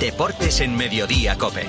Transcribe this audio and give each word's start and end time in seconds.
Deportes 0.00 0.62
en 0.62 0.74
Mediodía 0.74 1.36
Cope. 1.36 1.66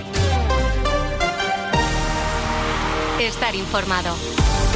Estar 3.20 3.54
informado. 3.56 4.16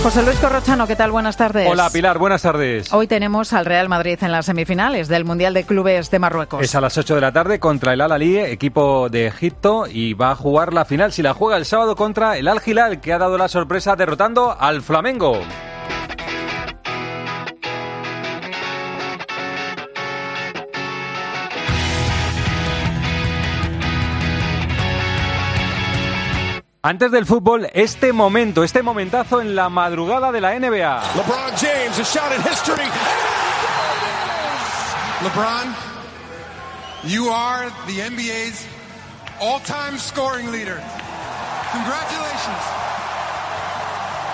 José 0.03 0.23
Luis 0.23 0.37
Corrochano, 0.39 0.85
¿qué 0.85 0.97
tal? 0.97 1.11
Buenas 1.11 1.37
tardes. 1.37 1.65
Hola 1.71 1.89
Pilar, 1.89 2.17
buenas 2.17 2.41
tardes. 2.41 2.91
Hoy 2.91 3.07
tenemos 3.07 3.53
al 3.53 3.65
Real 3.65 3.87
Madrid 3.87 4.19
en 4.21 4.33
las 4.33 4.47
semifinales 4.47 5.07
del 5.07 5.23
Mundial 5.23 5.53
de 5.53 5.63
Clubes 5.63 6.11
de 6.11 6.19
Marruecos. 6.19 6.61
Es 6.61 6.75
a 6.75 6.81
las 6.81 6.97
8 6.97 7.15
de 7.15 7.21
la 7.21 7.31
tarde 7.31 7.59
contra 7.59 7.93
el 7.93 8.01
Al-Ali, 8.01 8.39
equipo 8.39 9.07
de 9.07 9.27
Egipto, 9.27 9.85
y 9.89 10.13
va 10.13 10.31
a 10.31 10.35
jugar 10.35 10.73
la 10.73 10.83
final 10.83 11.13
si 11.13 11.21
la 11.23 11.33
juega 11.33 11.55
el 11.55 11.65
sábado 11.65 11.95
contra 11.95 12.37
el 12.37 12.49
Al-Hilal, 12.49 12.99
que 12.99 13.13
ha 13.13 13.17
dado 13.17 13.37
la 13.37 13.47
sorpresa 13.47 13.95
derrotando 13.95 14.55
al 14.59 14.81
Flamengo. 14.81 15.39
Antes 26.85 27.09
del 27.09 27.25
fútbol, 27.25 27.67
este 27.73 28.13
momento, 28.13 28.63
este 28.63 28.83
momentazo 28.83 29.41
en 29.41 29.55
la 29.55 29.69
madrugada 29.69 30.31
de 30.31 30.39
la 30.39 30.53
NBA. 30.53 31.01
LeBron 31.15 31.51
James, 31.57 31.97
a 31.97 32.03
shot 32.03 32.31
in 32.31 32.43
history. 32.43 32.83
LeBron, 35.23 35.73
you 37.05 37.31
are 37.31 37.71
the 37.87 38.07
NBA's 38.07 38.67
all-time 39.41 39.97
scoring 39.97 40.51
leader. 40.51 40.79
Congratulations. 41.71 42.63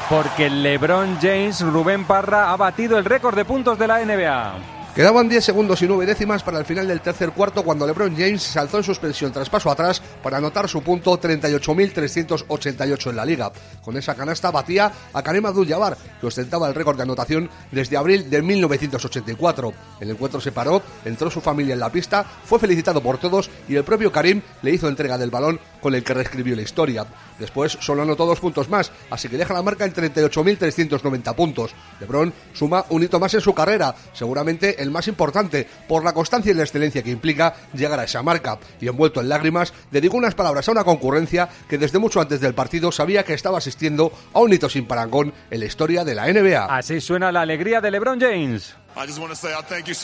Porque 0.10 0.50
LeBron 0.50 1.20
James, 1.22 1.62
Rubén 1.62 2.04
Parra, 2.04 2.52
ha 2.52 2.58
batido 2.58 2.98
el 2.98 3.06
récord 3.06 3.34
de 3.34 3.46
puntos 3.46 3.80
de 3.80 3.88
la 3.88 4.04
NBA. 4.04 4.81
Quedaban 4.96 5.30
10 5.30 5.46
segundos 5.46 5.82
y 5.82 5.88
9 5.88 6.06
décimas 6.06 6.44
para 6.44 6.60
el 6.60 6.66
final 6.66 6.86
del 6.86 7.00
tercer 7.00 7.32
cuarto 7.32 7.64
cuando 7.64 7.88
LeBron 7.88 8.14
James 8.14 8.44
se 8.44 8.60
alzó 8.60 8.78
en 8.78 8.84
suspensión 8.84 9.32
tras 9.32 9.50
paso 9.50 9.72
atrás 9.72 10.02
para 10.22 10.38
anotar 10.38 10.68
su 10.68 10.84
punto 10.84 11.18
38.388 11.18 13.10
en 13.10 13.16
la 13.16 13.24
liga. 13.24 13.54
Con 13.82 13.96
esa 13.96 14.16
canasta 14.16 14.52
batía 14.52 14.92
a 15.14 15.24
Karim 15.24 15.46
Abdul-Jabbar, 15.46 15.96
que 16.20 16.28
ostentaba 16.28 16.68
el 16.68 16.76
récord 16.76 16.98
de 16.98 17.04
anotación 17.04 17.50
desde 17.72 17.96
abril 17.96 18.30
de 18.30 18.42
1984. 18.42 19.74
El 20.02 20.10
encuentro 20.10 20.42
se 20.42 20.52
paró, 20.52 20.82
entró 21.06 21.32
su 21.32 21.40
familia 21.40 21.74
en 21.74 21.80
la 21.80 21.90
pista, 21.90 22.26
fue 22.44 22.60
felicitado 22.60 23.02
por 23.02 23.18
todos 23.18 23.50
y 23.70 23.78
el 23.78 23.86
propio 23.86 24.12
Karim 24.12 24.42
le 24.62 24.72
hizo 24.72 24.90
entrega 24.90 25.18
del 25.18 25.32
balón 25.32 25.58
con 25.82 25.96
el 25.96 26.04
que 26.04 26.14
reescribió 26.14 26.56
la 26.56 26.62
historia. 26.62 27.06
Después 27.40 27.78
solo 27.82 28.04
anotó 28.04 28.26
dos 28.26 28.40
puntos 28.40 28.70
más, 28.70 28.92
así 29.10 29.28
que 29.28 29.38
deja 29.38 29.54
la 29.54 29.64
marca 29.64 29.84
en 29.84 29.94
38.390 29.94 31.36
puntos. 31.36 31.72
LeBron 32.00 32.34
suma 32.54 32.86
un 32.90 33.04
hito 33.04 33.20
más 33.20 33.34
en 33.34 33.42
su 33.42 33.54
carrera, 33.54 33.96
seguramente 34.14 34.82
el 34.82 34.92
más 34.92 35.08
importante, 35.08 35.68
por 35.88 36.04
la 36.04 36.14
constancia 36.14 36.52
y 36.52 36.56
la 36.56 36.64
excelencia 36.64 37.04
que 37.04 37.10
implica 37.10 37.56
llegar 37.74 38.00
a 38.00 38.04
esa 38.04 38.22
marca. 38.22 38.60
Y 38.80 38.88
envuelto 38.88 39.22
en 39.22 39.30
lágrimas, 39.30 39.74
dedicó 39.90 40.18
unas 40.18 40.36
palabras 40.36 40.68
a 40.68 40.72
una 40.72 40.84
concurrencia 40.84 41.50
que 41.68 41.78
desde 41.78 42.00
mucho 42.00 42.22
antes 42.22 42.40
del 42.42 42.54
partido 42.54 42.92
sabía 42.92 43.24
que 43.24 43.34
estaba 43.34 43.58
asistiendo 43.58 44.12
a 44.34 44.40
un 44.40 44.54
hito 44.54 44.70
sin 44.70 44.86
parangón 44.86 45.34
en 45.50 45.60
la 45.60 45.66
historia 45.66 46.04
de 46.04 46.16
la 46.16 46.32
NBA. 46.32 46.66
Así 46.66 47.02
suena 47.02 47.32
la 47.32 47.42
alegría 47.42 47.82
de 47.82 47.92
LeBron 47.92 48.20
James. 48.20 48.76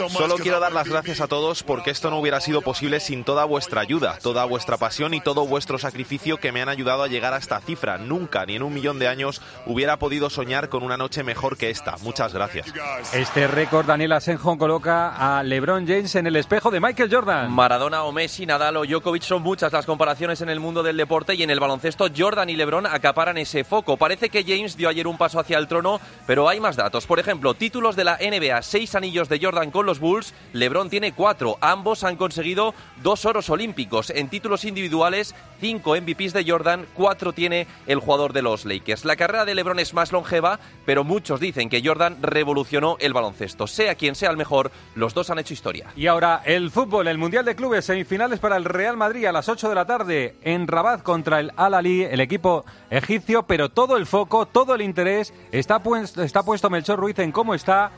Solo 0.09 0.35
quiero 0.35 0.59
dar 0.59 0.71
las 0.71 0.87
gracias 0.87 1.21
a 1.21 1.27
todos 1.27 1.63
porque 1.63 1.91
esto 1.91 2.09
no 2.09 2.19
hubiera 2.19 2.39
sido 2.39 2.61
posible 2.61 2.99
sin 2.99 3.23
toda 3.23 3.45
vuestra 3.45 3.81
ayuda, 3.81 4.17
toda 4.21 4.45
vuestra 4.45 4.77
pasión 4.77 5.13
y 5.13 5.21
todo 5.21 5.45
vuestro 5.45 5.77
sacrificio 5.77 6.37
que 6.37 6.51
me 6.51 6.61
han 6.61 6.69
ayudado 6.69 7.03
a 7.03 7.07
llegar 7.07 7.33
a 7.33 7.37
esta 7.37 7.59
cifra. 7.59 7.97
Nunca, 7.97 8.45
ni 8.45 8.55
en 8.55 8.63
un 8.63 8.73
millón 8.73 8.99
de 8.99 9.07
años, 9.07 9.41
hubiera 9.65 9.97
podido 9.97 10.29
soñar 10.29 10.69
con 10.69 10.83
una 10.83 10.97
noche 10.97 11.23
mejor 11.23 11.57
que 11.57 11.69
esta. 11.69 11.97
Muchas 11.97 12.33
gracias. 12.33 12.67
Este 13.13 13.47
récord, 13.47 13.85
Daniel 13.85 14.13
Asenjo 14.13 14.57
coloca 14.57 15.37
a 15.37 15.43
LeBron 15.43 15.85
James 15.87 16.15
en 16.15 16.27
el 16.27 16.35
espejo 16.35 16.71
de 16.71 16.79
Michael 16.79 17.13
Jordan. 17.13 17.51
Maradona 17.51 18.03
o 18.03 18.11
Messi, 18.11 18.45
Nadal 18.45 18.77
o 18.77 18.85
Djokovic 18.85 19.23
son 19.23 19.41
muchas 19.41 19.73
las 19.73 19.85
comparaciones 19.85 20.41
en 20.41 20.49
el 20.49 20.59
mundo 20.59 20.81
del 20.81 20.97
deporte 20.97 21.35
y 21.35 21.43
en 21.43 21.49
el 21.49 21.59
baloncesto 21.59 22.07
Jordan 22.15 22.49
y 22.49 22.55
LeBron 22.55 22.85
acaparan 22.85 23.37
ese 23.37 23.63
foco. 23.63 23.97
Parece 23.97 24.29
que 24.29 24.43
James 24.43 24.77
dio 24.77 24.89
ayer 24.89 25.07
un 25.07 25.17
paso 25.17 25.39
hacia 25.39 25.57
el 25.57 25.67
trono, 25.67 25.99
pero 26.25 26.47
hay 26.47 26.59
más 26.59 26.75
datos. 26.75 27.05
Por 27.05 27.19
ejemplo, 27.19 27.53
títulos 27.53 27.95
de 27.95 28.03
la 28.03 28.17
NBA, 28.17 28.61
seis 28.77 28.93
anillos 28.93 29.27
de 29.27 29.39
Jordan 29.41 29.71
con 29.71 29.87
los 29.87 29.99
Bulls, 29.99 30.35
LeBron 30.53 30.91
tiene 30.91 31.11
cuatro. 31.11 31.57
Ambos 31.61 32.03
han 32.03 32.15
conseguido 32.15 32.75
dos 33.01 33.25
oros 33.25 33.49
olímpicos. 33.49 34.11
En 34.11 34.29
títulos 34.29 34.65
individuales, 34.65 35.33
cinco 35.59 35.95
MVPs 35.95 36.33
de 36.33 36.45
Jordan, 36.47 36.85
cuatro 36.93 37.33
tiene 37.33 37.65
el 37.87 37.99
jugador 37.99 38.33
de 38.33 38.43
los 38.43 38.65
Lakers. 38.65 39.03
La 39.03 39.15
carrera 39.15 39.45
de 39.45 39.55
LeBron 39.55 39.79
es 39.79 39.95
más 39.95 40.11
longeva, 40.11 40.59
pero 40.85 41.03
muchos 41.03 41.39
dicen 41.39 41.69
que 41.69 41.81
Jordan 41.83 42.17
revolucionó 42.21 42.97
el 42.99 43.13
baloncesto. 43.13 43.65
Sea 43.65 43.95
quien 43.95 44.13
sea 44.13 44.29
el 44.29 44.37
mejor, 44.37 44.69
los 44.93 45.15
dos 45.15 45.31
han 45.31 45.39
hecho 45.39 45.55
historia. 45.55 45.87
Y 45.95 46.05
ahora 46.05 46.43
el 46.45 46.69
fútbol, 46.69 47.07
el 47.07 47.17
Mundial 47.17 47.45
de 47.45 47.55
Clubes, 47.55 47.83
semifinales 47.83 48.39
para 48.39 48.57
el 48.57 48.65
Real 48.65 48.95
Madrid 48.95 49.25
a 49.25 49.31
las 49.31 49.49
8 49.49 49.69
de 49.69 49.75
la 49.75 49.85
tarde 49.85 50.35
en 50.43 50.67
Rabat 50.67 51.01
contra 51.01 51.39
el 51.39 51.51
Al-Ali, 51.55 52.03
el 52.03 52.19
equipo 52.19 52.63
egipcio, 52.91 53.41
pero 53.41 53.69
todo 53.69 53.97
el 53.97 54.05
foco, 54.05 54.45
todo 54.45 54.75
el 54.75 54.83
interés 54.83 55.33
está, 55.51 55.81
está 56.23 56.43
puesto 56.43 56.69
Melchor 56.69 56.99
Ruiz 56.99 57.17
en 57.17 57.31
cómo 57.31 57.55
está 57.55 57.91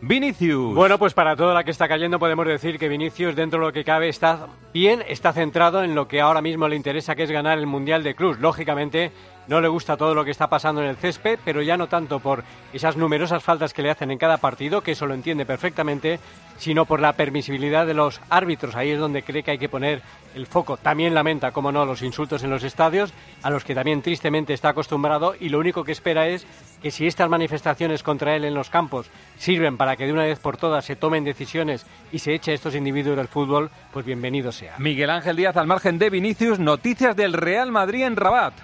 Vinicius. 0.00 0.74
Bueno, 0.74 0.98
pues 0.98 1.14
para 1.14 1.36
toda 1.36 1.54
la 1.54 1.64
que 1.64 1.70
está 1.70 1.88
cayendo 1.88 2.18
podemos 2.18 2.46
decir 2.46 2.78
que 2.78 2.88
Vinicius 2.88 3.34
dentro 3.34 3.60
de 3.60 3.66
lo 3.66 3.72
que 3.72 3.84
cabe 3.84 4.08
está 4.08 4.48
bien, 4.74 5.02
está 5.08 5.32
centrado 5.32 5.82
en 5.82 5.94
lo 5.94 6.06
que 6.06 6.20
ahora 6.20 6.42
mismo 6.42 6.68
le 6.68 6.76
interesa, 6.76 7.14
que 7.14 7.22
es 7.22 7.30
ganar 7.30 7.58
el 7.58 7.66
Mundial 7.66 8.02
de 8.02 8.14
Cruz. 8.14 8.38
Lógicamente 8.38 9.10
no 9.48 9.60
le 9.60 9.68
gusta 9.68 9.96
todo 9.96 10.14
lo 10.14 10.24
que 10.24 10.30
está 10.30 10.48
pasando 10.48 10.82
en 10.82 10.88
el 10.88 10.96
césped, 10.96 11.38
pero 11.44 11.62
ya 11.62 11.76
no 11.76 11.86
tanto 11.86 12.20
por 12.20 12.44
esas 12.72 12.96
numerosas 12.96 13.42
faltas 13.42 13.72
que 13.72 13.82
le 13.82 13.90
hacen 13.90 14.10
en 14.10 14.18
cada 14.18 14.38
partido, 14.38 14.80
que 14.80 14.92
eso 14.92 15.06
lo 15.06 15.14
entiende 15.14 15.46
perfectamente, 15.46 16.18
sino 16.58 16.84
por 16.84 17.00
la 17.00 17.12
permisibilidad 17.12 17.86
de 17.86 17.94
los 17.94 18.20
árbitros. 18.30 18.74
Ahí 18.74 18.90
es 18.90 18.98
donde 18.98 19.22
cree 19.22 19.42
que 19.42 19.52
hay 19.52 19.58
que 19.58 19.68
poner 19.68 20.02
el 20.34 20.46
foco. 20.46 20.76
También 20.76 21.14
lamenta, 21.14 21.52
como 21.52 21.72
no, 21.72 21.84
los 21.84 22.02
insultos 22.02 22.42
en 22.42 22.50
los 22.50 22.64
estadios, 22.64 23.12
a 23.42 23.50
los 23.50 23.64
que 23.64 23.74
también 23.74 24.02
tristemente 24.02 24.52
está 24.52 24.70
acostumbrado 24.70 25.34
y 25.38 25.48
lo 25.48 25.58
único 25.58 25.84
que 25.84 25.92
espera 25.92 26.28
es 26.28 26.46
que 26.82 26.90
si 26.90 27.06
estas 27.06 27.30
manifestaciones 27.30 28.02
contra 28.02 28.36
él 28.36 28.44
en 28.44 28.54
los 28.54 28.70
campos 28.70 29.10
sirven 29.38 29.76
para 29.76 29.96
que 29.96 30.06
de 30.06 30.12
una 30.12 30.24
vez 30.24 30.38
por 30.38 30.56
todas 30.56 30.84
se 30.84 30.96
tomen 30.96 31.24
decisiones 31.24 31.86
y 32.12 32.18
se 32.18 32.34
eche 32.34 32.52
a 32.52 32.54
estos 32.54 32.74
individuos 32.74 33.16
del 33.16 33.28
fútbol, 33.28 33.70
pues 33.92 34.04
bienvenido 34.04 34.52
sea. 34.52 34.74
Miguel 34.78 35.10
Ángel 35.10 35.36
Díaz 35.36 35.56
al 35.56 35.66
margen 35.66 35.98
de 35.98 36.10
Vinicius, 36.10 36.58
noticias 36.58 37.16
del 37.16 37.32
Real 37.32 37.72
Madrid 37.72 38.04
en 38.04 38.16
Rabat. 38.16 38.54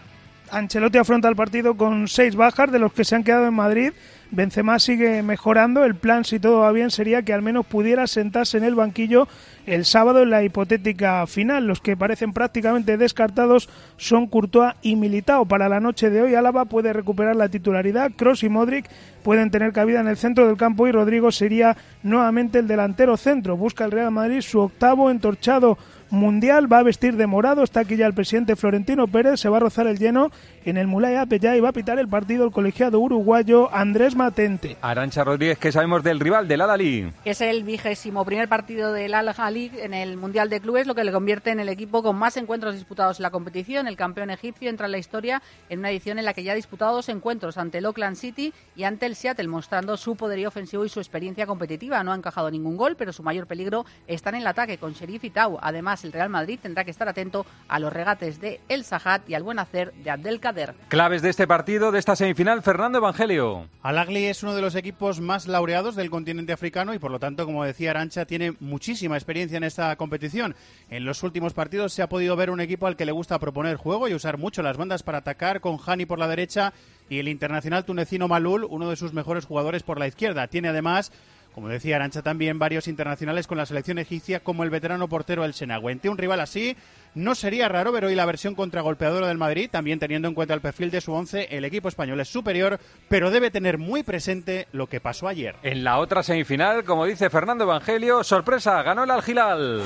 Ancelotti 0.52 0.98
afronta 0.98 1.30
el 1.30 1.34
partido 1.34 1.78
con 1.78 2.08
seis 2.08 2.36
bajas 2.36 2.70
de 2.70 2.78
los 2.78 2.92
que 2.92 3.04
se 3.04 3.16
han 3.16 3.24
quedado 3.24 3.46
en 3.46 3.54
Madrid. 3.54 3.92
Benzema 4.30 4.78
sigue 4.78 5.22
mejorando. 5.22 5.82
El 5.82 5.94
plan, 5.94 6.26
si 6.26 6.38
todo 6.38 6.60
va 6.60 6.72
bien, 6.72 6.90
sería 6.90 7.22
que 7.22 7.32
al 7.32 7.40
menos 7.40 7.64
pudiera 7.64 8.06
sentarse 8.06 8.58
en 8.58 8.64
el 8.64 8.74
banquillo 8.74 9.28
el 9.64 9.86
sábado 9.86 10.22
en 10.22 10.28
la 10.28 10.44
hipotética 10.44 11.26
final. 11.26 11.66
Los 11.66 11.80
que 11.80 11.96
parecen 11.96 12.34
prácticamente 12.34 12.98
descartados 12.98 13.70
son 13.96 14.26
Courtois 14.26 14.74
y 14.82 14.96
Militao. 14.96 15.46
Para 15.46 15.70
la 15.70 15.80
noche 15.80 16.10
de 16.10 16.20
hoy, 16.20 16.34
Álava 16.34 16.66
puede 16.66 16.92
recuperar 16.92 17.34
la 17.34 17.48
titularidad. 17.48 18.12
Cross 18.14 18.42
y 18.42 18.50
Modric 18.50 18.90
pueden 19.22 19.50
tener 19.50 19.72
cabida 19.72 20.00
en 20.00 20.08
el 20.08 20.18
centro 20.18 20.46
del 20.46 20.58
campo 20.58 20.86
y 20.86 20.92
Rodrigo 20.92 21.32
sería 21.32 21.78
nuevamente 22.02 22.58
el 22.58 22.68
delantero 22.68 23.16
centro. 23.16 23.56
Busca 23.56 23.86
el 23.86 23.90
Real 23.90 24.10
Madrid 24.10 24.42
su 24.42 24.60
octavo 24.60 25.10
entorchado 25.10 25.78
mundial, 26.12 26.70
va 26.70 26.78
a 26.78 26.82
vestir 26.82 27.16
de 27.16 27.26
morado, 27.26 27.64
está 27.64 27.80
aquí 27.80 27.96
ya 27.96 28.06
el 28.06 28.12
presidente 28.12 28.54
Florentino 28.54 29.08
Pérez, 29.08 29.40
se 29.40 29.48
va 29.48 29.56
a 29.56 29.60
rozar 29.60 29.86
el 29.86 29.98
lleno 29.98 30.30
en 30.64 30.76
el 30.76 30.86
Mulay 30.86 31.16
Apellá 31.16 31.56
y 31.56 31.60
va 31.60 31.70
a 31.70 31.72
pitar 31.72 31.98
el 31.98 32.06
partido 32.06 32.44
el 32.44 32.52
colegiado 32.52 33.00
uruguayo 33.00 33.74
Andrés 33.74 34.14
Matente. 34.14 34.76
Arancha 34.82 35.24
Rodríguez, 35.24 35.58
¿qué 35.58 35.72
sabemos 35.72 36.04
del 36.04 36.20
rival 36.20 36.46
del 36.46 36.60
Al-Ali? 36.60 37.10
Es 37.24 37.40
el 37.40 37.64
vigésimo 37.64 38.24
primer 38.26 38.46
partido 38.46 38.92
del 38.92 39.14
Al-Ali 39.14 39.72
en 39.78 39.94
el 39.94 40.18
Mundial 40.18 40.50
de 40.50 40.60
Clubes, 40.60 40.86
lo 40.86 40.94
que 40.94 41.02
le 41.02 41.12
convierte 41.12 41.50
en 41.50 41.60
el 41.60 41.70
equipo 41.70 42.02
con 42.02 42.16
más 42.16 42.36
encuentros 42.36 42.74
disputados 42.74 43.18
en 43.18 43.22
la 43.22 43.30
competición. 43.30 43.86
El 43.86 43.96
campeón 43.96 44.28
egipcio 44.30 44.68
entra 44.68 44.86
en 44.86 44.92
la 44.92 44.98
historia 44.98 45.42
en 45.70 45.78
una 45.78 45.90
edición 45.90 46.18
en 46.18 46.26
la 46.26 46.34
que 46.34 46.44
ya 46.44 46.52
ha 46.52 46.56
disputado 46.56 46.94
dos 46.94 47.08
encuentros 47.08 47.56
ante 47.56 47.78
el 47.78 47.86
Oakland 47.86 48.16
City 48.16 48.52
y 48.76 48.84
ante 48.84 49.06
el 49.06 49.16
Seattle, 49.16 49.48
mostrando 49.48 49.96
su 49.96 50.14
poderío 50.14 50.48
ofensivo 50.48 50.84
y 50.84 50.90
su 50.90 51.00
experiencia 51.00 51.46
competitiva. 51.46 52.04
No 52.04 52.12
ha 52.12 52.16
encajado 52.16 52.50
ningún 52.50 52.76
gol, 52.76 52.96
pero 52.96 53.14
su 53.14 53.22
mayor 53.22 53.46
peligro 53.46 53.86
está 54.06 54.28
en 54.28 54.36
el 54.36 54.46
ataque 54.46 54.76
con 54.76 54.92
Sheriff 54.92 55.24
y 55.24 55.30
Tau. 55.30 55.58
Además, 55.60 56.01
el 56.04 56.12
Real 56.12 56.28
Madrid 56.28 56.58
tendrá 56.60 56.84
que 56.84 56.90
estar 56.90 57.08
atento 57.08 57.46
a 57.68 57.78
los 57.78 57.92
regates 57.92 58.40
de 58.40 58.60
El 58.68 58.84
Sajat 58.84 59.28
y 59.28 59.34
al 59.34 59.42
buen 59.42 59.58
hacer 59.58 59.92
de 59.94 60.10
Abdelkader. 60.10 60.74
Claves 60.88 61.22
de 61.22 61.30
este 61.30 61.46
partido, 61.46 61.92
de 61.92 61.98
esta 61.98 62.16
semifinal, 62.16 62.62
Fernando 62.62 62.98
Evangelio. 62.98 63.68
Al-Agli 63.82 64.26
es 64.26 64.42
uno 64.42 64.54
de 64.54 64.62
los 64.62 64.74
equipos 64.74 65.20
más 65.20 65.46
laureados 65.46 65.96
del 65.96 66.10
continente 66.10 66.52
africano 66.52 66.94
y 66.94 66.98
por 66.98 67.10
lo 67.10 67.18
tanto, 67.18 67.46
como 67.46 67.64
decía 67.64 67.90
Arancha, 67.90 68.26
tiene 68.26 68.54
muchísima 68.60 69.16
experiencia 69.16 69.56
en 69.56 69.64
esta 69.64 69.94
competición. 69.96 70.54
En 70.90 71.04
los 71.04 71.22
últimos 71.22 71.54
partidos 71.54 71.92
se 71.92 72.02
ha 72.02 72.08
podido 72.08 72.36
ver 72.36 72.50
un 72.50 72.60
equipo 72.60 72.86
al 72.86 72.96
que 72.96 73.06
le 73.06 73.12
gusta 73.12 73.38
proponer 73.38 73.76
juego 73.76 74.08
y 74.08 74.14
usar 74.14 74.38
mucho 74.38 74.62
las 74.62 74.76
bandas 74.76 75.02
para 75.02 75.18
atacar 75.18 75.60
con 75.60 75.78
Hani 75.84 76.06
por 76.06 76.18
la 76.18 76.28
derecha 76.28 76.72
y 77.08 77.18
el 77.18 77.28
internacional 77.28 77.84
tunecino 77.84 78.28
Malul, 78.28 78.64
uno 78.64 78.88
de 78.88 78.96
sus 78.96 79.12
mejores 79.12 79.44
jugadores 79.44 79.82
por 79.82 79.98
la 79.98 80.06
izquierda. 80.06 80.46
Tiene 80.46 80.68
además 80.68 81.12
como 81.54 81.68
decía 81.68 81.96
Arancha 81.96 82.22
también, 82.22 82.58
varios 82.58 82.88
internacionales 82.88 83.46
con 83.46 83.58
la 83.58 83.66
selección 83.66 83.98
egipcia, 83.98 84.40
como 84.40 84.64
el 84.64 84.70
veterano 84.70 85.08
portero 85.08 85.44
El 85.44 85.54
Senagüente. 85.54 86.08
Un 86.08 86.18
rival 86.18 86.40
así 86.40 86.76
no 87.14 87.34
sería 87.34 87.68
raro 87.68 87.92
ver 87.92 88.06
hoy 88.06 88.14
la 88.14 88.24
versión 88.24 88.54
contragolpeadora 88.54 89.28
del 89.28 89.36
Madrid, 89.36 89.68
también 89.70 89.98
teniendo 89.98 90.28
en 90.28 90.34
cuenta 90.34 90.54
el 90.54 90.62
perfil 90.62 90.90
de 90.90 91.00
su 91.00 91.12
once, 91.12 91.48
el 91.50 91.64
equipo 91.64 91.88
español 91.88 92.20
es 92.20 92.28
superior, 92.28 92.80
pero 93.08 93.30
debe 93.30 93.50
tener 93.50 93.76
muy 93.76 94.02
presente 94.02 94.66
lo 94.72 94.86
que 94.86 95.00
pasó 95.00 95.28
ayer. 95.28 95.56
En 95.62 95.84
la 95.84 95.98
otra 95.98 96.22
semifinal, 96.22 96.84
como 96.84 97.04
dice 97.04 97.28
Fernando 97.28 97.64
Evangelio, 97.64 98.24
sorpresa, 98.24 98.82
ganó 98.82 99.04
el 99.04 99.10
Al-Hilal. 99.10 99.82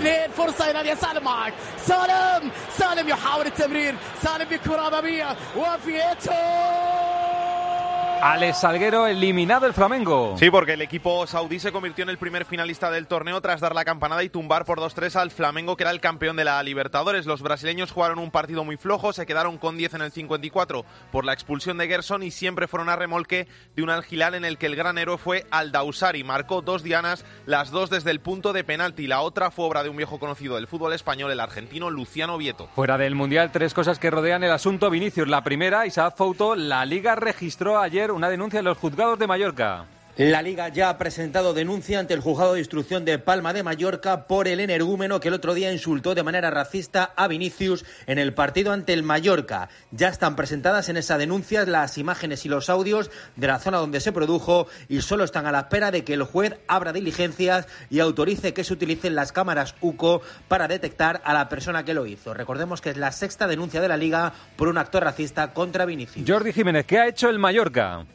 Alex 8.23 8.61
Salguero 8.61 9.07
eliminado 9.07 9.67
el 9.67 9.75
Flamengo. 9.75 10.37
Sí, 10.39 10.51
porque 10.51 10.73
el 10.73 10.81
equipo 10.81 11.27
saudí 11.27 11.59
se 11.59 11.71
convirtió 11.71 12.03
en 12.03 12.09
el 12.09 12.17
primer 12.17 12.47
finalista 12.47 12.91
del 12.91 13.07
torneo 13.07 13.41
tras 13.43 13.61
dar 13.61 13.75
la 13.75 13.85
campanada 13.85 14.25
y 14.25 14.31
tumbar 14.31 14.65
por 14.65 14.81
2-3 14.81 15.17
al 15.17 15.31
Flamengo, 15.31 15.77
que 15.77 15.85
era 15.85 15.91
el 15.91 16.01
campeón 16.01 16.35
de 16.37 16.45
la 16.45 16.63
Libertadores. 16.63 17.27
Los 17.27 17.43
brasileños 17.43 17.93
jugaron 17.93 18.19
un 18.19 18.31
partido 18.31 18.65
muy 18.65 18.79
flojo, 18.79 19.13
se 19.13 19.27
quedaron 19.27 19.59
con 19.59 19.77
10 19.77 19.95
en 19.95 20.01
el 20.01 20.13
54 20.13 20.85
por 21.13 21.25
la 21.25 21.35
expulsión 21.35 21.77
de 21.77 21.89
Gerson 21.89 22.23
y 22.23 22.31
siempre 22.31 22.67
fueron 22.67 22.89
a 22.89 22.97
remolque 22.97 23.49
de 23.77 23.83
un 23.83 23.91
Algilal 23.91 24.35
en 24.35 24.47
el 24.47 24.57
que 24.57 24.67
el 24.67 24.77
gran 24.77 24.97
héroe 24.97 25.19
fue 25.19 25.45
Aldausari. 25.51 26.25
Marcó 26.25 26.63
dos 26.63 26.83
dianas, 26.83 27.25
las 27.45 27.71
dos 27.71 27.91
desde 27.91 28.11
el 28.11 28.21
punto 28.21 28.55
de 28.55 28.65
penalti. 28.65 29.07
La 29.07 29.21
otra 29.21 29.51
fue 29.51 29.67
obra 29.67 29.83
de 29.83 29.91
un 29.91 29.97
viejo 29.97 30.19
conocido 30.19 30.57
del 30.57 30.67
fútbol 30.67 30.95
español, 30.95 31.31
el 31.31 31.41
argentino 31.41 31.91
Luciano 31.91 32.39
Vieto. 32.39 32.69
Fuera 32.75 32.97
del 32.97 33.15
Mundial, 33.15 33.53
tres 33.53 33.75
cosas 33.75 33.99
que 33.99 34.11
rodean 34.11 34.43
el 34.43 34.53
asunto 34.53 34.91
Vinicius. 34.91 35.29
La 35.29 35.45
primera, 35.45 35.87
Isaac 35.87 36.17
Fouto, 36.17 36.57
la 36.57 36.85
Liga 36.87 37.15
registró 37.15 37.79
ayer 37.79 38.06
una 38.15 38.29
denuncia 38.29 38.59
en 38.59 38.65
los 38.65 38.79
juzgados 38.79 39.19
de 39.19 39.27
Mallorca. 39.27 39.85
La 40.19 40.41
Liga 40.41 40.69
ya 40.69 40.89
ha 40.89 40.97
presentado 40.97 41.53
denuncia 41.53 41.99
ante 41.99 42.15
el 42.15 42.21
juzgado 42.21 42.55
de 42.55 42.61
instrucción 42.61 43.05
de 43.05 43.19
Palma 43.19 43.53
de 43.53 43.63
Mallorca 43.63 44.27
por 44.27 44.49
el 44.49 44.61
energúmeno 44.61 45.21
que 45.21 45.29
el 45.29 45.35
otro 45.35 45.53
día 45.53 45.71
insultó 45.71 46.15
de 46.15 46.23
manera 46.23 46.51
racista 46.51 47.13
a 47.17 47.29
Vinicius 47.29 47.85
en 48.07 48.19
el 48.19 48.33
partido 48.33 48.73
ante 48.73 48.95
el 48.95 49.03
Mallorca. 49.03 49.69
Ya 49.91 50.09
están 50.09 50.35
presentadas 50.35 50.89
en 50.89 50.97
esa 50.97 51.19
denuncia 51.19 51.67
las 51.67 51.99
imágenes 51.99 52.47
y 52.47 52.49
los 52.49 52.71
audios 52.71 53.11
de 53.37 53.47
la 53.47 53.59
zona 53.59 53.77
donde 53.77 54.01
se 54.01 54.11
produjo 54.11 54.69
y 54.89 55.03
solo 55.03 55.23
están 55.23 55.45
a 55.45 55.53
la 55.53 55.61
espera 55.61 55.91
de 55.91 56.03
que 56.03 56.15
el 56.15 56.23
juez 56.23 56.57
abra 56.67 56.95
diligencias 56.95 57.67
y 57.91 58.01
autorice 58.01 58.55
que 58.55 58.65
se 58.65 58.73
utilicen 58.73 59.17
las 59.17 59.33
cámaras 59.33 59.75
UCO 59.83 60.23
para 60.49 60.67
detectar 60.67 61.21
a 61.27 61.35
la 61.35 61.51
persona 61.51 61.85
que 61.85 61.93
lo 61.93 62.07
hizo. 62.07 62.33
Recordemos 62.33 62.81
que 62.81 62.89
es 62.89 62.97
la 62.97 63.13
sexta 63.13 63.47
denuncia 63.47 63.83
de 63.83 63.89
la 63.89 63.99
Liga 63.99 64.33
por 64.57 64.69
un 64.69 64.79
acto 64.79 64.99
racista 64.99 65.53
contra 65.53 65.85
Vinicius. 65.85 66.27
Jordi 66.27 66.55
Jiménez, 66.55 66.87
¿qué 66.87 67.01
ha 67.01 67.07
hecho 67.07 67.29
el 67.29 67.39
Mallorca? 67.39 68.07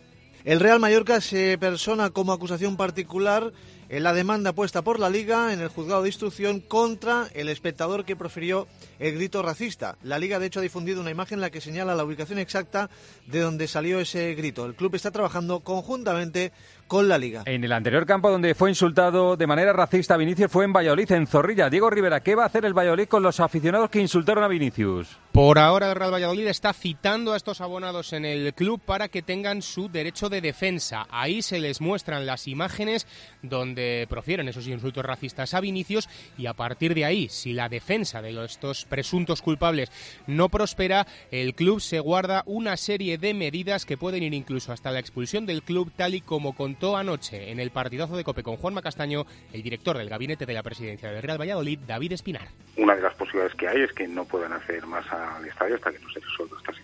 El 0.44 0.60
Real 0.60 0.80
Mallorca 0.80 1.22
se 1.22 1.56
persona 1.60 2.10
como 2.10 2.34
acusación 2.34 2.76
particular 2.76 3.54
en 3.90 4.02
la 4.02 4.12
demanda 4.12 4.54
puesta 4.54 4.82
por 4.82 5.00
la 5.00 5.08
Liga 5.08 5.54
en 5.54 5.60
el 5.60 5.68
juzgado 5.68 6.02
de 6.02 6.10
instrucción 6.10 6.62
contra 6.62 7.28
el 7.36 7.48
espectador 7.48 8.06
que 8.06 8.16
profirió 8.16 8.68
el 8.98 9.14
grito 9.14 9.44
racista. 9.44 10.00
La 10.02 10.18
Liga, 10.18 10.40
de 10.40 10.48
hecho, 10.48 10.60
ha 10.60 10.64
difundido 10.64 11.00
una 11.00 11.12
imagen 11.12 11.36
en 11.36 11.42
la 11.42 11.52
que 11.52 11.62
señala 11.62 11.94
la 11.94 12.04
ubicación 12.04 12.40
exacta 12.40 12.90
de 13.28 13.40
donde 13.40 13.68
salió 13.68 14.00
ese 14.00 14.34
grito. 14.34 14.66
El 14.66 14.74
club 14.74 14.96
está 14.96 15.12
trabajando 15.12 15.60
conjuntamente 15.60 16.52
con 16.92 17.08
la 17.08 17.18
Liga. 17.18 17.44
En 17.46 17.64
el 17.64 17.72
anterior 17.72 18.06
campo 18.06 18.30
donde 18.30 18.54
fue 18.54 18.70
insultado 18.70 19.38
de 19.38 19.48
manera 19.48 19.72
racista 19.72 20.18
Vinicius 20.18 20.52
fue 20.52 20.66
en 20.66 20.74
Valladolid, 20.74 21.10
en 21.14 21.26
Zorrilla. 21.26 21.70
Diego 21.70 21.90
Rivera, 21.90 22.20
¿qué 22.20 22.36
va 22.36 22.44
a 22.44 22.48
hacer 22.48 22.66
el 22.66 22.78
Valladolid 22.78 23.08
con 23.08 23.24
los 23.24 23.40
aficionados 23.40 23.90
que 23.90 24.02
insultaron 24.02 24.44
a 24.44 24.50
Vinicius? 24.50 25.18
Por 25.32 25.58
ahora 25.60 25.90
el 25.90 25.96
Real 25.96 26.14
Valladolid 26.14 26.48
está 26.48 26.74
citando 26.74 27.32
a 27.32 27.38
estos 27.38 27.62
abonados 27.62 28.12
en 28.12 28.26
el 28.26 28.54
club 28.54 28.82
para 28.86 29.08
que 29.08 29.22
tengan 29.22 29.62
su 29.62 29.88
derecho 29.88 30.28
de 30.28 30.42
defensa. 30.42 31.08
Ahí 31.10 31.42
se 31.42 31.60
les 31.60 31.80
muestran 31.80 32.26
las 32.26 32.50
imágenes 32.50 33.08
donde 33.42 34.06
profieren 34.10 34.50
esos 34.50 34.68
insultos 34.68 35.06
racistas 35.06 35.54
a 35.54 35.62
Vinicius 35.62 36.10
y 36.38 36.48
a 36.48 36.54
partir 36.54 36.94
de 36.94 37.06
ahí, 37.06 37.30
si 37.30 37.54
la 37.54 37.70
defensa 37.70 38.22
de 38.22 38.44
estos 38.44 38.84
presuntos 38.84 39.42
culpables 39.42 39.90
no 40.28 40.50
prospera, 40.50 41.08
el 41.32 41.56
club 41.56 41.80
se 41.80 42.02
guarda 42.02 42.44
una 42.46 42.76
serie 42.76 43.18
de 43.18 43.34
medidas 43.34 43.86
que 43.86 43.96
pueden 43.96 44.24
ir 44.24 44.34
incluso 44.34 44.74
hasta 44.74 44.92
la 44.92 45.00
expulsión 45.00 45.46
del 45.46 45.64
club 45.64 45.94
tal 45.96 46.16
y 46.16 46.20
como 46.20 46.54
con 46.54 46.76
anoche 46.82 47.52
en 47.52 47.60
el 47.60 47.72
partidazo 47.72 48.18
de 48.18 48.24
Cope 48.24 48.44
con 48.44 48.58
Juanma 48.58 48.82
Castaño 48.82 49.26
el 49.54 49.62
director 49.62 49.98
del 49.98 50.10
gabinete 50.10 50.46
de 50.46 50.54
la 50.54 50.64
presidencia 50.64 51.12
del 51.12 51.22
Real 51.22 51.40
Valladolid, 51.40 51.80
David 51.88 52.14
Espinar. 52.14 52.48
Una 52.78 52.96
de 52.96 53.02
las 53.02 53.14
posibilidades 53.14 53.56
que 53.56 53.68
hay 53.68 53.82
es 53.82 53.94
que 53.94 54.08
no 54.08 54.26
puedan 54.26 54.54
hacer 54.54 54.86
más 54.88 55.06
al 55.12 55.46
estadio 55.46 55.76
hasta 55.76 55.92
que 55.92 56.00
no 56.00 56.10
se 56.10 56.20
resuelva 56.20 56.58
esta. 56.58 56.81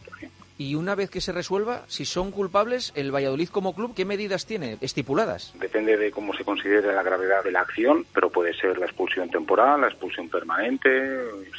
Y 0.58 0.76
una 0.76 0.96
vez 0.96 1.10
que 1.10 1.22
se 1.22 1.32
resuelva, 1.32 1.84
si 1.88 2.06
son 2.06 2.32
culpables, 2.32 2.92
el 2.96 3.14
Valladolid 3.14 3.50
como 3.50 3.76
club, 3.76 3.94
¿qué 3.96 4.06
medidas 4.06 4.46
tiene 4.46 4.78
estipuladas? 4.82 5.54
Depende 5.60 5.98
de 5.98 6.10
cómo 6.12 6.34
se 6.34 6.44
considere 6.44 6.94
la 6.94 7.04
gravedad 7.04 7.44
de 7.44 7.52
la 7.52 7.62
acción, 7.62 8.06
pero 8.14 8.32
puede 8.32 8.54
ser 8.56 8.78
la 8.78 8.88
expulsión 8.88 9.30
temporal, 9.30 9.82
la 9.82 9.88
expulsión 9.88 10.30
permanente. 10.30 10.90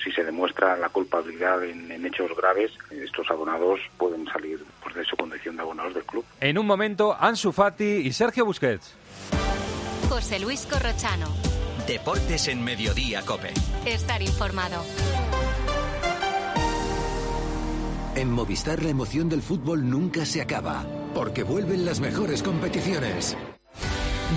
Si 0.02 0.10
se 0.10 0.24
demuestra 0.24 0.76
la 0.76 0.88
culpabilidad 0.88 1.62
en, 1.64 1.88
hechos 2.04 2.34
graves, 2.36 2.72
estos 2.90 3.30
abonados 3.30 3.80
pueden 3.98 4.26
salir 4.26 4.64
pues, 4.82 4.94
de 4.94 5.04
su 5.04 5.16
condición 5.16 5.56
de 5.56 5.62
abonados 5.62 5.94
del 5.94 6.04
club. 6.04 6.24
En 6.40 6.58
un 6.58 6.66
momento, 6.66 7.16
Ansu 7.18 7.52
Fati 7.52 7.84
y 7.84 8.12
Sergio 8.12 8.44
Busquets. 8.44 8.96
José 10.08 10.40
Luis 10.40 10.66
Corrochano. 10.66 11.26
Deportes 11.86 12.48
en 12.48 12.64
Mediodía, 12.64 13.22
Cope. 13.22 13.52
Estar 13.86 14.22
informado. 14.22 14.82
En 18.18 18.32
Movistar 18.32 18.82
la 18.82 18.90
emoción 18.90 19.28
del 19.28 19.42
fútbol 19.42 19.88
nunca 19.88 20.26
se 20.26 20.42
acaba, 20.42 20.84
porque 21.14 21.44
vuelven 21.44 21.84
las 21.84 22.00
mejores 22.00 22.42
competiciones. 22.42 23.36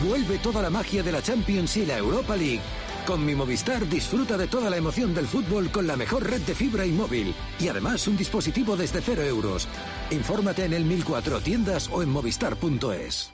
Vuelve 0.07 0.37
toda 0.37 0.61
la 0.61 0.69
magia 0.69 1.01
de 1.01 1.11
la 1.11 1.23
Champions 1.23 1.77
y 1.77 1.87
la 1.87 1.97
Europa 1.97 2.35
League. 2.35 2.61
Con 3.07 3.25
mi 3.25 3.33
Movistar 3.33 3.89
disfruta 3.89 4.37
de 4.37 4.45
toda 4.45 4.69
la 4.69 4.77
emoción 4.77 5.15
del 5.15 5.25
fútbol 5.25 5.71
con 5.71 5.87
la 5.87 5.95
mejor 5.95 6.29
red 6.29 6.41
de 6.41 6.53
fibra 6.53 6.85
y 6.85 6.91
móvil. 6.91 7.33
Y 7.59 7.69
además 7.69 8.07
un 8.07 8.17
dispositivo 8.17 8.77
desde 8.77 9.01
cero 9.01 9.23
euros. 9.23 9.67
Infórmate 10.11 10.65
en 10.65 10.73
el 10.73 10.85
1004 10.85 11.41
tiendas 11.41 11.89
o 11.91 12.03
en 12.03 12.09
movistar.es. 12.09 13.31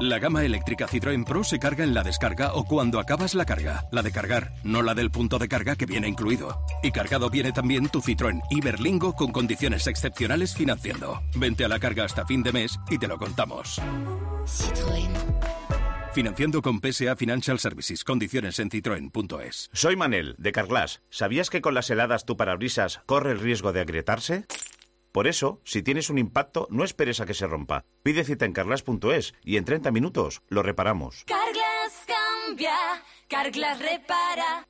La 0.00 0.20
gama 0.20 0.44
eléctrica 0.44 0.86
Citroën 0.86 1.24
Pro 1.24 1.42
se 1.42 1.58
carga 1.58 1.82
en 1.82 1.92
la 1.92 2.04
descarga 2.04 2.52
o 2.54 2.64
cuando 2.64 3.00
acabas 3.00 3.34
la 3.34 3.44
carga. 3.44 3.88
La 3.90 4.00
de 4.00 4.12
cargar, 4.12 4.52
no 4.62 4.80
la 4.80 4.94
del 4.94 5.10
punto 5.10 5.40
de 5.40 5.48
carga 5.48 5.74
que 5.74 5.86
viene 5.86 6.06
incluido. 6.06 6.64
Y 6.84 6.92
cargado 6.92 7.30
viene 7.30 7.50
también 7.50 7.88
tu 7.88 8.00
Citroën 8.00 8.40
Iberlingo 8.48 9.14
con 9.16 9.32
condiciones 9.32 9.88
excepcionales 9.88 10.54
financiando. 10.54 11.20
Vente 11.34 11.64
a 11.64 11.68
la 11.68 11.80
carga 11.80 12.04
hasta 12.04 12.24
fin 12.24 12.44
de 12.44 12.52
mes 12.52 12.78
y 12.88 12.98
te 12.98 13.08
lo 13.08 13.18
contamos. 13.18 13.80
Citroën. 14.46 15.10
Financiando 16.12 16.62
con 16.62 16.80
PSA 16.80 17.16
Financial 17.16 17.58
Services. 17.58 18.04
Condiciones 18.04 18.60
en 18.60 18.70
citroen.es. 18.70 19.68
Soy 19.72 19.96
Manel, 19.96 20.36
de 20.38 20.52
Carglass. 20.52 21.02
¿Sabías 21.10 21.50
que 21.50 21.60
con 21.60 21.74
las 21.74 21.90
heladas 21.90 22.24
tu 22.24 22.36
parabrisas 22.36 23.00
corre 23.06 23.32
el 23.32 23.40
riesgo 23.40 23.72
de 23.72 23.80
agrietarse? 23.80 24.46
Por 25.12 25.26
eso, 25.26 25.60
si 25.64 25.82
tienes 25.82 26.10
un 26.10 26.18
impacto, 26.18 26.66
no 26.70 26.84
esperes 26.84 27.20
a 27.20 27.26
que 27.26 27.34
se 27.34 27.46
rompa. 27.46 27.84
Pide 28.02 28.24
cita 28.24 28.44
en 28.44 28.52
carglass.es 28.52 29.34
y 29.42 29.56
en 29.56 29.64
30 29.64 29.90
minutos 29.90 30.42
lo 30.48 30.62
reparamos. 30.62 31.24
Carglass 31.26 32.06
cambia, 32.06 32.76
Carglass 33.28 33.78
repara. 33.80 34.66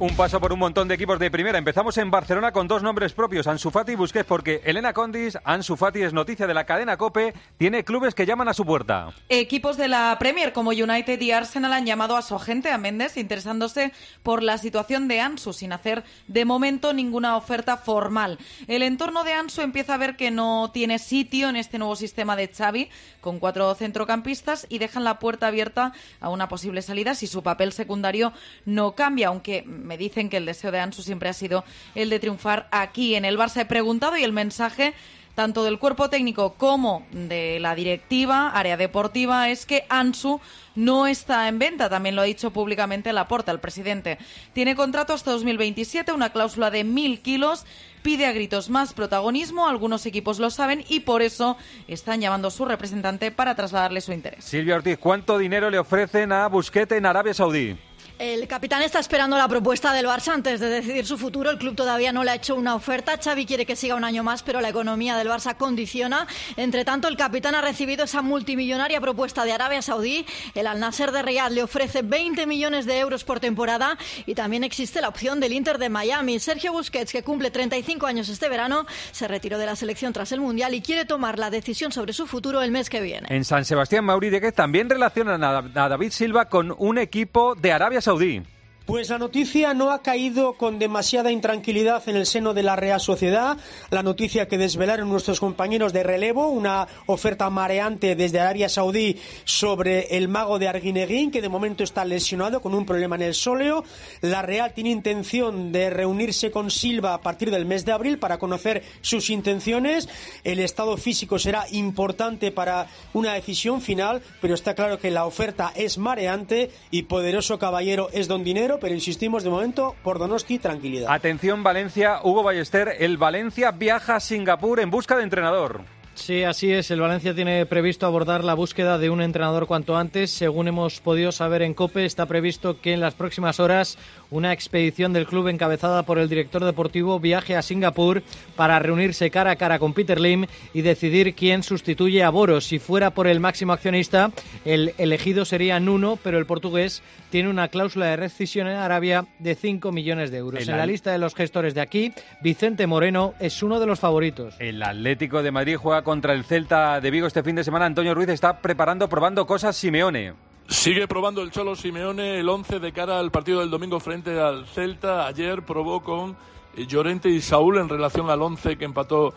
Un 0.00 0.14
paso 0.14 0.38
por 0.38 0.52
un 0.52 0.60
montón 0.60 0.86
de 0.86 0.94
equipos 0.94 1.18
de 1.18 1.28
primera. 1.28 1.58
Empezamos 1.58 1.98
en 1.98 2.08
Barcelona 2.08 2.52
con 2.52 2.68
dos 2.68 2.84
nombres 2.84 3.12
propios, 3.12 3.48
Ansu 3.48 3.72
Fati 3.72 3.92
y 3.92 3.94
Busquets, 3.96 4.28
porque 4.28 4.62
Elena 4.64 4.92
Condis, 4.92 5.36
Ansu 5.42 5.74
Fati 5.74 6.02
es 6.02 6.12
noticia 6.12 6.46
de 6.46 6.54
la 6.54 6.66
cadena 6.66 6.96
COPE, 6.96 7.34
tiene 7.56 7.82
clubes 7.82 8.14
que 8.14 8.24
llaman 8.24 8.46
a 8.46 8.54
su 8.54 8.64
puerta. 8.64 9.08
Equipos 9.28 9.76
de 9.76 9.88
la 9.88 10.14
Premier 10.20 10.52
como 10.52 10.70
United 10.70 11.20
y 11.20 11.32
Arsenal 11.32 11.72
han 11.72 11.84
llamado 11.84 12.16
a 12.16 12.22
su 12.22 12.36
agente, 12.36 12.70
a 12.70 12.78
Méndez, 12.78 13.16
interesándose 13.16 13.92
por 14.22 14.44
la 14.44 14.56
situación 14.58 15.08
de 15.08 15.20
Ansu, 15.20 15.52
sin 15.52 15.72
hacer 15.72 16.04
de 16.28 16.44
momento 16.44 16.92
ninguna 16.92 17.36
oferta 17.36 17.76
formal. 17.76 18.38
El 18.68 18.84
entorno 18.84 19.24
de 19.24 19.32
Ansu 19.32 19.62
empieza 19.62 19.94
a 19.94 19.98
ver 19.98 20.14
que 20.14 20.30
no 20.30 20.70
tiene 20.72 21.00
sitio 21.00 21.48
en 21.48 21.56
este 21.56 21.76
nuevo 21.76 21.96
sistema 21.96 22.36
de 22.36 22.46
Xavi, 22.46 22.88
con 23.20 23.40
cuatro 23.40 23.74
centrocampistas, 23.74 24.68
y 24.68 24.78
dejan 24.78 25.02
la 25.02 25.18
puerta 25.18 25.48
abierta 25.48 25.92
a 26.20 26.28
una 26.28 26.48
posible 26.48 26.82
salida 26.82 27.16
si 27.16 27.26
su 27.26 27.42
papel 27.42 27.72
secundario 27.72 28.32
no 28.64 28.92
cambia, 28.92 29.26
aunque 29.26 29.64
me 29.88 29.98
dicen 29.98 30.28
que 30.28 30.36
el 30.36 30.46
deseo 30.46 30.70
de 30.70 30.78
Ansu 30.78 31.02
siempre 31.02 31.30
ha 31.30 31.32
sido 31.32 31.64
el 31.96 32.10
de 32.10 32.20
triunfar 32.20 32.68
aquí 32.70 33.16
en 33.16 33.24
el 33.24 33.38
Barça. 33.38 33.62
He 33.62 33.64
preguntado 33.64 34.16
y 34.16 34.22
el 34.22 34.32
mensaje 34.32 34.94
tanto 35.38 35.62
del 35.62 35.78
cuerpo 35.78 36.10
técnico 36.10 36.54
como 36.54 37.06
de 37.12 37.60
la 37.60 37.76
directiva, 37.76 38.50
área 38.50 38.76
deportiva, 38.76 39.48
es 39.50 39.66
que 39.66 39.84
Ansu 39.88 40.40
no 40.74 41.06
está 41.06 41.46
en 41.46 41.60
venta. 41.60 41.88
También 41.88 42.16
lo 42.16 42.22
ha 42.22 42.24
dicho 42.24 42.50
públicamente 42.50 43.12
Laporta, 43.12 43.52
el 43.52 43.60
presidente. 43.60 44.18
Tiene 44.52 44.74
contrato 44.74 45.12
hasta 45.12 45.30
2027, 45.30 46.10
una 46.10 46.30
cláusula 46.30 46.72
de 46.72 46.82
mil 46.82 47.20
kilos. 47.20 47.66
Pide 48.02 48.26
a 48.26 48.32
gritos 48.32 48.68
más 48.68 48.94
protagonismo, 48.94 49.68
algunos 49.68 50.06
equipos 50.06 50.40
lo 50.40 50.50
saben 50.50 50.84
y 50.88 51.00
por 51.00 51.22
eso 51.22 51.56
están 51.86 52.20
llamando 52.20 52.48
a 52.48 52.50
su 52.50 52.64
representante 52.64 53.30
para 53.30 53.54
trasladarle 53.54 54.00
su 54.00 54.12
interés. 54.12 54.44
Silvia 54.44 54.74
Ortiz, 54.74 54.98
¿cuánto 54.98 55.38
dinero 55.38 55.70
le 55.70 55.78
ofrecen 55.78 56.32
a 56.32 56.48
Busquete 56.48 56.96
en 56.96 57.06
Arabia 57.06 57.32
Saudí? 57.32 57.76
El 58.18 58.48
capitán 58.48 58.82
está 58.82 58.98
esperando 58.98 59.38
la 59.38 59.46
propuesta 59.46 59.92
del 59.92 60.06
Barça 60.06 60.32
antes 60.32 60.58
de 60.58 60.68
decidir 60.68 61.06
su 61.06 61.16
futuro. 61.16 61.50
El 61.50 61.58
club 61.58 61.76
todavía 61.76 62.10
no 62.12 62.24
le 62.24 62.32
ha 62.32 62.34
hecho 62.34 62.56
una 62.56 62.74
oferta. 62.74 63.16
Xavi 63.16 63.46
quiere 63.46 63.64
que 63.64 63.76
siga 63.76 63.94
un 63.94 64.02
año 64.02 64.24
más, 64.24 64.42
pero 64.42 64.60
la 64.60 64.70
economía 64.70 65.16
del 65.16 65.28
Barça 65.28 65.56
condiciona. 65.56 66.26
Entre 66.56 66.84
tanto, 66.84 67.06
el 67.06 67.16
capitán 67.16 67.54
ha 67.54 67.60
recibido 67.60 68.06
esa 68.06 68.20
multimillonaria 68.20 69.00
propuesta 69.00 69.44
de 69.44 69.52
Arabia 69.52 69.82
Saudí. 69.82 70.26
El 70.56 70.66
Al 70.66 70.80
Nasser 70.80 71.12
de 71.12 71.22
Riyadh 71.22 71.52
le 71.52 71.62
ofrece 71.62 72.02
20 72.02 72.44
millones 72.48 72.86
de 72.86 72.98
euros 72.98 73.22
por 73.22 73.38
temporada 73.38 73.96
y 74.26 74.34
también 74.34 74.64
existe 74.64 75.00
la 75.00 75.10
opción 75.10 75.38
del 75.38 75.52
Inter 75.52 75.78
de 75.78 75.88
Miami. 75.88 76.40
Sergio 76.40 76.72
Busquets, 76.72 77.12
que 77.12 77.22
cumple 77.22 77.52
35 77.52 78.04
años 78.04 78.28
este 78.28 78.48
verano, 78.48 78.84
se 79.12 79.28
retiró 79.28 79.58
de 79.58 79.66
la 79.66 79.76
selección 79.76 80.12
tras 80.12 80.32
el 80.32 80.40
Mundial 80.40 80.74
y 80.74 80.82
quiere 80.82 81.04
tomar 81.04 81.38
la 81.38 81.50
decisión 81.50 81.92
sobre 81.92 82.12
su 82.12 82.26
futuro 82.26 82.62
el 82.62 82.72
mes 82.72 82.90
que 82.90 83.00
viene. 83.00 83.28
En 83.30 83.44
San 83.44 83.64
Sebastián, 83.64 84.04
Mauri 84.04 84.28
que 84.28 84.50
también 84.50 84.90
relacionan 84.90 85.44
a 85.44 85.88
David 85.88 86.10
Silva 86.10 86.48
con 86.48 86.74
un 86.76 86.98
equipo 86.98 87.54
de 87.54 87.70
Arabia 87.70 88.00
Saudí. 88.00 88.07
Saudí. 88.08 88.40
Pues 88.88 89.10
la 89.10 89.18
noticia 89.18 89.74
no 89.74 89.90
ha 89.90 90.00
caído 90.00 90.54
con 90.54 90.78
demasiada 90.78 91.30
intranquilidad 91.30 92.08
en 92.08 92.16
el 92.16 92.24
seno 92.24 92.54
de 92.54 92.62
la 92.62 92.74
Real 92.74 93.02
Sociedad. 93.02 93.58
La 93.90 94.02
noticia 94.02 94.48
que 94.48 94.56
desvelaron 94.56 95.10
nuestros 95.10 95.40
compañeros 95.40 95.92
de 95.92 96.02
relevo, 96.02 96.48
una 96.48 96.88
oferta 97.04 97.50
mareante 97.50 98.16
desde 98.16 98.40
Arabia 98.40 98.70
Saudí 98.70 99.18
sobre 99.44 100.16
el 100.16 100.28
mago 100.28 100.58
de 100.58 100.68
Arguineguín, 100.68 101.30
que 101.30 101.42
de 101.42 101.50
momento 101.50 101.84
está 101.84 102.02
lesionado 102.06 102.62
con 102.62 102.74
un 102.74 102.86
problema 102.86 103.16
en 103.16 103.20
el 103.20 103.34
sóleo. 103.34 103.84
La 104.22 104.40
Real 104.40 104.72
tiene 104.72 104.88
intención 104.88 105.70
de 105.70 105.90
reunirse 105.90 106.50
con 106.50 106.70
Silva 106.70 107.12
a 107.12 107.20
partir 107.20 107.50
del 107.50 107.66
mes 107.66 107.84
de 107.84 107.92
abril 107.92 108.18
para 108.18 108.38
conocer 108.38 108.82
sus 109.02 109.28
intenciones. 109.28 110.08
El 110.44 110.60
estado 110.60 110.96
físico 110.96 111.38
será 111.38 111.66
importante 111.72 112.52
para 112.52 112.86
una 113.12 113.34
decisión 113.34 113.82
final, 113.82 114.22
pero 114.40 114.54
está 114.54 114.74
claro 114.74 114.98
que 114.98 115.10
la 115.10 115.26
oferta 115.26 115.74
es 115.76 115.98
mareante 115.98 116.70
y 116.90 117.02
poderoso 117.02 117.58
caballero 117.58 118.08
es 118.14 118.28
don 118.28 118.44
dinero 118.44 118.77
pero 118.80 118.94
insistimos 118.94 119.44
de 119.44 119.50
momento 119.50 119.94
por 120.02 120.18
Donosti, 120.18 120.58
tranquilidad. 120.58 121.12
Atención 121.12 121.62
Valencia, 121.62 122.20
Hugo 122.22 122.42
Ballester, 122.42 122.94
el 122.98 123.16
Valencia 123.16 123.70
viaja 123.70 124.16
a 124.16 124.20
Singapur 124.20 124.80
en 124.80 124.90
busca 124.90 125.16
de 125.16 125.22
entrenador. 125.24 125.82
Sí, 126.18 126.42
así 126.42 126.72
es. 126.72 126.90
El 126.90 127.00
Valencia 127.00 127.32
tiene 127.32 127.64
previsto 127.64 128.04
abordar 128.04 128.42
la 128.42 128.54
búsqueda 128.54 128.98
de 128.98 129.08
un 129.08 129.22
entrenador 129.22 129.68
cuanto 129.68 129.96
antes. 129.96 130.32
Según 130.32 130.66
hemos 130.66 131.00
podido 131.00 131.30
saber 131.30 131.62
en 131.62 131.74
COPE, 131.74 132.04
está 132.04 132.26
previsto 132.26 132.80
que 132.80 132.92
en 132.92 133.00
las 133.00 133.14
próximas 133.14 133.60
horas 133.60 133.98
una 134.30 134.52
expedición 134.52 135.12
del 135.12 135.26
club 135.26 135.48
encabezada 135.48 136.02
por 136.02 136.18
el 136.18 136.28
director 136.28 136.64
deportivo 136.64 137.20
viaje 137.20 137.56
a 137.56 137.62
Singapur 137.62 138.22
para 138.56 138.78
reunirse 138.78 139.30
cara 139.30 139.52
a 139.52 139.56
cara 139.56 139.78
con 139.78 139.94
Peter 139.94 140.20
Lim 140.20 140.46
y 140.74 140.82
decidir 140.82 141.34
quién 141.34 141.62
sustituye 141.62 142.22
a 142.22 142.30
Boros. 142.30 142.66
Si 142.66 142.78
fuera 142.78 143.10
por 143.10 143.26
el 143.26 143.40
máximo 143.40 143.72
accionista, 143.72 144.30
el 144.64 144.94
elegido 144.98 145.44
sería 145.44 145.80
Nuno, 145.80 146.18
pero 146.22 146.38
el 146.38 146.46
portugués 146.46 147.02
tiene 147.30 147.48
una 147.48 147.68
cláusula 147.68 148.06
de 148.06 148.16
rescisión 148.16 148.68
en 148.68 148.76
Arabia 148.76 149.26
de 149.38 149.54
5 149.54 149.92
millones 149.92 150.30
de 150.30 150.38
euros. 150.38 150.66
En 150.66 150.76
la 150.76 150.86
lista 150.86 151.12
de 151.12 151.18
los 151.18 151.34
gestores 151.34 151.74
de 151.74 151.80
aquí, 151.80 152.12
Vicente 152.42 152.86
Moreno 152.86 153.34
es 153.38 153.62
uno 153.62 153.80
de 153.80 153.86
los 153.86 154.00
favoritos. 154.00 154.54
El 154.58 154.82
Atlético 154.82 155.42
de 155.42 155.50
Madrid 155.50 155.76
juega 155.76 156.02
contra 156.02 156.32
el 156.32 156.44
Celta 156.44 157.00
de 157.00 157.10
Vigo 157.10 157.26
este 157.26 157.42
fin 157.42 157.56
de 157.56 157.64
semana. 157.64 157.86
Antonio 157.86 158.14
Ruiz 158.14 158.28
está 158.28 158.60
preparando, 158.60 159.08
probando 159.08 159.46
cosas 159.46 159.76
Simeone. 159.76 160.47
Sigue 160.68 161.08
probando 161.08 161.40
el 161.40 161.50
Cholo 161.50 161.74
Simeone 161.74 162.38
el 162.38 162.46
11 162.46 162.78
de 162.78 162.92
cara 162.92 163.18
al 163.18 163.30
partido 163.30 163.60
del 163.60 163.70
domingo 163.70 163.98
frente 164.00 164.38
al 164.38 164.66
Celta. 164.66 165.26
Ayer 165.26 165.62
probó 165.62 166.02
con 166.02 166.36
Llorente 166.76 167.30
y 167.30 167.40
Saúl 167.40 167.78
en 167.78 167.88
relación 167.88 168.28
al 168.28 168.42
11 168.42 168.76
que 168.76 168.84
empató 168.84 169.32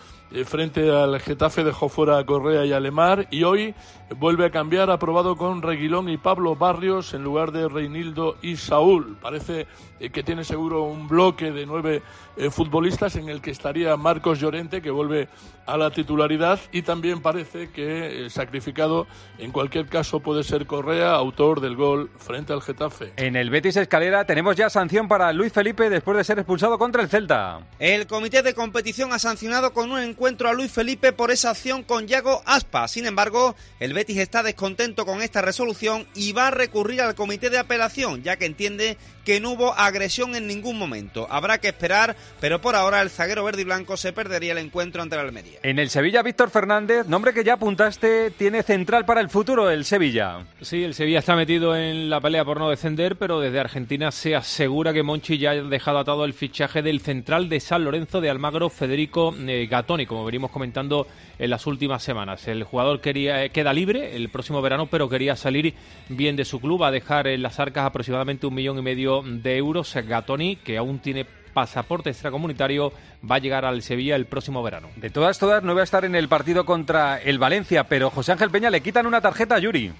frente 0.46 0.90
al 0.90 1.20
Getafe 1.20 1.64
dejó 1.64 1.90
fuera 1.90 2.18
a 2.18 2.26
Correa 2.26 2.66
y 2.66 2.72
Alemar 2.72 3.28
y 3.32 3.44
hoy 3.44 3.76
vuelve 4.18 4.46
a 4.46 4.50
cambiar, 4.50 4.90
ha 4.90 5.00
probado 5.00 5.36
con 5.36 5.62
Reguilón 5.62 6.10
y 6.10 6.18
Pablo 6.18 6.56
Barrios 6.56 7.14
en 7.14 7.24
lugar 7.24 7.52
de 7.52 7.68
Reinildo 7.68 8.38
y 8.42 8.56
Saúl. 8.56 9.18
Parece 9.22 9.68
eh, 10.00 10.10
que 10.10 10.24
tiene 10.24 10.44
seguro 10.44 10.84
un 10.84 11.08
bloque 11.08 11.52
de 11.52 11.66
nueve 11.66 12.02
eh, 12.38 12.50
futbolistas 12.50 13.16
en 13.18 13.30
el 13.30 13.42
que 13.42 13.52
estaría 13.52 13.96
Marcos 13.98 14.40
Llorente, 14.40 14.82
que 14.82 14.92
vuelve 14.92 15.28
a 15.66 15.78
la 15.78 15.92
titularidad, 15.92 16.60
y 16.72 16.82
también 16.82 17.22
parece 17.22 17.70
que 17.72 18.28
sacrificado 18.30 19.08
en 19.38 19.52
cualquier 19.52 19.88
caso 19.88 20.20
puede 20.20 20.44
ser 20.44 20.66
Correa, 20.66 21.12
autor 21.12 21.62
del 21.62 21.76
gol 21.76 22.10
frente 22.18 22.52
al 22.52 22.62
Getafe. 22.62 23.14
En 23.16 23.36
el 23.36 23.50
Betis 23.50 23.78
Escalera 23.78 24.26
tenemos 24.26 24.56
ya 24.56 24.70
sanción 24.70 25.08
para 25.08 25.32
Luis 25.32 25.54
Felipe 25.54 25.90
después 25.90 26.18
de 26.18 26.24
ser 26.24 26.40
expulsado 26.40 26.78
contra 26.78 27.04
el 27.04 27.10
Celta. 27.10 27.60
El 27.80 28.08
comité 28.08 28.42
de 28.42 28.54
competición 28.54 29.14
ha 29.14 29.20
sancionado 29.20 29.72
con 29.72 29.92
un 29.92 30.00
encuentro 30.00 30.21
encuentro 30.22 30.50
a 30.50 30.54
Luis 30.54 30.72
Felipe 30.72 31.14
por 31.14 31.32
esa 31.32 31.50
acción 31.50 31.82
con 31.82 32.06
Yago 32.06 32.44
Aspa. 32.46 32.88
Sin 32.88 33.08
embargo, 33.08 33.56
el 33.80 33.96
Betis 33.96 34.20
está 34.20 34.44
descontento 34.44 35.04
con 35.04 35.24
esta 35.24 35.42
resolución 35.42 36.06
y 36.14 36.32
va 36.32 36.50
a 36.50 36.52
recurrir 36.52 37.02
al 37.02 37.16
comité 37.16 37.50
de 37.50 37.58
apelación, 37.58 38.22
ya 38.22 38.36
que 38.36 38.46
entiende 38.46 38.98
que 39.26 39.40
no 39.40 39.52
hubo 39.52 39.74
agresión 39.74 40.36
en 40.36 40.48
ningún 40.48 40.78
momento. 40.78 41.28
Habrá 41.30 41.60
que 41.60 41.70
esperar, 41.70 42.16
pero 42.40 42.62
por 42.62 42.76
ahora 42.76 43.02
el 43.02 43.10
zaguero 43.10 43.44
verde 43.44 43.62
y 43.62 43.66
blanco 43.66 43.98
se 43.98 44.14
perdería 44.14 44.52
el 44.52 44.60
encuentro 44.60 45.02
ante 45.02 45.16
el 45.16 45.22
Almería. 45.22 45.60
En 45.64 45.80
el 45.80 45.90
Sevilla, 45.90 46.22
Víctor 46.22 46.50
Fernández, 46.50 47.08
nombre 47.08 47.34
que 47.34 47.44
ya 47.44 47.54
apuntaste, 47.54 48.32
tiene 48.32 48.64
central 48.64 49.06
para 49.06 49.22
el 49.22 49.30
futuro 49.30 49.70
el 49.70 49.86
Sevilla. 49.86 50.46
Sí, 50.62 50.84
el 50.84 50.94
Sevilla 50.94 51.20
está 51.20 51.36
metido 51.36 51.76
en 51.76 52.10
la 52.10 52.22
pelea 52.22 52.46
por 52.46 52.60
no 52.60 52.70
descender, 52.70 53.16
pero 53.16 53.40
desde 53.40 53.60
Argentina 53.60 54.12
se 54.12 54.36
asegura 54.36 54.94
que 54.94 55.04
Monchi 55.04 55.38
ya 55.38 55.52
ha 55.52 55.56
dejado 55.56 56.00
atado 56.00 56.26
el 56.26 56.34
fichaje 56.34 56.82
del 56.82 57.02
central 57.02 57.50
de 57.50 57.60
San 57.60 57.84
Lorenzo 57.84 58.22
de 58.22 58.30
Almagro, 58.30 58.70
Federico 58.70 59.36
eh, 59.48 59.68
Gatoni, 59.70 60.06
como 60.12 60.26
venimos 60.26 60.52
comentando 60.52 61.08
en 61.40 61.50
las 61.50 61.66
últimas 61.68 62.04
semanas. 62.04 62.46
El 62.50 62.66
jugador 62.66 63.00
quería, 63.00 63.46
eh, 63.46 63.50
queda 63.50 63.72
libre 63.72 64.18
el 64.18 64.28
próximo 64.28 64.62
verano, 64.62 64.88
pero 64.88 65.08
quería 65.08 65.38
salir 65.38 65.74
bien 66.10 66.36
de 66.36 66.44
su 66.44 66.60
club, 66.60 66.84
a 66.84 66.92
dejar 66.92 67.28
en 67.28 67.42
las 67.42 67.62
arcas 67.62 67.86
aproximadamente 67.86 68.46
un 68.46 68.54
millón 68.54 68.78
y 68.78 68.82
medio 68.82 69.24
de 69.26 69.56
euros. 69.56 69.96
Gatoni, 69.96 70.58
que 70.58 70.78
aún 70.78 71.00
tiene 71.00 71.26
pasaporte 71.54 72.10
extracomunitario, 72.10 72.92
va 73.30 73.36
a 73.36 73.40
llegar 73.40 73.64
al 73.64 73.82
Sevilla 73.84 74.18
el 74.18 74.26
próximo 74.26 74.62
verano. 74.62 74.90
De 74.98 75.10
todas, 75.10 75.40
todas, 75.40 75.64
no 75.64 75.76
va 75.76 75.82
a 75.82 75.86
estar 75.86 76.04
en 76.04 76.16
el 76.16 76.28
partido 76.28 76.66
contra 76.66 77.18
el 77.18 77.40
Valencia, 77.40 77.86
pero 77.86 78.10
José 78.10 78.34
Ángel 78.34 78.52
Peña 78.52 78.70
le 78.70 78.82
quitan 78.82 79.06
una 79.06 79.22
tarjeta 79.22 79.56
a 79.56 79.60
Yuri. 79.60 79.94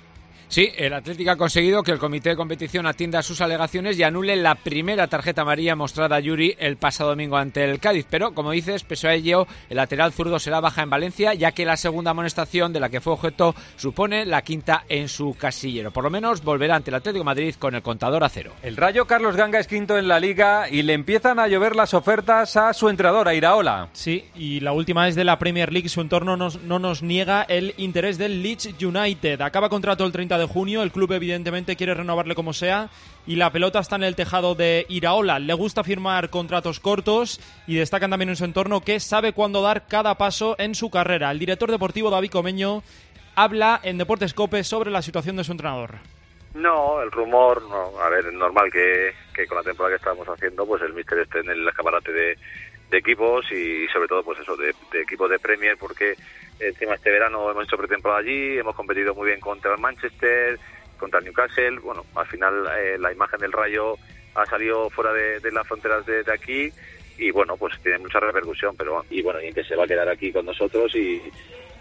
Sí, 0.52 0.70
el 0.76 0.92
Atlético 0.92 1.32
ha 1.32 1.38
conseguido 1.38 1.82
que 1.82 1.94
el 1.94 1.98
comité 1.98 2.32
de 2.32 2.36
competición 2.36 2.86
atienda 2.86 3.24
sus 3.24 3.40
alegaciones 3.40 3.98
y 3.98 4.04
anule 4.04 4.36
la 4.36 4.56
primera 4.56 5.08
tarjeta 5.08 5.44
amarilla 5.44 5.78
mostrada 5.78 6.18
a 6.18 6.20
Yuri 6.20 6.58
el 6.60 6.76
pasado 6.76 7.12
domingo 7.12 7.38
ante 7.38 7.64
el 7.64 7.80
Cádiz. 7.80 8.06
Pero, 8.10 8.34
como 8.34 8.52
dices, 8.52 8.84
pese 8.84 9.08
a 9.08 9.14
ello, 9.14 9.48
el 9.70 9.78
lateral 9.78 10.12
zurdo 10.12 10.40
será 10.40 10.60
baja 10.60 10.82
en 10.84 10.90
Valencia, 10.90 11.34
ya 11.36 11.54
que 11.54 11.64
la 11.64 11.78
segunda 11.78 12.12
amonestación 12.12 12.74
de 12.74 12.82
la 12.82 12.90
que 12.90 13.00
fue 13.00 13.14
objeto 13.14 13.56
supone 13.78 14.26
la 14.26 14.42
quinta 14.42 14.84
en 14.90 15.08
su 15.08 15.38
casillero. 15.40 15.92
Por 15.92 16.04
lo 16.04 16.10
menos 16.10 16.44
volverá 16.44 16.76
ante 16.76 16.90
el 16.90 16.96
Atlético 16.96 17.24
Madrid 17.24 17.56
con 17.58 17.74
el 17.74 17.82
contador 17.82 18.22
a 18.26 18.28
cero. 18.28 18.52
El 18.62 18.76
Rayo 18.76 19.08
Carlos 19.08 19.38
Ganga 19.38 19.58
es 19.58 19.68
quinto 19.68 19.98
en 19.98 20.10
la 20.10 20.20
liga 20.20 20.68
y 20.70 20.82
le 20.82 20.92
empiezan 20.92 21.40
a 21.40 21.48
llover 21.48 21.78
las 21.78 21.94
ofertas 21.94 22.58
a 22.58 22.74
su 22.74 22.90
entrenador, 22.90 23.30
a 23.30 23.34
Iraola. 23.34 23.88
Sí, 23.94 24.26
y 24.36 24.60
la 24.60 24.74
última 24.74 25.08
es 25.08 25.16
de 25.16 25.24
la 25.24 25.40
Premier 25.40 25.72
League. 25.72 25.88
Su 25.88 26.02
entorno 26.02 26.36
no 26.36 26.80
nos 26.80 27.04
niega 27.04 27.44
el 27.44 27.74
interés 27.78 28.18
del 28.18 28.44
Leeds 28.44 28.84
United. 28.84 29.40
Acaba 29.40 29.70
contrato 29.70 30.06
el 30.06 30.12
30 30.12 30.41
de 30.41 30.41
junio. 30.48 30.84
El 30.84 30.92
club 30.92 31.12
evidentemente 31.12 31.76
quiere 31.76 31.94
renovarle 31.94 32.36
como 32.36 32.54
sea 32.54 32.90
y 33.28 33.36
la 33.36 33.52
pelota 33.52 33.80
está 33.80 33.96
en 33.96 34.04
el 34.04 34.16
tejado 34.16 34.56
de 34.56 34.86
Iraola. 34.90 35.40
Le 35.40 35.54
gusta 35.54 35.84
firmar 35.84 36.30
contratos 36.30 36.80
cortos 36.80 37.40
y 37.68 37.76
destacan 37.76 38.10
también 38.10 38.30
en 38.30 38.36
su 38.36 38.46
entorno 38.46 38.82
que 38.82 39.00
sabe 39.00 39.34
cuándo 39.34 39.62
dar 39.62 39.88
cada 39.88 40.16
paso 40.16 40.56
en 40.58 40.76
su 40.76 40.90
carrera. 40.90 41.32
El 41.32 41.40
director 41.40 41.70
deportivo 41.70 42.10
David 42.10 42.32
Comeño 42.32 42.84
habla 43.36 43.80
en 43.84 43.98
Deportes 43.98 44.34
Cope 44.34 44.64
sobre 44.64 44.92
la 44.92 45.02
situación 45.02 45.36
de 45.36 45.44
su 45.44 45.52
entrenador. 45.52 45.96
No, 46.54 47.02
el 47.02 47.12
rumor, 47.12 47.62
no. 47.64 48.00
A 48.00 48.10
ver, 48.10 48.26
es 48.26 48.34
normal 48.34 48.70
que, 48.72 49.14
con 49.48 49.58
la 49.58 49.64
temporada 49.64 49.96
que 49.96 50.02
estamos 50.02 50.28
haciendo, 50.28 50.66
pues 50.66 50.82
el 50.82 50.94
míster 50.94 51.20
esté 51.20 51.40
en 51.40 51.50
el 51.50 51.68
escaparate 51.68 52.12
de, 52.12 52.38
equipos 52.92 53.50
y 53.54 53.88
sobre 53.88 54.10
todo, 54.10 54.22
pues 54.22 54.40
eso, 54.40 54.58
de, 54.58 54.76
de 54.92 55.02
equipos 55.02 55.30
de 55.30 55.40
Premier, 55.40 55.78
porque 55.78 56.18
Encima 56.62 56.96
este 56.96 57.10
verano 57.10 57.50
hemos 57.50 57.64
hecho 57.64 57.78
pretemporada 57.78 58.20
allí, 58.20 58.58
hemos 58.58 58.76
competido 58.76 59.16
muy 59.16 59.28
bien 59.28 59.40
contra 59.40 59.74
el 59.74 59.80
Manchester, 59.80 60.60
contra 60.98 61.20
el 61.20 61.26
Newcastle. 61.26 61.80
Bueno, 61.80 62.06
al 62.16 62.28
final 62.28 62.68
eh, 62.80 62.98
la 63.00 63.12
imagen 63.12 63.40
del 63.40 63.52
Rayo 63.52 63.96
ha 64.36 64.46
salido 64.46 64.90
fuera 64.90 65.12
de, 65.12 65.52
las 65.52 65.68
fronteras 65.68 66.06
de, 66.06 66.24
aquí 66.32 66.72
y 67.18 67.32
bueno, 67.32 67.58
pues 67.58 67.74
tiene 67.82 67.98
mucha 67.98 68.20
repercusión, 68.20 68.76
pero 68.78 69.04
y 69.10 69.22
bueno, 69.22 69.42
y 69.42 69.52
que 69.52 69.64
se 69.64 69.76
va 69.76 69.86
a 69.86 69.88
quedar 69.88 70.08
aquí 70.08 70.32
con 70.32 70.46
nosotros 70.46 70.96
y, 70.96 71.22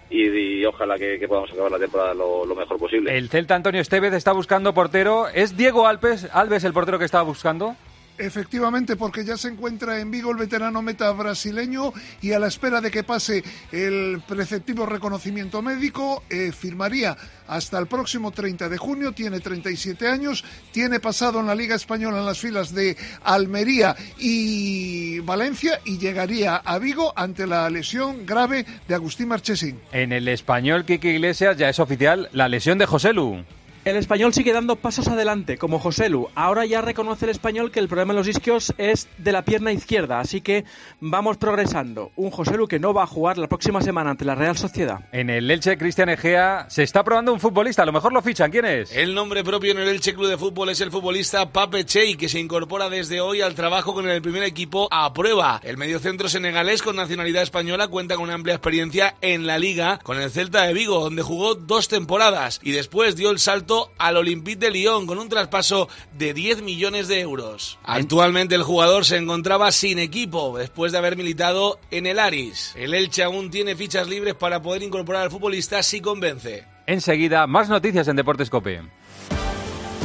y, 0.08 0.64
ojalá 0.64 0.98
que, 0.98 1.24
podamos 1.28 1.52
acabar 1.52 1.72
la 1.72 1.78
temporada 1.78 2.14
lo, 2.14 2.44
lo, 2.44 2.54
mejor 2.54 2.78
posible. 2.78 3.16
El 3.16 3.28
Celta 3.28 3.54
Antonio 3.54 3.80
Estevez 3.80 4.14
está 4.14 4.32
buscando 4.32 4.74
portero. 4.74 5.28
¿Es 5.28 5.56
Diego 5.56 5.86
Alves, 5.86 6.28
Alves 6.32 6.64
el 6.64 6.72
portero 6.72 6.98
que 6.98 7.04
estaba 7.04 7.22
buscando? 7.22 7.76
Efectivamente, 8.20 8.96
porque 8.96 9.24
ya 9.24 9.38
se 9.38 9.48
encuentra 9.48 9.98
en 9.98 10.10
Vigo 10.10 10.30
el 10.30 10.36
veterano 10.36 10.82
meta 10.82 11.10
brasileño 11.12 11.94
y 12.20 12.32
a 12.32 12.38
la 12.38 12.48
espera 12.48 12.82
de 12.82 12.90
que 12.90 13.02
pase 13.02 13.42
el 13.72 14.22
preceptivo 14.28 14.84
reconocimiento 14.84 15.62
médico, 15.62 16.22
eh, 16.28 16.52
firmaría 16.52 17.16
hasta 17.48 17.78
el 17.78 17.86
próximo 17.86 18.30
30 18.30 18.68
de 18.68 18.76
junio, 18.76 19.12
tiene 19.12 19.40
37 19.40 20.06
años, 20.06 20.44
tiene 20.70 21.00
pasado 21.00 21.40
en 21.40 21.46
la 21.46 21.54
Liga 21.54 21.74
Española 21.74 22.18
en 22.18 22.26
las 22.26 22.38
filas 22.38 22.74
de 22.74 22.94
Almería 23.24 23.96
y 24.18 25.20
Valencia 25.20 25.80
y 25.86 25.96
llegaría 25.96 26.56
a 26.56 26.78
Vigo 26.78 27.14
ante 27.16 27.46
la 27.46 27.70
lesión 27.70 28.26
grave 28.26 28.66
de 28.86 28.94
Agustín 28.94 29.28
Marchesín. 29.28 29.80
En 29.92 30.12
el 30.12 30.28
español, 30.28 30.84
Kiki 30.84 31.08
Iglesias 31.08 31.56
ya 31.56 31.70
es 31.70 31.78
oficial 31.80 32.28
la 32.32 32.48
lesión 32.48 32.76
de 32.76 32.84
José 32.84 33.14
Lu. 33.14 33.44
El 33.82 33.96
español 33.96 34.34
sigue 34.34 34.52
dando 34.52 34.76
pasos 34.76 35.08
adelante, 35.08 35.56
como 35.56 35.78
José 35.78 36.10
Lu. 36.10 36.28
Ahora 36.34 36.66
ya 36.66 36.82
reconoce 36.82 37.24
el 37.24 37.30
español 37.30 37.70
que 37.70 37.80
el 37.80 37.88
problema 37.88 38.12
en 38.12 38.18
los 38.18 38.28
isquios 38.28 38.74
es 38.76 39.08
de 39.16 39.32
la 39.32 39.42
pierna 39.42 39.72
izquierda, 39.72 40.20
así 40.20 40.42
que 40.42 40.66
vamos 41.00 41.38
progresando. 41.38 42.12
Un 42.16 42.30
José 42.30 42.58
Lu 42.58 42.68
que 42.68 42.78
no 42.78 42.92
va 42.92 43.04
a 43.04 43.06
jugar 43.06 43.38
la 43.38 43.48
próxima 43.48 43.80
semana 43.80 44.10
ante 44.10 44.26
la 44.26 44.34
Real 44.34 44.58
Sociedad. 44.58 45.00
En 45.12 45.30
el 45.30 45.50
Elche, 45.50 45.78
Cristian 45.78 46.10
Egea 46.10 46.66
se 46.68 46.82
está 46.82 47.02
probando 47.02 47.32
un 47.32 47.40
futbolista. 47.40 47.82
A 47.82 47.86
lo 47.86 47.92
mejor 47.92 48.12
lo 48.12 48.20
fichan. 48.20 48.50
¿Quién 48.50 48.66
es? 48.66 48.94
El 48.94 49.14
nombre 49.14 49.42
propio 49.42 49.72
en 49.72 49.78
el 49.78 49.88
Elche 49.88 50.12
Club 50.12 50.28
de 50.28 50.36
Fútbol 50.36 50.68
es 50.68 50.82
el 50.82 50.90
futbolista 50.90 51.50
Pape 51.50 51.86
Chey, 51.86 52.16
que 52.16 52.28
se 52.28 52.38
incorpora 52.38 52.90
desde 52.90 53.22
hoy 53.22 53.40
al 53.40 53.54
trabajo 53.54 53.94
con 53.94 54.06
el 54.06 54.20
primer 54.20 54.42
equipo 54.42 54.88
a 54.90 55.10
prueba. 55.14 55.58
El 55.64 55.78
mediocentro 55.78 56.28
senegalés 56.28 56.82
con 56.82 56.96
nacionalidad 56.96 57.44
española 57.44 57.88
cuenta 57.88 58.16
con 58.16 58.24
una 58.24 58.34
amplia 58.34 58.56
experiencia 58.56 59.14
en 59.22 59.46
la 59.46 59.58
liga 59.58 60.00
con 60.02 60.20
el 60.20 60.30
Celta 60.30 60.64
de 60.64 60.74
Vigo, 60.74 61.00
donde 61.00 61.22
jugó 61.22 61.54
dos 61.54 61.88
temporadas 61.88 62.60
y 62.62 62.72
después 62.72 63.16
dio 63.16 63.30
el 63.30 63.38
salto 63.38 63.69
al 63.98 64.16
Olympique 64.16 64.58
de 64.58 64.70
Lyon 64.70 65.06
con 65.06 65.18
un 65.18 65.28
traspaso 65.28 65.88
de 66.16 66.34
10 66.34 66.62
millones 66.62 67.08
de 67.08 67.20
euros. 67.20 67.78
Actualmente 67.84 68.54
el 68.54 68.62
jugador 68.62 69.04
se 69.04 69.16
encontraba 69.16 69.70
sin 69.72 69.98
equipo 69.98 70.56
después 70.58 70.92
de 70.92 70.98
haber 70.98 71.16
militado 71.16 71.78
en 71.90 72.06
el 72.06 72.18
Aris. 72.18 72.72
El 72.76 72.94
Elche 72.94 73.22
aún 73.22 73.50
tiene 73.50 73.76
fichas 73.76 74.08
libres 74.08 74.34
para 74.34 74.60
poder 74.60 74.82
incorporar 74.82 75.22
al 75.22 75.30
futbolista 75.30 75.82
si 75.82 76.00
convence. 76.00 76.64
Enseguida, 76.86 77.46
más 77.46 77.68
noticias 77.68 78.08
en 78.08 78.16
Deportes 78.16 78.50
Cope. 78.50 78.82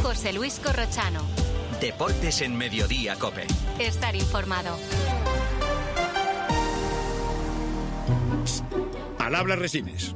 José 0.03 0.34
Luis 0.34 0.60
Corrochano. 0.63 1.22
Deportes 1.81 2.41
en 2.41 2.55
Mediodía 2.55 3.15
Cope. 3.15 3.48
Estar 3.79 4.15
informado. 4.15 4.77
Al 9.19 9.36
habla 9.36 9.55
Resines. 9.55 10.15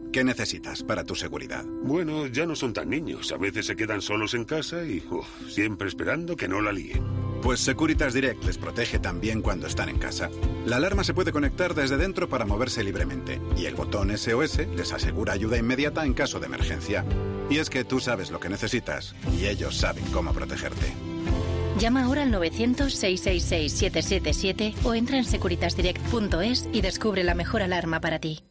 ¿Qué 0.11 0.23
necesitas 0.25 0.83
para 0.83 1.05
tu 1.05 1.15
seguridad? 1.15 1.63
Bueno, 1.83 2.27
ya 2.27 2.45
no 2.45 2.53
son 2.53 2.73
tan 2.73 2.89
niños. 2.89 3.31
A 3.31 3.37
veces 3.37 3.65
se 3.65 3.77
quedan 3.77 4.01
solos 4.01 4.33
en 4.33 4.43
casa 4.43 4.83
y 4.83 5.01
uf, 5.09 5.25
siempre 5.47 5.87
esperando 5.87 6.35
que 6.35 6.49
no 6.49 6.59
la 6.61 6.73
líen. 6.73 7.01
Pues 7.41 7.61
Securitas 7.61 8.13
Direct 8.13 8.43
les 8.43 8.57
protege 8.57 8.99
también 8.99 9.41
cuando 9.41 9.67
están 9.67 9.87
en 9.87 9.97
casa. 9.97 10.29
La 10.65 10.75
alarma 10.75 11.05
se 11.05 11.13
puede 11.13 11.31
conectar 11.31 11.73
desde 11.73 11.95
dentro 11.95 12.27
para 12.27 12.45
moverse 12.45 12.83
libremente 12.83 13.39
y 13.55 13.67
el 13.67 13.75
botón 13.75 14.09
SOS 14.17 14.67
les 14.75 14.91
asegura 14.91 15.31
ayuda 15.31 15.57
inmediata 15.57 16.05
en 16.05 16.13
caso 16.13 16.41
de 16.41 16.47
emergencia. 16.47 17.05
Y 17.49 17.59
es 17.59 17.69
que 17.69 17.85
tú 17.85 18.01
sabes 18.01 18.31
lo 18.31 18.41
que 18.41 18.49
necesitas 18.49 19.15
y 19.39 19.45
ellos 19.45 19.77
saben 19.77 20.03
cómo 20.11 20.33
protegerte. 20.33 20.87
Llama 21.79 22.03
ahora 22.03 22.23
al 22.23 22.33
900-666-777 22.33 24.73
o 24.83 24.93
entra 24.93 25.17
en 25.17 25.23
securitasdirect.es 25.23 26.67
y 26.73 26.81
descubre 26.81 27.23
la 27.23 27.33
mejor 27.33 27.61
alarma 27.61 28.01
para 28.01 28.19
ti. 28.19 28.43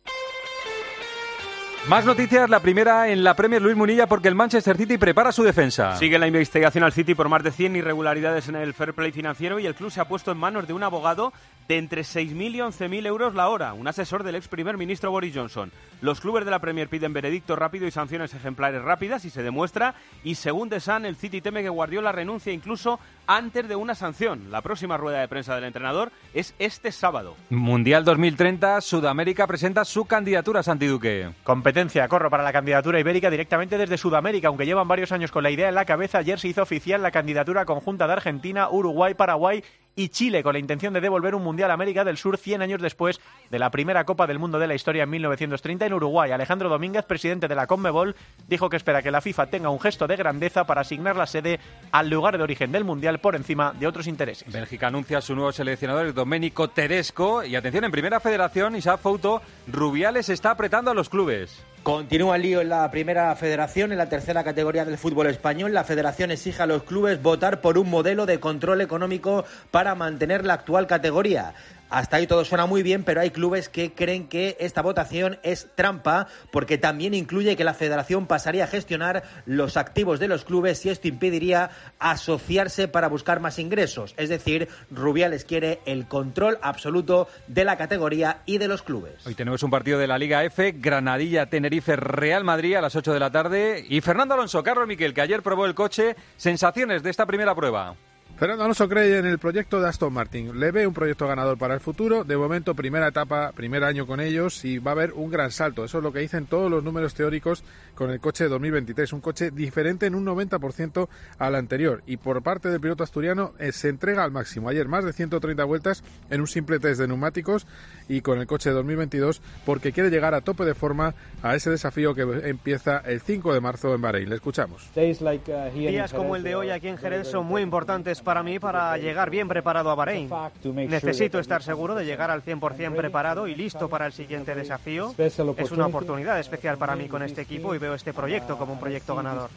Más 1.89 2.05
noticias, 2.05 2.51
la 2.51 2.61
primera 2.61 3.09
en 3.09 3.25
la 3.25 3.35
Premier 3.35 3.63
Luis 3.63 3.75
Munilla 3.75 4.07
porque 4.07 4.29
el 4.29 4.35
Manchester 4.35 4.77
City 4.77 4.99
prepara 4.99 5.33
su 5.33 5.43
defensa. 5.43 5.97
Sigue 5.97 6.19
la 6.19 6.27
investigación 6.27 6.85
al 6.85 6.93
City 6.93 7.15
por 7.15 7.29
más 7.31 7.43
de 7.43 7.51
100 7.51 7.75
irregularidades 7.75 8.49
en 8.49 8.57
el 8.57 8.75
fair 8.75 8.93
play 8.93 9.13
financiero 9.13 9.59
y 9.59 9.67
el 9.67 9.75
club 9.75 9.91
se 9.91 10.01
ha 10.01 10.05
puesto 10.05 10.31
en 10.31 10.39
manos 10.39 10.69
de 10.69 10.75
un 10.75 10.83
abogado 10.83 11.33
de 11.71 11.79
entre 11.79 12.03
6.000 12.03 12.57
y 12.57 12.59
11.000 12.59 13.07
euros 13.07 13.33
la 13.33 13.49
hora, 13.49 13.75
un 13.75 13.87
asesor 13.87 14.25
del 14.25 14.35
ex 14.35 14.49
primer 14.49 14.77
ministro 14.77 15.13
Boris 15.13 15.33
Johnson. 15.33 15.71
Los 16.01 16.21
clubes 16.21 16.45
de 16.45 16.51
la 16.51 16.59
Premier 16.59 16.89
piden 16.89 17.13
veredicto 17.13 17.55
rápido 17.55 17.87
y 17.87 17.93
sanciones 17.93 18.35
ejemplares 18.35 18.83
rápidas 18.83 19.25
y 19.25 19.31
se 19.31 19.45
demuestra 19.45 19.95
y 20.25 20.35
según 20.35 20.69
The 20.69 20.81
Sun 20.81 21.05
el 21.05 21.15
City 21.15 21.41
teme 21.41 21.63
que 21.63 21.69
Guardiola 21.69 22.11
renuncie 22.11 22.53
incluso 22.53 22.99
antes 23.29 23.69
de 23.69 23.77
una 23.77 23.95
sanción. 23.95 24.51
La 24.51 24.63
próxima 24.63 24.97
rueda 24.97 25.21
de 25.21 25.29
prensa 25.29 25.55
del 25.55 25.63
entrenador 25.63 26.11
es 26.35 26.57
este 26.59 26.91
sábado. 26.91 27.37
Mundial 27.51 28.05
2030, 28.05 28.81
Sudamérica 28.81 29.47
presenta 29.47 29.85
su 29.85 30.07
candidatura 30.07 30.61
a 30.61 30.65
Santiduque. 30.65 31.31
Competencia, 31.45 32.09
corro 32.09 32.31
para 32.31 32.43
la 32.43 32.53
candidatura 32.53 32.99
ibérica 32.99 33.31
directamente 33.31 33.79
desde 33.79 33.97
Sudamérica, 33.97 34.49
aunque 34.49 34.67
llevan 34.67 34.89
varios 34.89 35.13
años 35.13 35.31
con 35.31 35.45
la 35.45 35.53
idea 35.53 35.69
en 35.69 35.77
la 35.77 35.85
cabeza, 35.85 36.19
ayer 36.19 36.41
se 36.41 36.49
hizo 36.49 36.63
oficial 36.63 37.01
la 37.01 37.13
candidatura 37.13 37.65
conjunta 37.65 38.09
de 38.09 38.15
Argentina, 38.15 38.69
Uruguay, 38.71 39.15
Paraguay 39.15 39.63
y 39.97 40.09
Chile 40.09 40.43
con 40.43 40.53
la 40.53 40.59
intención 40.59 40.93
de 40.93 41.01
devolver 41.01 41.35
un 41.35 41.43
Mundial 41.43 41.71
a 41.71 41.75
América 41.75 42.05
del 42.05 42.17
Sur 42.17 42.37
100 42.39 42.63
años 42.63 42.81
después 42.81 43.21
de 43.51 43.59
la 43.59 43.71
primera 43.71 44.05
Copa 44.05 44.27
del 44.27 44.39
Mundo 44.39 44.59
de 44.59 44.67
la 44.67 44.75
historia 44.75 45.05
en 45.05 45.11
1930 45.11 45.87
en 45.87 45.93
Uruguay. 45.93 46.31
Alejandro 46.31 46.69
Domínguez, 46.69 47.05
presidente 47.05 47.49
de 47.49 47.55
la 47.55 47.67
CONMEBOL, 47.67 48.15
dijo 48.49 48.69
que 48.71 48.77
espera 48.77 49.03
que 49.03 49.11
la 49.11 49.21
FIFA 49.21 49.47
tenga 49.47 49.71
un 49.71 49.81
gesto 49.81 50.07
de 50.07 50.17
grandeza 50.17 50.65
para 50.65 50.83
asignar 50.83 51.17
la 51.17 51.27
sede 51.27 51.61
al 51.93 52.09
lugar 52.09 52.37
de 52.37 52.45
origen 52.45 52.73
del 52.73 52.85
Mundial 52.85 53.21
por 53.21 53.37
encima 53.37 53.73
de 53.79 53.87
otros 53.87 54.07
intereses. 54.07 54.53
Bélgica 54.53 54.89
anuncia 54.89 55.19
a 55.19 55.23
su 55.23 55.35
nuevo 55.35 55.53
seleccionador, 55.53 56.13
Domenico 56.15 56.69
Tedesco. 56.69 57.45
Y 57.45 57.57
atención, 57.57 57.85
en 57.85 57.91
primera 57.91 58.21
federación, 58.21 58.77
Isaac 58.77 59.01
Fouto, 59.01 59.43
Rubiales 59.67 60.29
está 60.29 60.51
apretando 60.51 60.91
a 60.91 60.95
los 60.95 61.09
clubes. 61.09 61.65
Continúa 61.83 62.37
el 62.37 62.43
lío 62.43 62.61
en 62.61 62.69
la 62.69 62.91
primera 62.91 63.35
federación, 63.37 63.91
en 63.91 63.97
la 63.97 64.11
tercera 64.11 64.45
categoría 64.45 64.85
del 64.85 64.99
fútbol 64.99 65.29
español. 65.29 65.73
La 65.73 65.83
federación 65.83 66.31
exige 66.31 66.63
a 66.63 66.67
los 66.67 66.83
clubes 66.83 67.23
votar 67.23 67.63
por 67.63 67.79
un 67.79 67.89
modelo 67.89 68.27
de 68.27 68.39
control 68.39 68.83
económico 68.83 69.47
para 69.71 69.95
mantener 69.95 70.45
la 70.45 70.55
actual 70.55 70.87
categoría. 70.87 71.55
Hasta 71.91 72.19
ahí 72.19 72.29
todo 72.29 72.45
suena 72.45 72.67
muy 72.67 72.85
bien, 72.85 73.03
pero 73.03 73.21
hay 73.21 73.31
clubes 73.31 73.69
que 73.69 73.93
creen 73.93 74.29
que 74.29 74.57
esta 74.61 74.81
votación 74.81 75.39
es 75.43 75.69
trampa 75.75 76.29
porque 76.53 76.79
también 76.79 77.15
incluye 77.15 77.57
que 77.57 77.65
la 77.65 77.75
federación 77.75 78.27
pasaría 78.27 78.65
a 78.65 78.69
gestionar 78.69 79.25
los 79.45 79.77
activos 79.77 80.21
de 80.21 80.29
los 80.29 80.45
clubes 80.45 80.87
y 80.87 80.91
esto 80.91 81.09
impediría 81.09 81.71
asociarse 81.99 82.87
para 82.87 83.09
buscar 83.09 83.41
más 83.41 83.59
ingresos. 83.59 84.15
Es 84.17 84.29
decir, 84.29 84.69
Rubiales 84.91 85.45
quiere 85.45 85.81
el 85.85 86.07
control 86.07 86.59
absoluto 86.63 87.29
de 87.49 87.65
la 87.65 87.77
categoría 87.77 88.43
y 88.47 88.59
de 88.59 88.69
los 88.69 88.83
clubes. 88.83 89.27
Hoy 89.27 89.35
tenemos 89.35 89.65
un 89.65 89.71
partido 89.71 89.99
de 89.99 90.07
la 90.07 90.19
Liga 90.19 90.45
F, 90.45 90.73
Granadilla, 90.79 91.47
Tenerife, 91.47 91.97
Real 91.97 92.45
Madrid 92.45 92.77
a 92.77 92.81
las 92.81 92.95
8 92.95 93.13
de 93.13 93.21
la 93.21 93.33
tarde 93.33 93.85
y 93.89 94.01
Fernando 94.01 94.35
Alonso, 94.35 94.63
Carlos 94.63 94.87
Miquel, 94.87 95.13
que 95.13 95.23
ayer 95.23 95.43
probó 95.43 95.67
el 95.67 95.75
coche. 95.75 96.15
Sensaciones 96.37 97.03
de 97.03 97.11
esta 97.11 97.27
primera 97.27 97.53
prueba. 97.55 97.97
Fernando 98.41 98.65
Alonso 98.65 98.89
cree 98.89 99.19
en 99.19 99.27
el 99.27 99.39
proyecto 99.39 99.83
de 99.83 99.89
Aston 99.91 100.15
Martin. 100.15 100.59
Le 100.59 100.71
ve 100.71 100.87
un 100.87 100.95
proyecto 100.95 101.29
ganador 101.29 101.59
para 101.59 101.75
el 101.75 101.81
futuro. 101.81 102.25
De 102.25 102.39
momento, 102.39 102.75
primera 102.75 103.09
etapa, 103.09 103.53
primer 103.53 103.85
año 103.85 104.07
con 104.07 104.19
ellos 104.19 104.65
y 104.65 104.79
va 104.79 104.93
a 104.93 104.95
haber 104.95 105.13
un 105.13 105.31
gran 105.31 105.51
salto. 105.51 105.85
Eso 105.85 105.99
es 105.99 106.05
lo 106.05 106.11
que 106.11 106.21
dicen 106.21 106.47
todos 106.47 106.71
los 106.71 106.83
números 106.83 107.13
teóricos 107.13 107.63
con 107.95 108.11
el 108.11 108.19
coche 108.19 108.45
de 108.45 108.49
2023. 108.49 109.13
Un 109.13 109.21
coche 109.21 109.51
diferente 109.51 110.07
en 110.07 110.15
un 110.15 110.25
90% 110.25 111.07
al 111.37 111.55
anterior. 111.55 112.03
Y 112.07 112.17
por 112.17 112.43
parte 112.43 112.71
del 112.71 112.81
piloto 112.81 113.05
asturiano 113.05 113.53
eh, 113.59 113.73
se 113.73 113.91
entrega 113.91 114.25
al 114.25 114.31
máximo. 114.31 114.71
Ayer 114.71 114.89
más 114.89 115.05
de 115.05 115.13
130 115.13 115.63
vueltas 115.65 116.03
en 116.31 116.41
un 116.41 116.47
simple 116.47 116.79
test 116.79 116.99
de 116.99 117.09
neumáticos 117.09 117.67
y 118.09 118.23
con 118.23 118.39
el 118.39 118.47
coche 118.47 118.71
de 118.71 118.77
2022 118.77 119.43
porque 119.67 119.93
quiere 119.93 120.09
llegar 120.09 120.33
a 120.33 120.41
tope 120.41 120.65
de 120.65 120.75
forma 120.75 121.15
a 121.43 121.57
ese 121.57 121.69
desafío 121.69 122.15
que 122.15 122.23
empieza 122.23 123.03
el 123.05 123.21
5 123.21 123.53
de 123.53 123.61
marzo 123.61 123.95
en 123.95 124.01
Bahrein. 124.01 124.31
Le 124.31 124.37
escuchamos. 124.37 124.89
Días 124.95 126.15
como 126.15 126.37
el 126.37 126.43
de 126.43 126.55
hoy 126.55 126.71
aquí 126.71 126.89
en 126.89 126.97
Jerez 126.97 127.29
son 127.29 127.45
muy 127.45 127.61
importantes 127.61 128.23
para 128.23 128.30
mí 128.43 128.59
para 128.59 128.97
llegar 128.97 129.31
bien 129.31 129.49
preparado 129.49 129.91
a 129.91 129.95
Bahrein. 129.95 130.31
Necesito 130.65 131.39
estar 131.39 131.63
seguro 131.63 131.95
de 131.95 132.05
llegar 132.05 132.31
al 132.31 132.45
100% 132.45 132.97
preparado 132.97 133.47
y 133.47 133.55
listo 133.55 133.89
para 133.89 134.07
el 134.07 134.13
siguiente 134.13 134.55
desafío. 134.55 135.15
Es 135.19 135.39
una 135.71 135.87
oportunidad 135.87 136.39
especial 136.39 136.79
para 136.79 136.97
mí 136.97 137.09
con 137.09 137.23
este 137.23 137.43
equipo 137.43 137.75
y 137.75 137.79
veo 137.79 137.95
este 137.95 138.13
proyecto 138.13 138.57
como 138.57 138.75
un 138.75 138.81
proyecto 138.81 139.15
ganador. 139.17 139.51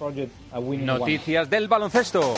Noticias 0.52 1.50
del 1.50 1.68
baloncesto. 1.68 2.34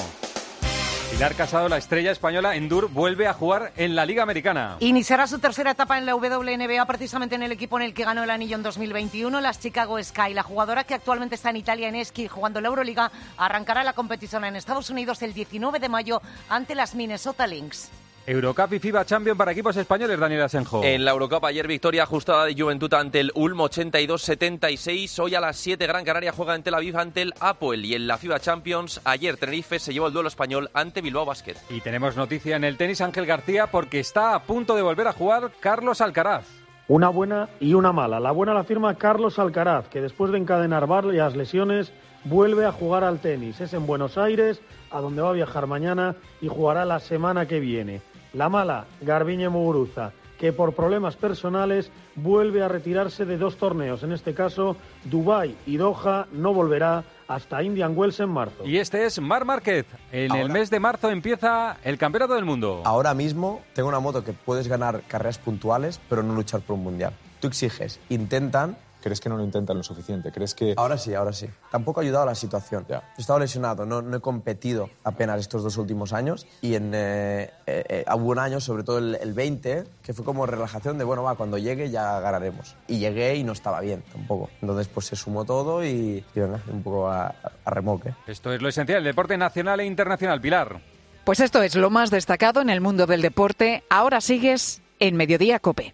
Pilar 1.15 1.35
Casado, 1.35 1.69
la 1.69 1.77
estrella 1.77 2.11
española 2.11 2.57
Endur, 2.57 2.89
vuelve 2.91 3.25
a 3.25 3.33
jugar 3.33 3.71
en 3.77 3.95
la 3.95 4.05
Liga 4.05 4.21
Americana. 4.21 4.75
Iniciará 4.81 5.27
su 5.27 5.39
tercera 5.39 5.71
etapa 5.71 5.97
en 5.97 6.05
la 6.05 6.13
WNBA, 6.13 6.85
precisamente 6.85 7.35
en 7.35 7.43
el 7.43 7.53
equipo 7.53 7.77
en 7.79 7.85
el 7.85 7.93
que 7.93 8.03
ganó 8.03 8.21
el 8.25 8.29
anillo 8.29 8.57
en 8.57 8.63
2021, 8.63 9.39
las 9.39 9.61
Chicago 9.61 9.97
Sky. 10.03 10.33
La 10.33 10.43
jugadora 10.43 10.83
que 10.83 10.93
actualmente 10.93 11.35
está 11.35 11.51
en 11.51 11.55
Italia 11.55 11.87
en 11.87 11.95
esquí 11.95 12.27
jugando 12.27 12.59
la 12.59 12.67
Euroliga 12.67 13.13
arrancará 13.37 13.85
la 13.85 13.93
competición 13.93 14.43
en 14.43 14.57
Estados 14.57 14.89
Unidos 14.89 15.21
el 15.21 15.33
19 15.33 15.79
de 15.79 15.87
mayo 15.87 16.21
ante 16.49 16.75
las 16.75 16.95
Minnesota 16.95 17.47
Lynx. 17.47 17.91
Eurocup 18.27 18.73
y 18.73 18.79
FIBA 18.79 19.05
Champion 19.05 19.37
para 19.37 19.51
equipos 19.51 19.77
españoles, 19.77 20.19
Daniel 20.19 20.41
Asenjo. 20.41 20.83
En 20.83 21.05
la 21.05 21.11
Eurocup 21.11 21.45
ayer 21.45 21.67
victoria 21.67 22.03
ajustada 22.03 22.45
de 22.45 22.55
Juventud 22.55 22.91
ante 22.95 23.19
el 23.19 23.31
Ulm 23.35 23.59
82-76. 23.59 25.19
Hoy 25.19 25.35
a 25.35 25.39
las 25.39 25.57
7 25.57 25.85
Gran 25.85 26.03
Canaria 26.03 26.31
juega 26.31 26.55
en 26.55 26.63
Tel 26.63 26.73
Aviv 26.73 26.97
ante 26.97 27.21
el 27.21 27.35
Apoel 27.39 27.85
y 27.85 27.93
en 27.93 28.07
la 28.07 28.17
FIBA 28.17 28.39
Champions 28.39 28.99
ayer 29.03 29.37
Tenerife 29.37 29.77
se 29.77 29.93
llevó 29.93 30.07
el 30.07 30.13
duelo 30.13 30.27
español 30.27 30.71
ante 30.73 31.01
Bilbao 31.01 31.23
Basket. 31.23 31.55
Y 31.69 31.81
tenemos 31.81 32.15
noticia 32.15 32.55
en 32.55 32.63
el 32.63 32.77
tenis 32.77 32.99
Ángel 33.01 33.27
García 33.27 33.67
porque 33.67 33.99
está 33.99 34.33
a 34.33 34.41
punto 34.41 34.75
de 34.75 34.81
volver 34.81 35.07
a 35.07 35.13
jugar 35.13 35.51
Carlos 35.59 36.01
Alcaraz. 36.01 36.47
Una 36.87 37.09
buena 37.09 37.49
y 37.59 37.75
una 37.75 37.91
mala. 37.91 38.19
La 38.19 38.31
buena 38.31 38.55
la 38.55 38.63
firma 38.63 38.95
Carlos 38.95 39.37
Alcaraz, 39.37 39.87
que 39.87 40.01
después 40.01 40.31
de 40.31 40.39
encadenar 40.39 40.87
varias 40.87 41.35
lesiones 41.35 41.91
vuelve 42.23 42.65
a 42.65 42.71
jugar 42.71 43.03
al 43.03 43.19
tenis. 43.19 43.61
Es 43.61 43.73
en 43.73 43.85
Buenos 43.85 44.17
Aires, 44.17 44.61
a 44.89 44.99
donde 44.99 45.21
va 45.21 45.29
a 45.29 45.33
viajar 45.33 45.67
mañana 45.67 46.15
y 46.41 46.47
jugará 46.47 46.85
la 46.85 46.99
semana 46.99 47.47
que 47.47 47.59
viene. 47.59 48.01
La 48.35 48.49
mala, 48.49 48.85
Garbiñe 48.99 49.47
Muguruza, 49.47 50.11
que 50.37 50.51
por 50.51 50.73
problemas 50.73 51.15
personales 51.15 51.89
vuelve 52.15 52.61
a 52.61 52.67
retirarse 52.67 53.23
de 53.23 53.37
dos 53.37 53.55
torneos, 53.55 54.03
en 54.03 54.11
este 54.11 54.33
caso 54.33 54.75
Dubái 55.05 55.55
y 55.65 55.77
Doha, 55.77 56.27
no 56.33 56.53
volverá 56.53 57.05
hasta 57.29 57.63
Indian 57.63 57.97
Wells 57.97 58.19
en 58.19 58.27
marzo. 58.29 58.65
Y 58.65 58.77
este 58.77 59.05
es 59.05 59.21
Mar 59.21 59.45
Márquez. 59.45 59.85
En 60.11 60.35
el 60.35 60.49
mes 60.49 60.69
de 60.69 60.81
marzo 60.81 61.09
empieza 61.09 61.77
el 61.81 61.97
Campeonato 61.97 62.33
del 62.33 62.43
Mundo. 62.43 62.81
Ahora 62.83 63.13
mismo 63.13 63.61
tengo 63.73 63.87
una 63.87 64.01
moto 64.01 64.25
que 64.25 64.33
puedes 64.33 64.67
ganar 64.67 65.03
carreras 65.07 65.37
puntuales, 65.37 66.01
pero 66.09 66.21
no 66.21 66.35
luchar 66.35 66.59
por 66.59 66.75
un 66.75 66.83
mundial. 66.83 67.13
Tú 67.39 67.47
exiges, 67.47 68.01
intentan 68.09 68.75
¿Crees 69.05 69.21
que 69.21 69.29
no 69.29 69.37
lo 69.37 69.43
intentan 69.43 69.77
lo 69.77 69.83
suficiente? 69.83 70.31
¿Crees 70.31 70.55
que...? 70.55 70.73
Ahora 70.75 70.97
sí, 70.97 71.13
ahora 71.13 71.31
sí. 71.31 71.47
Tampoco 71.69 71.99
ha 71.99 72.03
ayudado 72.03 72.25
la 72.25 72.33
situación. 72.33 72.87
He 72.89 73.21
estado 73.21 73.37
lesionado, 73.37 73.85
no, 73.85 74.01
no, 74.01 74.17
he 74.17 74.19
competido 74.19 74.89
apenas 75.03 75.39
estos 75.41 75.61
dos 75.61 75.77
últimos 75.77 76.11
años 76.11 76.47
y 76.59 76.73
en 76.73 76.91
eh, 76.95 77.51
eh, 77.67 78.03
hubo 78.15 78.31
un 78.31 78.39
año, 78.39 78.59
sobre 78.59 78.81
todo 78.81 78.97
el, 78.97 79.33
20, 79.33 79.83
que 80.01 80.13
fue 80.15 80.25
como 80.25 80.47
relajación 80.47 80.97
de, 80.97 81.03
bueno, 81.03 81.21
va, 81.21 81.35
cuando 81.35 81.59
llegue 81.59 81.91
ya 81.91 82.19
ganaremos. 82.19 82.75
Y 82.87 82.97
llegué 82.97 83.35
y 83.35 83.43
no 83.43 83.51
estaba 83.51 83.79
bien 83.79 84.03
tampoco. 84.11 84.49
Entonces 84.59 84.87
pues 84.87 85.05
se 85.05 85.15
sumó 85.15 85.45
todo 85.45 85.85
y, 85.85 86.25
venga, 86.33 86.59
un 86.73 86.81
poco 86.81 87.07
a, 87.07 87.27
a 87.63 87.69
remoque. 87.69 88.15
Esto 88.25 88.51
es 88.53 88.59
lo 88.59 88.69
esencial, 88.69 88.97
el 88.97 89.03
deporte 89.03 89.37
nacional 89.37 89.81
e 89.81 89.85
internacional. 89.85 90.41
Pilar. 90.41 90.81
Pues 91.25 91.41
esto 91.41 91.61
es 91.61 91.75
lo 91.75 91.91
más 91.91 92.09
destacado 92.09 92.59
en 92.59 92.71
el 92.71 92.81
mundo 92.81 93.05
del 93.05 93.21
deporte. 93.21 93.83
Ahora 93.87 94.19
sigues 94.19 94.81
en 94.97 95.15
Mediodía 95.15 95.59
Cope. 95.59 95.93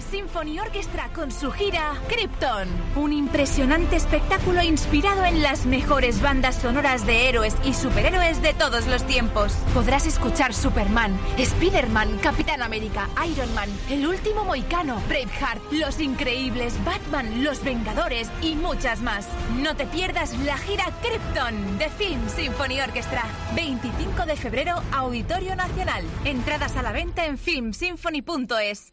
Symphony 0.00 0.58
Orchestra 0.58 1.10
con 1.12 1.30
su 1.30 1.50
gira 1.50 1.94
Krypton. 2.08 2.68
Un 2.96 3.12
impresionante 3.12 3.96
espectáculo 3.96 4.62
inspirado 4.62 5.24
en 5.24 5.42
las 5.42 5.66
mejores 5.66 6.20
bandas 6.20 6.56
sonoras 6.56 7.06
de 7.06 7.28
héroes 7.28 7.54
y 7.64 7.74
superhéroes 7.74 8.42
de 8.42 8.54
todos 8.54 8.86
los 8.86 9.06
tiempos. 9.06 9.52
Podrás 9.74 10.06
escuchar 10.06 10.54
Superman, 10.54 11.18
Spider-Man, 11.36 12.18
Capitán 12.22 12.62
América, 12.62 13.08
Iron 13.28 13.52
Man, 13.54 13.68
El 13.90 14.06
último 14.06 14.44
Moicano, 14.44 15.00
Braveheart, 15.08 15.60
Los 15.72 16.00
Increíbles, 16.00 16.74
Batman, 16.84 17.44
Los 17.44 17.62
Vengadores 17.62 18.30
y 18.40 18.54
muchas 18.54 19.02
más. 19.02 19.28
No 19.58 19.76
te 19.76 19.86
pierdas 19.86 20.38
la 20.38 20.56
gira 20.58 20.84
Krypton 21.02 21.78
de 21.78 21.88
Film 21.90 22.28
Symphony 22.28 22.80
Orchestra. 22.80 23.24
25 23.54 24.26
de 24.26 24.36
febrero, 24.36 24.82
Auditorio 24.92 25.56
Nacional. 25.56 26.04
Entradas 26.24 26.76
a 26.76 26.82
la 26.82 26.92
venta 26.92 27.26
en 27.26 27.38
filmsymphony.es. 27.38 28.92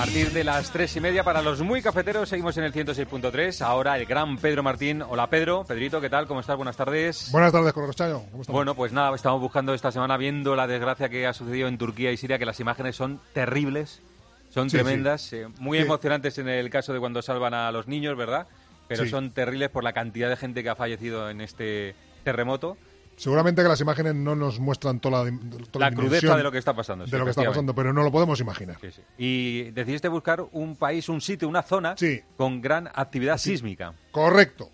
Partir 0.00 0.32
de 0.32 0.44
las 0.44 0.70
tres 0.70 0.96
y 0.96 1.00
media, 1.00 1.24
para 1.24 1.42
los 1.42 1.60
muy 1.60 1.82
cafeteros, 1.82 2.30
seguimos 2.30 2.56
en 2.56 2.64
el 2.64 2.72
106.3. 2.72 3.60
Ahora 3.60 3.98
el 3.98 4.06
gran 4.06 4.38
Pedro 4.38 4.62
Martín. 4.62 5.02
Hola 5.02 5.28
Pedro, 5.28 5.62
Pedrito, 5.64 6.00
¿qué 6.00 6.08
tal? 6.08 6.26
¿Cómo 6.26 6.40
estás? 6.40 6.56
Buenas 6.56 6.74
tardes. 6.74 7.28
Buenas 7.30 7.52
tardes, 7.52 7.70
Corrochano. 7.74 8.24
¿Cómo 8.30 8.40
estás? 8.40 8.54
Bueno, 8.54 8.74
pues 8.74 8.94
nada, 8.94 9.14
estamos 9.14 9.42
buscando 9.42 9.74
esta 9.74 9.92
semana, 9.92 10.16
viendo 10.16 10.56
la 10.56 10.66
desgracia 10.66 11.10
que 11.10 11.26
ha 11.26 11.34
sucedido 11.34 11.68
en 11.68 11.76
Turquía 11.76 12.10
y 12.12 12.16
Siria, 12.16 12.38
que 12.38 12.46
las 12.46 12.58
imágenes 12.60 12.96
son 12.96 13.20
terribles, 13.34 14.00
son 14.48 14.68
tremendas, 14.68 15.34
eh, 15.34 15.48
muy 15.58 15.76
emocionantes 15.76 16.38
en 16.38 16.48
el 16.48 16.70
caso 16.70 16.94
de 16.94 16.98
cuando 16.98 17.20
salvan 17.20 17.52
a 17.52 17.70
los 17.70 17.86
niños, 17.86 18.16
¿verdad? 18.16 18.46
Pero 18.88 19.06
son 19.06 19.32
terribles 19.32 19.68
por 19.68 19.84
la 19.84 19.92
cantidad 19.92 20.30
de 20.30 20.36
gente 20.36 20.62
que 20.62 20.70
ha 20.70 20.76
fallecido 20.76 21.28
en 21.28 21.42
este 21.42 21.94
terremoto. 22.24 22.78
Seguramente 23.20 23.60
que 23.60 23.68
las 23.68 23.82
imágenes 23.82 24.14
no 24.14 24.34
nos 24.34 24.58
muestran 24.58 24.98
toda 24.98 25.22
la, 25.22 25.30
la, 25.74 25.90
crudeza 25.90 26.34
de 26.38 26.42
lo 26.42 26.50
que 26.50 26.56
está 26.56 26.72
pasando. 26.72 27.04
De 27.04 27.18
lo 27.18 27.24
que 27.24 27.32
está 27.32 27.44
pasando, 27.44 27.74
pero 27.74 27.92
no 27.92 28.02
lo 28.02 28.10
podemos 28.10 28.40
imaginar. 28.40 28.78
y 29.18 29.70
decidiste 29.72 30.08
buscar 30.08 30.42
un 30.52 30.74
país, 30.74 31.06
un 31.10 31.20
sitio, 31.20 31.46
una 31.46 31.62
zona 31.62 31.94
con 32.38 32.62
gran 32.62 32.88
actividad 32.94 33.36
sísmica. 33.36 33.92
Correcto. 34.10 34.70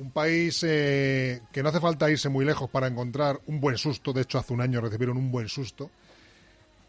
Un 0.00 0.10
país 0.10 0.62
eh, 0.68 1.40
que 1.50 1.62
no 1.62 1.70
hace 1.70 1.80
falta 1.80 2.10
irse 2.10 2.28
muy 2.28 2.44
lejos 2.44 2.68
para 2.68 2.88
encontrar 2.88 3.40
un 3.46 3.58
buen 3.58 3.78
susto. 3.78 4.12
De 4.12 4.20
hecho, 4.20 4.38
hace 4.38 4.52
un 4.52 4.60
año 4.60 4.82
recibieron 4.82 5.16
un 5.16 5.32
buen 5.32 5.48
susto 5.48 5.90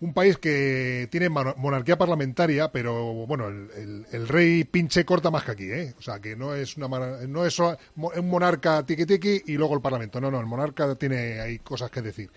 un 0.01 0.13
país 0.13 0.37
que 0.37 1.07
tiene 1.11 1.29
monarquía 1.29 1.97
parlamentaria, 1.97 2.71
pero 2.71 3.25
bueno, 3.25 3.47
el, 3.47 4.27
rey 4.27 4.63
pinche 4.63 5.03
corta 5.03 5.29
más 5.29 5.43
que 5.43 5.51
aquí, 5.51 5.71
¿eh? 5.71 5.93
O 5.97 6.01
sea, 6.01 6.19
que 6.19 6.35
no 6.35 6.55
es 6.55 6.77
una 6.77 6.87
no 7.27 7.45
es 7.45 7.59
un 7.59 8.29
monarca 8.29 8.85
tiki 8.85 9.05
tiki 9.05 9.43
y 9.47 9.57
luego 9.57 9.75
el 9.75 9.81
parlamento. 9.81 10.21
No, 10.21 10.31
no, 10.31 10.39
el 10.39 10.45
monarca 10.45 10.95
tiene 10.95 11.41
ahí 11.41 11.59
cosas 11.59 11.91
que 11.91 12.01
decir. 12.01 12.31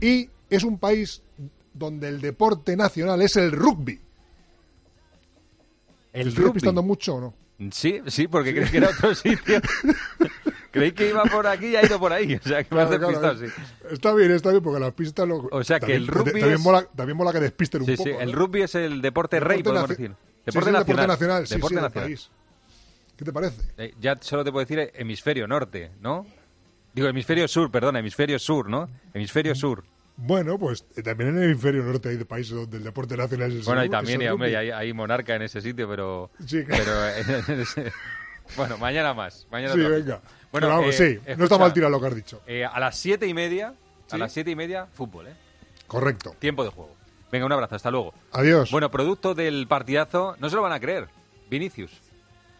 Y 0.00 0.28
es 0.48 0.64
un 0.64 0.78
país 0.78 1.22
donde 1.74 2.08
el 2.08 2.20
deporte 2.20 2.76
nacional 2.76 3.20
es 3.20 3.36
el 3.36 3.52
rugby. 3.52 4.00
¿El 6.14 6.34
rugby? 6.34 6.52
pistando 6.52 6.82
mucho 6.82 7.16
o 7.16 7.20
no? 7.20 7.34
Sí, 7.70 8.00
sí, 8.06 8.26
porque 8.26 8.54
crees 8.54 8.70
que 8.70 8.78
era 8.78 8.88
otro 8.88 9.14
sitio. 9.14 9.60
Creí 10.72 10.92
que 10.92 11.10
iba 11.10 11.22
por 11.24 11.46
aquí 11.46 11.66
y 11.66 11.76
ha 11.76 11.84
ido 11.84 12.00
por 12.00 12.12
ahí. 12.12 12.34
O 12.34 12.48
sea, 12.48 12.64
que 12.64 12.74
me 12.74 12.80
hace 12.80 12.98
claro, 12.98 13.36
sí. 13.36 13.44
Está 13.90 14.14
bien, 14.14 14.30
está 14.30 14.50
bien, 14.50 14.62
porque 14.62 14.80
las 14.80 14.92
pistas 14.94 15.28
lo. 15.28 15.48
O 15.52 15.62
sea, 15.62 15.78
que 15.78 15.94
el 15.94 16.06
rugby. 16.06 16.40
También, 16.40 16.62
mola, 16.62 16.86
también 16.96 17.16
mola 17.16 17.30
que 17.30 17.40
despisten 17.40 17.82
un 17.82 17.86
sí, 17.86 17.96
poco. 17.96 18.08
Sí, 18.08 18.16
el 18.18 18.32
rugby 18.32 18.62
es 18.62 18.74
el 18.74 19.02
deporte 19.02 19.38
rey, 19.38 19.62
podemos 19.62 19.90
decir. 19.90 20.14
Deporte 20.46 20.70
sí, 20.70 20.72
nacional. 20.72 20.86
Deporte 20.86 21.06
nacional, 21.06 21.46
sí, 21.46 21.54
deporte 21.56 21.74
nacional. 21.76 22.08
País. 22.08 22.30
¿Qué 23.16 23.24
te 23.24 23.32
parece? 23.32 23.62
Eh, 23.76 23.94
ya 24.00 24.16
solo 24.20 24.44
te 24.44 24.50
puedo 24.50 24.64
decir 24.64 24.90
hemisferio 24.94 25.46
norte, 25.46 25.90
¿no? 26.00 26.26
Digo, 26.94 27.06
hemisferio 27.06 27.46
sur, 27.48 27.70
perdón, 27.70 27.96
hemisferio 27.96 28.38
sur, 28.38 28.68
¿no? 28.68 28.88
Hemisferio 29.12 29.54
sur. 29.54 29.84
Bueno, 30.16 30.58
pues 30.58 30.86
eh, 30.96 31.02
también 31.02 31.30
en 31.30 31.38
el 31.38 31.44
hemisferio 31.50 31.82
norte 31.82 32.08
hay 32.08 32.16
países 32.24 32.54
donde 32.54 32.78
el 32.78 32.84
deporte 32.84 33.16
nacional 33.16 33.50
es 33.50 33.58
el 33.58 33.64
Bueno, 33.64 33.84
y 33.84 33.90
también, 33.90 34.22
y, 34.22 34.28
hombre, 34.28 34.56
hay, 34.56 34.70
hay, 34.70 34.92
monarca 34.92 35.34
en 35.34 35.42
ese 35.42 35.60
sitio, 35.60 35.88
pero... 35.88 36.30
Sí, 36.46 36.64
pero 36.66 37.08
en 37.48 37.60
ese, 37.60 37.92
bueno, 38.56 38.76
mañana 38.78 39.14
más. 39.14 39.46
Mañana 39.50 39.74
sí, 39.74 39.80
venga. 39.80 40.20
Bueno, 40.52 40.66
Pero 40.66 40.80
vamos, 40.80 41.00
eh, 41.00 41.20
sí, 41.24 41.34
no 41.38 41.44
está 41.44 41.56
mal 41.56 41.72
tirado 41.72 41.90
lo 41.90 41.98
que 41.98 42.06
has 42.06 42.14
dicho. 42.14 42.42
Eh, 42.46 42.64
a 42.64 42.78
las 42.78 42.96
siete 42.96 43.26
y 43.26 43.32
media, 43.32 43.74
a 44.10 44.18
las 44.18 44.32
siete 44.32 44.50
y 44.50 44.56
media, 44.56 44.86
fútbol, 44.92 45.28
¿eh? 45.28 45.34
Correcto. 45.86 46.36
Tiempo 46.38 46.62
de 46.62 46.70
juego. 46.70 46.94
Venga, 47.30 47.46
un 47.46 47.52
abrazo, 47.52 47.76
hasta 47.76 47.90
luego. 47.90 48.12
Adiós. 48.32 48.70
Bueno, 48.70 48.90
producto 48.90 49.34
del 49.34 49.66
partidazo, 49.66 50.36
no 50.38 50.50
se 50.50 50.56
lo 50.56 50.62
van 50.62 50.72
a 50.72 50.80
creer. 50.80 51.08
Vinicius. 51.48 51.90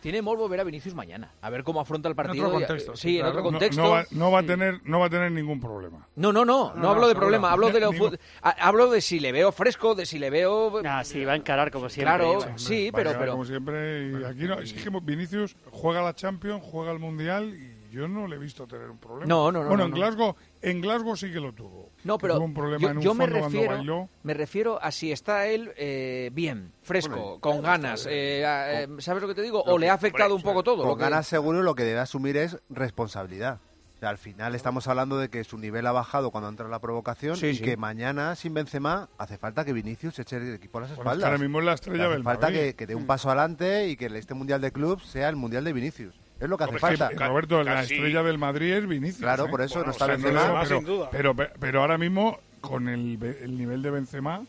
Tiene 0.00 0.20
morbo 0.20 0.48
ver 0.48 0.58
a 0.58 0.64
Vinicius 0.64 0.94
mañana, 0.94 1.30
a 1.40 1.48
ver 1.48 1.62
cómo 1.62 1.80
afronta 1.80 2.08
el 2.08 2.16
partido. 2.16 2.46
En 2.46 2.54
otro 2.54 2.66
contexto. 2.66 2.96
Sí, 2.96 3.20
en 3.20 3.26
otro 3.26 3.42
contexto. 3.42 3.82
No, 4.10 4.32
va, 4.32 4.40
a 4.40 4.42
tener, 4.42 4.80
no 4.82 4.98
va 4.98 5.06
a 5.06 5.10
tener 5.10 5.30
ningún 5.30 5.60
problema. 5.60 6.08
No, 6.16 6.32
no, 6.32 6.44
no, 6.44 6.74
no, 6.74 6.90
hablo 6.90 7.06
de 7.06 7.14
problema, 7.14 7.52
hablo 7.52 7.70
de 7.70 7.78
lo, 7.78 7.92
hablo 8.40 8.90
de 8.90 9.00
si 9.00 9.20
le 9.20 9.30
veo 9.30 9.52
fresco, 9.52 9.94
de 9.94 10.04
si 10.04 10.18
le 10.18 10.30
veo. 10.30 10.82
Ah, 10.84 11.04
sí, 11.04 11.24
va 11.24 11.34
a 11.34 11.36
encarar 11.36 11.70
como 11.70 11.88
siempre. 11.88 12.16
Claro, 12.16 12.40
sí, 12.56 12.90
pero, 12.92 13.12
pero. 13.16 13.32
Como 13.32 13.44
siempre, 13.44 14.26
aquí 14.26 14.44
no, 14.44 14.58
es 14.58 14.72
que 14.72 14.90
Vinicius 15.02 15.54
juega 15.70 16.02
la 16.02 16.14
Champions, 16.14 16.64
juega 16.64 16.90
el 16.90 16.98
Mundial 16.98 17.54
y 17.54 17.81
yo 17.92 18.08
no 18.08 18.26
le 18.26 18.36
he 18.36 18.38
visto 18.38 18.66
tener 18.66 18.88
un 18.88 18.96
problema. 18.96 19.26
No, 19.26 19.52
no, 19.52 19.62
no. 19.62 19.68
Bueno, 19.68 19.84
en 19.84 19.90
Glasgow, 19.90 20.34
en 20.62 20.80
Glasgow 20.80 21.14
sí 21.14 21.30
que 21.30 21.40
lo 21.40 21.52
tuvo. 21.52 21.90
No, 22.04 22.16
pero 22.16 22.36
tuvo 22.36 22.46
un 22.46 22.54
problema 22.54 22.90
en 22.90 22.96
un 22.96 23.02
yo 23.02 23.12
me 23.12 23.26
refiero, 23.26 23.76
bailó. 23.76 24.08
me 24.22 24.32
refiero 24.32 24.82
a 24.82 24.90
si 24.90 25.12
está 25.12 25.46
él 25.46 25.72
eh, 25.76 26.30
bien, 26.32 26.72
fresco, 26.82 27.38
con 27.38 27.60
ganas. 27.60 28.06
Eh, 28.06 28.42
eh, 28.46 28.88
¿Sabes 28.98 29.20
lo 29.20 29.28
que 29.28 29.34
te 29.34 29.42
digo? 29.42 29.62
o 29.62 29.76
le 29.76 29.90
ha 29.90 29.94
afectado 29.94 30.34
un 30.34 30.42
poco 30.42 30.62
todo. 30.62 30.78
Con 30.78 30.88
lo 30.88 30.96
que... 30.96 31.02
ganas 31.02 31.26
seguro 31.26 31.62
lo 31.62 31.74
que 31.74 31.84
debe 31.84 32.00
asumir 32.00 32.38
es 32.38 32.58
responsabilidad. 32.70 33.60
O 33.96 33.98
sea, 33.98 34.08
al 34.08 34.18
final 34.18 34.54
estamos 34.54 34.88
hablando 34.88 35.18
de 35.18 35.28
que 35.28 35.44
su 35.44 35.58
nivel 35.58 35.86
ha 35.86 35.92
bajado 35.92 36.30
cuando 36.30 36.48
entra 36.48 36.68
la 36.68 36.80
provocación 36.80 37.36
y 37.40 37.58
que 37.58 37.76
mañana 37.76 38.34
sin 38.36 38.54
Benzema 38.54 39.10
hace 39.18 39.36
falta 39.36 39.66
que 39.66 39.74
Vinicius 39.74 40.18
eche 40.18 40.38
el 40.38 40.54
equipo 40.54 40.78
a 40.78 40.80
las 40.80 40.90
espaldas. 40.92 41.16
Bueno, 41.16 41.26
ahora 41.26 41.38
mismo 41.38 41.60
es 41.60 41.66
la 41.66 41.74
estrella 41.74 42.04
hace 42.06 42.14
del 42.14 42.24
falta 42.24 42.50
que 42.50 42.86
dé 42.86 42.94
un 42.94 43.06
paso 43.06 43.28
adelante 43.28 43.88
y 43.88 43.96
que 43.96 44.06
este 44.06 44.32
Mundial 44.32 44.62
de 44.62 44.72
Clubs 44.72 45.06
sea 45.06 45.28
el 45.28 45.36
Mundial 45.36 45.62
de 45.64 45.74
Vinicius. 45.74 46.21
Es 46.42 46.48
lo 46.48 46.58
que 46.58 46.64
hace 46.64 46.74
Hombre, 46.74 46.92
es 46.94 46.98
que, 46.98 47.04
falta. 47.06 47.28
Roberto, 47.28 47.62
la 47.62 47.82
estrella 47.82 48.22
del 48.24 48.38
Madrid 48.38 48.72
es 48.74 48.88
Vinicius. 48.88 49.18
Claro, 49.20 49.46
¿eh? 49.46 49.48
por 49.48 49.62
eso 49.62 49.80
no 49.80 49.86
o 49.86 49.90
está 49.92 50.06
sea, 50.06 50.16
Benzema. 50.16 50.60
pero, 50.62 50.76
sin 50.78 50.86
duda. 50.86 51.08
Pero, 51.12 51.34
pero 51.36 51.80
ahora 51.80 51.98
mismo, 51.98 52.38
con 52.60 52.88
el, 52.88 53.16
be- 53.16 53.38
el 53.44 53.56
nivel 53.56 53.80
de 53.82 53.90
Benzema, 53.92 54.42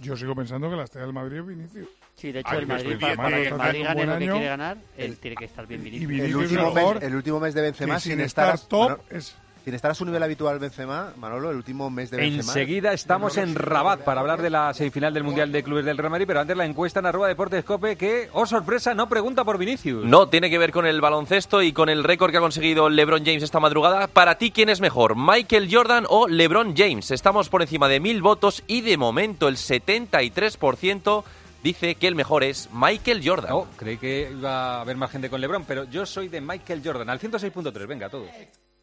yo 0.00 0.16
sigo 0.16 0.34
pensando 0.36 0.70
que 0.70 0.76
la 0.76 0.84
estrella 0.84 1.06
del 1.06 1.14
Madrid 1.14 1.38
es 1.40 1.46
Vinicius. 1.46 1.88
Sí, 2.14 2.32
de 2.32 2.40
hecho, 2.40 2.50
Ay, 2.52 2.58
el 2.58 2.66
Madrid, 2.66 2.96
para, 3.00 3.28
que 3.36 3.42
está 3.42 3.52
el 3.52 3.58
Madrid 3.58 3.82
gane 3.84 4.06
lo 4.06 4.10
que 4.10 4.24
año. 4.24 4.32
quiere 4.32 4.46
ganar, 4.46 4.76
él 4.96 5.16
tiene 5.16 5.36
que 5.36 5.44
estar 5.46 5.66
bien 5.66 5.82
Vinicius. 5.82 6.02
el, 6.10 6.16
Vinicius 6.16 6.42
último 6.42 6.72
mejor 6.74 6.94
mes, 6.96 7.02
el 7.04 7.14
último 7.16 7.40
mes 7.40 7.54
de 7.54 7.60
Benzema 7.62 7.98
sin, 8.00 8.12
sin 8.12 8.20
estar, 8.20 8.54
estar 8.54 8.68
top 8.68 8.90
Manolo- 8.90 9.02
es- 9.10 9.36
sin 9.64 9.74
estar 9.74 9.90
a 9.90 9.94
su 9.94 10.04
nivel 10.04 10.22
habitual 10.22 10.58
Benzema, 10.58 11.12
Manolo, 11.16 11.50
el 11.50 11.56
último 11.56 11.90
mes 11.90 12.10
de 12.10 12.16
Benzema. 12.16 12.52
Enseguida 12.52 12.92
estamos 12.92 13.36
en 13.36 13.54
Rabat 13.54 14.00
para 14.00 14.20
hablar 14.20 14.40
de 14.40 14.50
la 14.50 14.72
semifinal 14.74 15.12
del 15.12 15.24
Mundial 15.24 15.52
de 15.52 15.62
Clubes 15.62 15.84
del 15.84 15.98
Real 15.98 16.10
Madrid, 16.10 16.26
pero 16.26 16.40
antes 16.40 16.56
la 16.56 16.64
encuesta 16.64 17.00
en 17.00 17.06
arroba 17.06 17.28
Deportes 17.28 17.64
Cope 17.64 17.96
que, 17.96 18.28
oh 18.32 18.46
sorpresa, 18.46 18.94
no 18.94 19.08
pregunta 19.08 19.44
por 19.44 19.58
Vinicius. 19.58 20.04
No, 20.04 20.28
tiene 20.28 20.50
que 20.50 20.58
ver 20.58 20.72
con 20.72 20.86
el 20.86 21.00
baloncesto 21.00 21.62
y 21.62 21.72
con 21.72 21.88
el 21.88 22.04
récord 22.04 22.30
que 22.30 22.38
ha 22.38 22.40
conseguido 22.40 22.88
LeBron 22.88 23.24
James 23.24 23.42
esta 23.42 23.60
madrugada. 23.60 24.06
Para 24.06 24.38
ti, 24.38 24.50
¿quién 24.50 24.68
es 24.68 24.80
mejor? 24.80 25.16
¿Michael 25.16 25.68
Jordan 25.70 26.06
o 26.08 26.26
LeBron 26.26 26.74
James? 26.76 27.10
Estamos 27.10 27.48
por 27.48 27.62
encima 27.62 27.88
de 27.88 28.00
mil 28.00 28.22
votos 28.22 28.62
y 28.66 28.80
de 28.80 28.96
momento 28.96 29.48
el 29.48 29.56
73% 29.56 31.24
dice 31.62 31.94
que 31.96 32.06
el 32.06 32.14
mejor 32.14 32.44
es 32.44 32.68
Michael 32.72 33.22
Jordan. 33.24 33.50
No, 33.50 33.66
creí 33.76 33.98
que 33.98 34.30
iba 34.30 34.76
a 34.76 34.80
haber 34.80 34.96
más 34.96 35.10
gente 35.10 35.28
con 35.28 35.40
LeBron, 35.40 35.64
pero 35.64 35.84
yo 35.84 36.06
soy 36.06 36.28
de 36.28 36.40
Michael 36.40 36.82
Jordan, 36.84 37.10
al 37.10 37.20
106.3, 37.20 37.86
venga, 37.86 38.08
todos. 38.08 38.28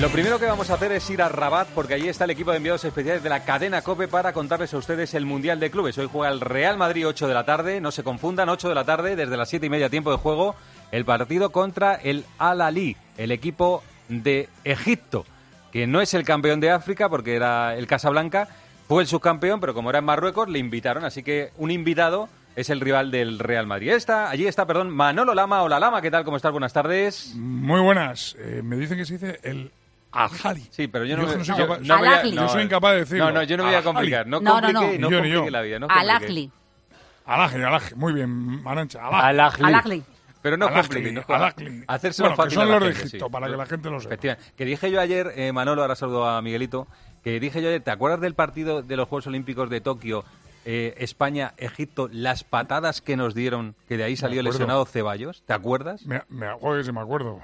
Lo 0.00 0.08
primero 0.08 0.38
que 0.38 0.46
vamos 0.46 0.70
a 0.70 0.74
hacer 0.74 0.92
es 0.92 1.10
ir 1.10 1.20
a 1.20 1.28
Rabat 1.28 1.68
porque 1.74 1.92
allí 1.92 2.08
está 2.08 2.24
el 2.24 2.30
equipo 2.30 2.52
de 2.52 2.56
enviados 2.56 2.82
especiales 2.86 3.22
de 3.22 3.28
la 3.28 3.44
cadena 3.44 3.82
COPE 3.82 4.08
para 4.08 4.32
contarles 4.32 4.72
a 4.72 4.78
ustedes 4.78 5.12
el 5.12 5.26
Mundial 5.26 5.60
de 5.60 5.70
Clubes. 5.70 5.98
Hoy 5.98 6.08
juega 6.10 6.32
el 6.32 6.40
Real 6.40 6.78
Madrid 6.78 7.06
8 7.06 7.28
de 7.28 7.34
la 7.34 7.44
tarde, 7.44 7.82
no 7.82 7.90
se 7.90 8.02
confundan, 8.02 8.48
8 8.48 8.70
de 8.70 8.74
la 8.74 8.84
tarde 8.84 9.14
desde 9.14 9.36
las 9.36 9.50
7 9.50 9.66
y 9.66 9.68
media 9.68 9.90
tiempo 9.90 10.10
de 10.10 10.16
juego, 10.16 10.56
el 10.90 11.04
partido 11.04 11.52
contra 11.52 11.96
el 11.96 12.24
Al-Ali, 12.38 12.96
el 13.18 13.30
equipo 13.30 13.82
de 14.08 14.48
Egipto, 14.64 15.26
que 15.70 15.86
no 15.86 16.00
es 16.00 16.14
el 16.14 16.24
campeón 16.24 16.60
de 16.60 16.70
África 16.70 17.10
porque 17.10 17.36
era 17.36 17.76
el 17.76 17.86
Casablanca, 17.86 18.48
fue 18.88 19.02
el 19.02 19.06
subcampeón, 19.06 19.60
pero 19.60 19.74
como 19.74 19.90
era 19.90 19.98
en 19.98 20.06
Marruecos 20.06 20.48
le 20.48 20.60
invitaron, 20.60 21.04
así 21.04 21.22
que 21.22 21.50
un 21.58 21.70
invitado 21.70 22.30
es 22.56 22.70
el 22.70 22.80
rival 22.80 23.10
del 23.10 23.38
Real 23.38 23.66
Madrid. 23.66 23.90
Está, 23.90 24.30
allí 24.30 24.46
está, 24.46 24.66
perdón, 24.66 24.88
Manolo 24.88 25.34
Lama. 25.34 25.62
Hola 25.62 25.78
Lama, 25.78 26.00
¿qué 26.00 26.10
tal? 26.10 26.24
¿Cómo 26.24 26.38
estás? 26.38 26.52
Buenas 26.52 26.72
tardes. 26.72 27.34
Muy 27.36 27.80
buenas. 27.80 28.34
Eh, 28.38 28.62
me 28.64 28.76
dicen 28.76 28.96
que 28.96 29.04
se 29.04 29.12
dice 29.14 29.40
el 29.42 29.70
Al-Hali. 30.12 30.66
Sí, 30.70 30.88
pero 30.88 31.04
yo 31.04 31.16
no, 31.16 31.26
me- 31.26 31.36
no 31.36 31.44
soy 31.44 31.56
capaz, 31.56 31.78
no 31.80 31.98
voy 31.98 32.08
a- 32.08 32.24
yo 32.26 32.48
soy 32.48 32.62
incapaz 32.64 32.92
de 32.92 32.98
decirlo. 33.00 33.26
No, 33.26 33.32
no, 33.32 33.42
yo 33.44 33.56
no 33.56 33.64
voy 33.64 33.74
a 33.74 33.82
complicar. 33.82 34.26
No, 34.26 34.40
No, 34.40 34.60
no, 34.60 34.72
complique, 34.72 34.98
no. 34.98 35.10
no 35.10 35.24
yo, 35.24 35.50
la 35.50 35.60
vida. 35.62 35.78
No 35.78 35.86
Al 35.88 36.06
complique. 36.08 36.24
Agli. 36.26 36.50
Al-Ahly, 37.26 37.62
Al-Ahly. 37.62 37.94
Muy 37.96 38.12
bien, 38.12 38.62
Marancha. 38.62 39.06
Al 39.06 39.38
Agli. 39.40 39.64
Al 39.64 39.74
Agli. 39.74 40.02
Pero 40.42 40.56
no 40.56 40.66
Al-Ahly, 40.66 40.82
complique. 40.82 41.12
no. 41.12 41.84
Hacérselo 41.86 42.30
Bueno, 42.30 42.44
que 42.48 42.54
son 42.54 42.68
los 42.68 42.82
de 42.82 42.90
Egipto, 42.90 43.26
sí. 43.26 43.30
para 43.32 43.46
que 43.48 43.56
la 43.56 43.66
gente 43.66 43.90
lo 43.90 44.00
sepa. 44.00 44.16
Que 44.56 44.64
dije 44.64 44.90
yo 44.90 45.00
ayer, 45.00 45.32
eh, 45.36 45.52
Manolo, 45.52 45.82
ahora 45.82 45.94
saludo 45.94 46.26
a 46.28 46.40
Miguelito, 46.42 46.88
que 47.22 47.38
dije 47.38 47.62
yo 47.62 47.68
ayer, 47.68 47.82
¿te 47.82 47.90
acuerdas 47.90 48.20
del 48.20 48.34
partido 48.34 48.82
de 48.82 48.96
los 48.96 49.06
Juegos 49.08 49.26
Olímpicos 49.28 49.68
de 49.70 49.80
Tokio, 49.80 50.24
eh, 50.64 50.94
España-Egipto, 50.98 52.08
las 52.10 52.42
patadas 52.42 53.00
que 53.02 53.16
nos 53.16 53.34
dieron, 53.34 53.76
que 53.86 53.96
de 53.96 54.04
ahí 54.04 54.16
salió 54.16 54.42
lesionado 54.42 54.86
Ceballos? 54.86 55.42
¿Te 55.46 55.52
acuerdas? 55.52 56.04
Me, 56.06 56.22
me, 56.30 56.48
joder, 56.54 56.84
si 56.84 56.90
me 56.92 57.00
acuerdo. 57.00 57.40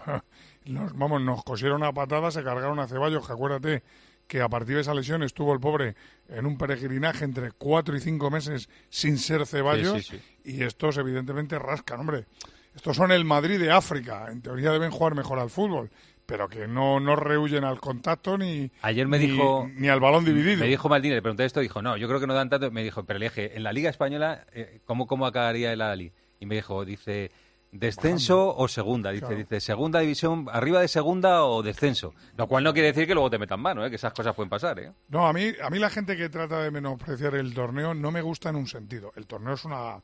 Nos, 0.67 0.97
vamos, 0.97 1.21
nos 1.23 1.43
cosieron 1.45 1.83
a 1.85 1.93
patadas, 1.93 2.35
se 2.35 2.43
cargaron 2.43 2.79
a 2.79 2.87
Ceballos, 2.87 3.27
que 3.27 3.33
acuérdate 3.33 3.83
que 4.27 4.41
a 4.43 4.49
partir 4.49 4.75
de 4.75 4.81
esa 4.81 4.95
lesión 4.95 5.23
estuvo 5.23 5.53
el 5.55 5.61
pobre 5.61 5.95
en 6.29 6.47
un 6.47 6.59
peregrinaje 6.59 7.25
entre 7.25 7.53
cuatro 7.53 7.97
y 7.97 8.01
cinco 8.01 8.31
meses 8.31 8.69
sin 8.89 9.19
ser 9.19 9.47
Ceballos. 9.47 10.05
Sí, 10.07 10.17
sí, 10.45 10.51
Y 10.57 10.63
estos 10.65 10.97
evidentemente 10.99 11.59
rascan, 11.59 12.01
hombre. 12.01 12.27
Estos 12.75 12.97
son 12.97 13.13
el 13.13 13.25
Madrid 13.25 13.59
de 13.61 13.71
África. 13.71 14.27
En 14.31 14.43
teoría 14.43 14.71
deben 14.73 14.91
jugar 14.91 15.15
mejor 15.15 15.39
al 15.39 15.49
fútbol, 15.49 15.91
pero 16.27 16.49
que 16.49 16.67
no, 16.67 16.99
no 17.01 17.15
rehuyen 17.17 17.63
al 17.65 17.81
contacto 17.81 18.37
ni, 18.37 18.71
Ayer 18.83 19.07
me 19.07 19.19
ni- 19.19 19.29
dijo... 19.29 19.71
ni 19.77 19.89
al 19.89 20.01
balón 20.01 20.25
dividido. 20.25 20.59
Me 20.59 20.67
dijo 20.67 20.89
Maldini, 20.89 21.15
le 21.15 21.23
pregunté 21.23 21.45
esto, 21.45 21.61
dijo, 21.61 21.81
no, 21.81 21.97
yo 21.97 22.09
creo 22.09 22.19
que 22.21 22.27
no 22.27 22.35
dan 22.35 22.51
tanto. 22.51 22.71
Me 22.73 22.83
dijo, 22.83 23.05
pero 23.05 23.19
le 23.21 23.27
dije, 23.27 23.57
en 23.57 23.63
la 23.63 23.73
Liga 23.73 23.89
Española, 23.89 24.45
eh, 24.53 24.81
¿cómo, 24.85 25.07
¿cómo 25.07 25.25
acabaría 25.27 25.73
el 25.73 25.81
Ali? 25.81 26.13
Y 26.41 26.47
me 26.47 26.57
dijo, 26.57 26.85
dice, 26.85 27.31
¿descenso 27.73 28.55
o 28.57 28.69
segunda? 28.69 29.11
Dice, 29.11 29.27
Claro. 29.27 29.37
dice, 29.37 29.61
segunda 29.61 30.01
división, 30.01 30.47
arriba 30.51 30.81
de 30.81 30.89
segunda 30.89 31.45
o 31.45 31.63
descenso. 31.63 32.15
Lo 32.37 32.47
cual 32.47 32.65
no 32.65 32.73
quiere 32.73 32.89
decir 32.89 33.07
que 33.07 33.15
luego 33.15 33.31
te 33.31 33.39
metan 33.39 33.61
mano, 33.61 33.85
¿eh? 33.85 33.91
que 33.91 33.97
esas 33.97 34.13
cosas 34.13 34.35
pueden 34.35 34.51
pasar. 34.51 34.79
¿eh? 34.79 34.93
No, 35.09 35.27
a 35.27 35.33
mí, 35.33 35.53
a 35.63 35.71
mí 35.71 35.79
la 35.79 35.91
gente 35.91 36.17
que 36.17 36.29
trata 36.29 36.63
de 36.63 36.71
menospreciar 36.71 37.35
el 37.35 37.53
torneo 37.55 37.95
no 37.95 38.11
me 38.11 38.23
gusta 38.23 38.49
en 38.51 38.57
un 38.57 38.67
sentido. 38.67 39.13
El 39.17 39.27
torneo 39.27 39.55
es 39.55 39.65
una 39.65 39.97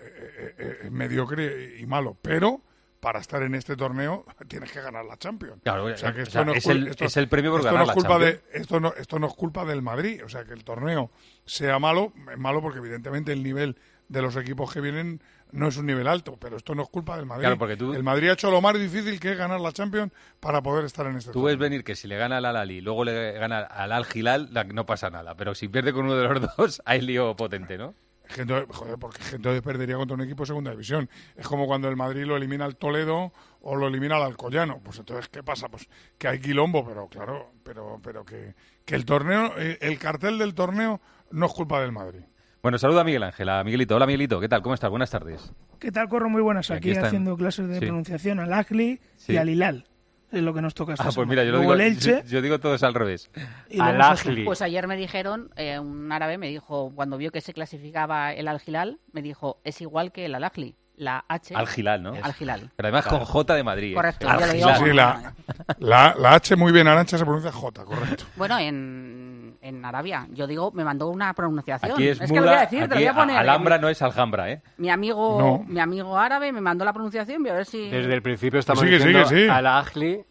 eh, 0.00 0.54
eh, 0.58 0.78
eh, 0.84 0.90
mediocre 0.90 1.76
y 1.80 1.86
malo, 1.86 2.16
pero 2.22 2.62
para 3.00 3.20
estar 3.20 3.42
en 3.44 3.54
este 3.54 3.76
torneo 3.76 4.24
tienes 4.48 4.70
que 4.72 4.80
ganar 4.80 5.04
la 5.04 5.16
Champions. 5.16 5.60
Claro, 5.62 5.84
o 5.86 5.96
sea 5.96 6.12
que 6.12 6.20
o 6.20 6.22
esto 6.22 6.32
sea, 6.32 6.44
no 6.44 6.52
es 6.52 6.66
cul- 6.66 6.70
el- 6.72 6.88
esto- 6.88 7.04
es 7.04 7.16
el 7.16 7.28
premio 7.28 7.52
por 7.52 7.60
esto 7.60 7.72
ganar 7.72 7.86
no 7.86 7.92
es 7.92 7.96
la 7.96 8.02
culpa 8.08 8.18
de 8.24 8.40
esto 8.52 8.80
no 8.80 8.92
esto 8.96 9.18
no 9.20 9.26
es 9.28 9.34
culpa 9.34 9.64
del 9.64 9.82
Madrid, 9.82 10.20
o 10.24 10.28
sea 10.28 10.44
que 10.44 10.52
el 10.52 10.64
torneo 10.64 11.10
sea 11.44 11.78
malo, 11.78 12.12
es 12.32 12.38
malo 12.38 12.60
porque 12.60 12.78
evidentemente 12.80 13.32
el 13.32 13.42
nivel 13.44 13.76
de 14.08 14.22
los 14.22 14.34
equipos 14.36 14.72
que 14.72 14.80
vienen 14.80 15.22
no 15.52 15.68
es 15.68 15.76
un 15.76 15.86
nivel 15.86 16.06
alto, 16.06 16.36
pero 16.38 16.56
esto 16.56 16.74
no 16.74 16.82
es 16.82 16.88
culpa 16.88 17.16
del 17.16 17.26
Madrid. 17.26 17.42
Claro, 17.42 17.58
porque 17.58 17.76
tú- 17.76 17.94
El 17.94 18.02
Madrid 18.02 18.28
ha 18.30 18.32
hecho 18.34 18.50
lo 18.50 18.60
más 18.60 18.74
difícil 18.78 19.18
que 19.20 19.32
es 19.32 19.38
ganar 19.38 19.60
la 19.60 19.72
Champions 19.72 20.12
para 20.40 20.62
poder 20.62 20.84
estar 20.84 21.06
en 21.06 21.16
este 21.16 21.32
Tú 21.32 21.42
ves 21.42 21.56
venir 21.58 21.84
que 21.84 21.96
si 21.96 22.06
le 22.08 22.16
gana 22.16 22.38
al 22.38 22.44
Al-Ali, 22.44 22.80
luego 22.80 23.04
le 23.04 23.32
gana 23.32 23.60
al 23.60 23.92
Al-Hilal, 23.92 24.48
la- 24.52 24.64
no 24.64 24.84
pasa 24.86 25.10
nada. 25.10 25.34
Pero 25.34 25.54
si 25.54 25.68
pierde 25.68 25.92
con 25.92 26.04
uno 26.06 26.16
de 26.16 26.28
los 26.28 26.40
dos, 26.56 26.82
hay 26.84 27.00
lío 27.00 27.34
potente, 27.36 27.78
¿no? 27.78 27.94
Entonces- 28.36 28.68
joder, 28.76 28.98
porque 28.98 29.22
es 29.22 29.30
que 29.30 29.36
entonces 29.36 29.62
perdería 29.62 29.96
contra 29.96 30.14
un 30.14 30.20
equipo 30.20 30.42
de 30.42 30.48
segunda 30.48 30.70
división. 30.70 31.08
Es 31.34 31.46
como 31.48 31.66
cuando 31.66 31.88
el 31.88 31.96
Madrid 31.96 32.24
lo 32.26 32.36
elimina 32.36 32.66
al 32.66 32.76
Toledo 32.76 33.32
o 33.62 33.74
lo 33.76 33.88
elimina 33.88 34.16
al 34.16 34.22
Alcoyano. 34.24 34.80
Pues 34.84 34.98
entonces, 34.98 35.28
¿qué 35.30 35.42
pasa? 35.42 35.68
Pues 35.68 35.88
que 36.18 36.28
hay 36.28 36.38
quilombo, 36.38 36.86
pero 36.86 37.08
claro, 37.08 37.52
pero, 37.62 37.98
pero 38.02 38.24
que, 38.26 38.54
que 38.84 38.94
el 38.96 39.06
torneo, 39.06 39.54
eh, 39.58 39.78
el 39.80 39.98
cartel 39.98 40.36
del 40.38 40.54
torneo 40.54 41.00
no 41.30 41.46
es 41.46 41.52
culpa 41.54 41.80
del 41.80 41.92
Madrid. 41.92 42.20
Bueno, 42.62 42.78
saluda 42.78 43.02
a 43.02 43.04
Miguel 43.04 43.22
Ángel, 43.22 43.48
a 43.48 43.62
Miguelito. 43.62 43.94
Hola, 43.96 44.06
Miguelito, 44.06 44.40
¿qué 44.40 44.48
tal? 44.48 44.62
¿Cómo 44.62 44.74
estás? 44.74 44.90
Buenas 44.90 45.10
tardes. 45.10 45.52
¿Qué 45.78 45.92
tal, 45.92 46.08
Corro? 46.08 46.28
Muy 46.28 46.42
buenas. 46.42 46.70
Aquí, 46.70 46.90
haciendo 46.96 47.36
clases 47.36 47.68
de 47.68 47.74
Sí. 47.78 47.80
pronunciación 47.86 48.40
al 48.40 48.52
Agli 48.52 49.00
Sí. 49.16 49.34
y 49.34 49.36
al 49.36 49.48
Hilal. 49.48 49.84
Es 50.32 50.42
lo 50.42 50.52
que 50.52 50.60
nos 50.60 50.74
toca 50.74 50.92
esta 50.92 51.04
Ah, 51.04 51.06
pues 51.06 51.14
semana. 51.14 51.30
mira, 51.30 51.44
yo 51.44 51.52
lo 51.52 51.60
digo, 51.60 51.74
yo, 51.76 52.22
yo 52.24 52.42
digo 52.42 52.58
todo 52.60 52.74
es 52.74 52.82
al 52.82 52.92
revés. 52.94 53.30
Luego 53.72 53.92
nosotros. 53.92 54.38
Pues 54.44 54.60
ayer 54.62 54.86
me 54.86 54.96
dijeron, 54.96 55.50
eh, 55.56 55.78
un 55.78 56.10
árabe 56.12 56.36
me 56.36 56.48
dijo, 56.48 56.92
cuando 56.94 57.16
vio 57.16 57.30
que 57.30 57.40
se 57.40 57.54
clasificaba 57.54 58.34
el 58.34 58.46
Al-Hilal, 58.48 58.98
me 59.12 59.22
dijo, 59.22 59.60
es 59.64 59.80
igual 59.80 60.12
que 60.12 60.26
el 60.26 60.34
Al-Ahli. 60.34 60.74
La 60.96 61.24
H. 61.28 61.54
Al 61.54 61.68
Gilal, 61.68 62.02
¿no? 62.02 62.12
Al 62.20 62.34
Gilal. 62.34 62.72
Pero 62.74 62.88
además 62.88 63.04
Claro. 63.04 63.18
con 63.18 63.26
J 63.28 63.54
de 63.54 63.62
Madrid. 63.62 63.92
¿eh? 63.92 63.94
Correcto, 63.94 64.28
Al 64.28 64.40
yo 64.40 64.46
lo 64.46 64.52
digo 64.52 64.68
Gilal. 64.74 64.78
Sí, 64.90 64.94
la, 64.96 65.34
La, 65.78 66.14
la 66.18 66.34
H 66.34 66.56
muy 66.56 66.72
bien 66.72 66.88
arancha 66.88 67.16
se 67.16 67.24
pronuncia 67.24 67.52
J, 67.52 67.84
correcto. 67.84 68.24
Bueno, 68.34 68.58
en, 68.58 69.27
en 69.60 69.84
Arabia. 69.84 70.26
Yo 70.32 70.46
digo, 70.46 70.70
me 70.72 70.84
mandó 70.84 71.08
una 71.08 71.32
pronunciación. 71.34 72.00
Es, 72.00 72.18
que 72.18 72.40
lo 72.40 72.46
voy 72.46 72.54
a 72.54 72.60
decir, 72.60 72.88
te 72.88 72.94
lo 72.94 72.94
voy 72.96 73.06
a 73.06 73.14
poner. 73.14 73.36
Alhambra 73.36 73.78
no 73.78 73.88
es 73.88 74.00
Alhambra, 74.02 74.50
¿eh? 74.50 74.62
Mi 74.76 74.90
amigo, 74.90 75.64
mi 75.66 75.80
amigo 75.80 76.16
árabe 76.16 76.52
me 76.52 76.60
mandó 76.60 76.84
la 76.84 76.92
pronunciación, 76.92 77.42
voy 77.42 77.50
a 77.50 77.54
ver 77.54 77.66
si... 77.66 77.88
Desde 77.88 78.14
el 78.14 78.22
principio 78.22 78.60
estamos 78.60 78.84
sí, 78.84 79.48
al-Ahli 79.48 80.24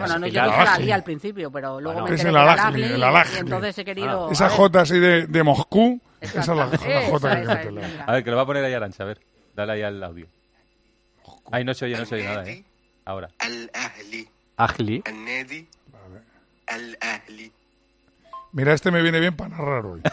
bueno, 0.00 0.18
no, 0.18 0.26
yo 0.26 0.44
dije 0.44 0.64
la 0.64 0.80
I 0.80 0.90
al 0.90 1.02
principio, 1.02 1.50
pero 1.50 1.80
luego 1.80 2.06
me 2.06 2.14
es 2.14 2.24
el 2.24 2.36
alajli, 2.36 2.82
el 2.82 3.02
alajli. 3.02 3.38
Entonces 3.38 3.76
he 3.78 3.84
querido... 3.84 4.28
Ah, 4.28 4.32
esa 4.32 4.48
J 4.48 4.80
así 4.80 4.98
de, 4.98 5.42
Moscú, 5.42 6.00
esa 6.20 6.40
es 6.40 6.48
la, 6.48 6.66
J 6.66 7.60
que 7.60 8.02
A 8.06 8.12
ver, 8.12 8.24
que 8.24 8.30
lo 8.30 8.36
va 8.36 8.42
a 8.42 8.46
poner 8.46 8.64
ahí 8.64 8.74
Arancha, 8.74 9.02
a 9.02 9.06
ver. 9.06 9.20
Dale 9.54 9.72
ahí 9.72 9.82
al 9.82 10.02
audio. 10.02 10.26
Ahí 11.50 11.64
no 11.64 11.74
se 11.74 11.84
oye, 11.84 11.96
no 11.96 12.06
se 12.06 12.14
oye 12.14 12.24
nada, 12.24 12.48
¿eh? 12.48 12.64
Ahora. 13.04 13.28
Al-Ahli. 13.38 14.28
Al-Nadi. 14.56 15.68
Al-Ahli. 16.66 17.52
Mira, 18.52 18.74
este 18.74 18.90
me 18.90 19.00
viene 19.02 19.18
bien 19.20 19.34
para 19.34 19.50
narrar 19.50 19.86
hoy. 19.86 20.02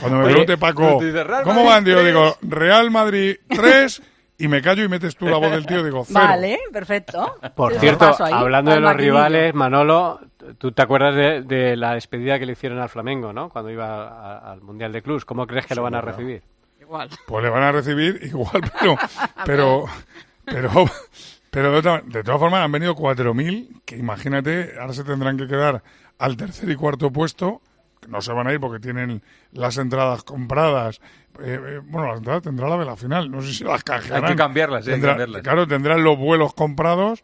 Cuando 0.00 0.18
me 0.18 0.24
Oye, 0.24 0.32
pregunte 0.32 0.56
Paco, 0.58 0.98
¿cómo 1.44 1.64
Madrid 1.64 1.66
van? 1.66 1.84
Digo, 1.84 1.98
tres. 2.00 2.06
digo, 2.06 2.36
Real 2.42 2.90
Madrid 2.90 3.36
3 3.48 4.02
y 4.38 4.48
me 4.48 4.62
callo 4.62 4.82
y 4.84 4.88
metes 4.88 5.16
tú 5.16 5.26
la 5.26 5.36
voz 5.36 5.50
del 5.52 5.66
tío, 5.66 5.82
digo, 5.84 6.04
cero. 6.06 6.20
Vale, 6.24 6.58
perfecto. 6.72 7.36
Por 7.54 7.74
cierto, 7.74 8.14
hablando 8.24 8.70
de 8.72 8.80
los 8.80 8.94
rivales, 8.96 9.54
Manolo, 9.54 10.20
tú 10.58 10.72
te 10.72 10.82
acuerdas 10.82 11.14
de, 11.14 11.42
de 11.42 11.76
la 11.76 11.94
despedida 11.94 12.38
que 12.38 12.46
le 12.46 12.52
hicieron 12.52 12.78
al 12.80 12.88
Flamengo, 12.88 13.32
¿no? 13.32 13.48
Cuando 13.50 13.70
iba 13.70 14.08
a- 14.08 14.52
al 14.52 14.60
Mundial 14.62 14.92
de 14.92 15.02
Clubs. 15.02 15.24
¿Cómo 15.24 15.46
crees 15.46 15.66
que 15.66 15.74
lo 15.74 15.82
van 15.82 15.94
a 15.94 16.00
recibir? 16.00 16.42
Igual. 16.80 17.08
Pues 17.26 17.44
le 17.44 17.50
van 17.50 17.62
a 17.62 17.72
recibir 17.72 18.20
igual, 18.24 18.62
pero 18.80 18.96
pero 19.44 19.84
pero 20.44 20.70
pero 21.50 21.70
de, 21.72 21.78
otra- 21.78 22.02
de 22.04 22.22
todas 22.24 22.40
formas 22.40 22.64
han 22.64 22.72
venido 22.72 22.94
4.000, 22.96 23.82
que 23.84 23.96
imagínate, 23.96 24.72
ahora 24.80 24.92
se 24.94 25.04
tendrán 25.04 25.36
que 25.36 25.46
quedar 25.46 25.82
al 26.18 26.36
tercer 26.36 26.68
y 26.70 26.76
cuarto 26.76 27.10
puesto, 27.12 27.60
que 28.00 28.08
no 28.08 28.20
se 28.20 28.32
van 28.32 28.46
a 28.46 28.52
ir 28.52 28.60
porque 28.60 28.80
tienen 28.80 29.22
las 29.52 29.76
entradas 29.78 30.22
compradas. 30.24 31.00
Eh, 31.40 31.58
eh, 31.60 31.80
bueno, 31.84 32.08
las 32.08 32.18
entradas 32.18 32.42
tendrá 32.42 32.68
la 32.68 32.76
de 32.78 32.84
la 32.84 32.96
final, 32.96 33.30
no 33.30 33.40
sé 33.42 33.52
si 33.52 33.64
las 33.64 33.82
canjearán. 33.84 34.24
Hay 34.24 34.30
que 34.32 34.36
cambiarlas, 34.36 34.84
sí, 34.84 34.90
hay 34.90 34.96
que 34.96 35.00
Tendrá- 35.02 35.10
cambiarlas. 35.12 35.42
Claro, 35.42 35.66
tendrán 35.66 36.04
los 36.04 36.18
vuelos 36.18 36.52
comprados, 36.54 37.22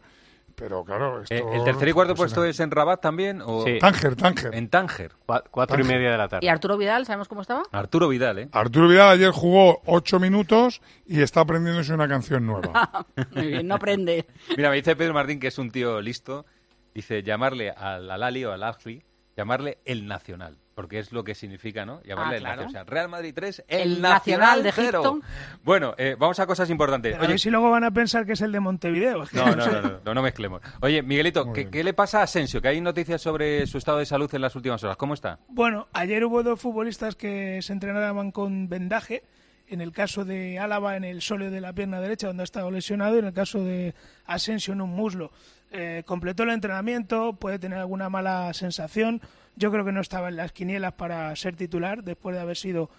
pero 0.55 0.83
claro, 0.83 1.21
esto... 1.21 1.33
Eh, 1.35 1.43
¿El 1.53 1.63
tercer 1.63 1.87
y 1.87 1.91
cuarto 1.93 2.15
pues, 2.15 2.33
puesto 2.33 2.43
es 2.45 2.59
en 2.59 2.71
Rabat 2.71 2.99
también? 3.01 3.41
O... 3.45 3.63
Sí. 3.63 3.77
Tánger, 3.79 4.15
Tánger. 4.17 4.53
En 4.55 4.67
Tánger. 4.69 5.13
Cua- 5.25 5.43
Cuatro 5.49 5.79
y 5.79 5.85
media 5.85 6.11
de 6.11 6.17
la 6.17 6.27
tarde. 6.27 6.45
¿Y 6.45 6.49
Arturo 6.49 6.77
Vidal, 6.77 7.05
sabemos 7.05 7.27
cómo 7.29 7.41
estaba? 7.41 7.63
Arturo 7.71 8.09
Vidal, 8.09 8.39
¿eh? 8.39 8.49
Arturo 8.51 8.87
Vidal 8.89 9.09
ayer 9.09 9.31
jugó 9.31 9.81
ocho 9.85 10.19
minutos 10.19 10.81
y 11.05 11.21
está 11.21 11.41
aprendiéndose 11.41 11.93
una 11.93 12.07
canción 12.09 12.45
nueva. 12.45 13.05
Muy 13.35 13.47
bien, 13.47 13.67
no 13.67 13.75
aprende. 13.75 14.25
Mira, 14.57 14.69
me 14.69 14.75
dice 14.77 14.95
Pedro 14.97 15.13
Martín 15.13 15.39
que 15.39 15.47
es 15.47 15.57
un 15.57 15.71
tío 15.71 16.01
listo. 16.01 16.45
Dice 16.93 17.23
llamarle 17.23 17.71
al 17.71 18.09
Alali 18.09 18.45
o 18.45 18.51
al 18.51 18.63
Ahly, 18.63 19.03
llamarle 19.37 19.79
el 19.85 20.07
Nacional. 20.07 20.57
Porque 20.75 20.99
es 20.99 21.11
lo 21.11 21.25
que 21.25 21.35
significa, 21.35 21.85
¿no? 21.85 22.01
Llamarle 22.03 22.35
Ah, 22.35 22.37
el 22.37 22.43
claro. 22.43 22.61
Nacional. 22.61 22.67
O 22.67 22.71
sea, 22.71 22.83
Real 22.85 23.09
Madrid 23.09 23.33
3, 23.35 23.65
El 23.67 23.81
el, 23.81 24.01
Nacional 24.01 24.63
Nacional 24.63 24.63
de 24.63 24.71
0. 24.71 24.87
Egipto. 25.01 25.19
Bueno, 25.61 25.93
eh, 25.97 26.15
vamos 26.17 26.39
a 26.39 26.47
cosas 26.47 26.69
importantes. 26.69 27.17
Oye, 27.19 27.27
ver 27.27 27.39
si 27.39 27.49
luego 27.49 27.69
van 27.69 27.83
a 27.83 27.91
pensar 27.91 28.25
que 28.25 28.31
es 28.31 28.39
el 28.41 28.53
de 28.53 28.61
Montevideo. 28.61 29.23
es 29.23 29.29
que 29.29 29.37
no, 29.37 29.47
no 29.47 29.55
no, 29.57 29.81
no, 29.81 29.99
no, 30.05 30.13
no 30.13 30.21
mezclemos. 30.21 30.61
Oye, 30.79 31.01
Miguelito, 31.03 31.51
¿qué, 31.51 31.69
qué 31.69 31.83
le 31.83 31.93
pasa 31.93 32.21
a 32.21 32.23
Asensio? 32.23 32.61
Que 32.61 32.69
hay 32.69 32.79
noticias 32.79 33.21
sobre 33.21 33.67
su 33.67 33.77
estado 33.77 33.97
de 33.97 34.05
salud 34.05 34.33
en 34.33 34.41
las 34.41 34.55
últimas 34.55 34.81
horas. 34.85 34.95
¿Cómo 34.95 35.15
está? 35.15 35.39
Bueno, 35.49 35.89
ayer 35.91 36.23
hubo 36.23 36.43
dos 36.43 36.61
futbolistas 36.61 37.17
que 37.17 37.61
se 37.61 37.73
entrenaban 37.73 38.31
con 38.31 38.69
vendaje. 38.69 39.23
En 39.67 39.81
el 39.81 39.91
caso 39.91 40.23
de 40.25 40.57
Álava 40.59 40.95
en 40.97 41.03
el 41.03 41.21
sóleo 41.21 41.51
de 41.51 41.61
la 41.61 41.73
pierna 41.73 41.99
derecha, 41.99 42.25
donde 42.27 42.41
ha 42.41 42.45
estado 42.45 42.71
lesionado, 42.71 43.17
y 43.17 43.19
en 43.19 43.25
el 43.25 43.33
caso 43.33 43.63
de 43.63 43.93
Asensio 44.25 44.73
en 44.73 44.81
un 44.81 44.89
muslo. 44.91 45.31
Eh, 45.71 46.03
completó 46.05 46.43
el 46.43 46.49
entrenamiento, 46.49 47.33
puede 47.33 47.59
tener 47.59 47.79
alguna 47.79 48.09
mala 48.09 48.51
sensación. 48.53 49.21
Yo 49.55 49.71
creo 49.71 49.85
que 49.85 49.91
no 49.91 50.01
estaba 50.01 50.29
en 50.29 50.35
las 50.35 50.51
quinielas 50.51 50.93
para 50.93 51.35
ser 51.35 51.55
titular, 51.55 52.03
después 52.03 52.35
de 52.35 52.41
haber 52.41 52.57
sido 52.57 52.89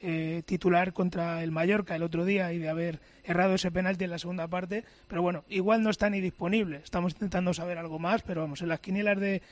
eh, 0.00 0.42
titular 0.44 0.92
contra 0.92 1.42
el 1.42 1.50
Mallorca 1.50 1.96
el 1.96 2.02
otro 2.02 2.24
día 2.24 2.52
y 2.52 2.58
de 2.58 2.68
haber 2.68 3.00
errado 3.24 3.54
ese 3.54 3.70
penalti 3.70 4.04
en 4.04 4.10
la 4.10 4.18
segunda 4.18 4.46
parte. 4.46 4.84
Pero 5.08 5.22
bueno, 5.22 5.44
igual 5.48 5.82
no 5.82 5.90
está 5.90 6.10
ni 6.10 6.20
disponible. 6.20 6.80
Estamos 6.84 7.12
intentando 7.12 7.54
saber 7.54 7.78
algo 7.78 7.98
más, 7.98 8.22
pero 8.22 8.42
vamos, 8.42 8.62
en 8.62 8.68
las 8.68 8.80
quinielas 8.80 9.18
de, 9.18 9.42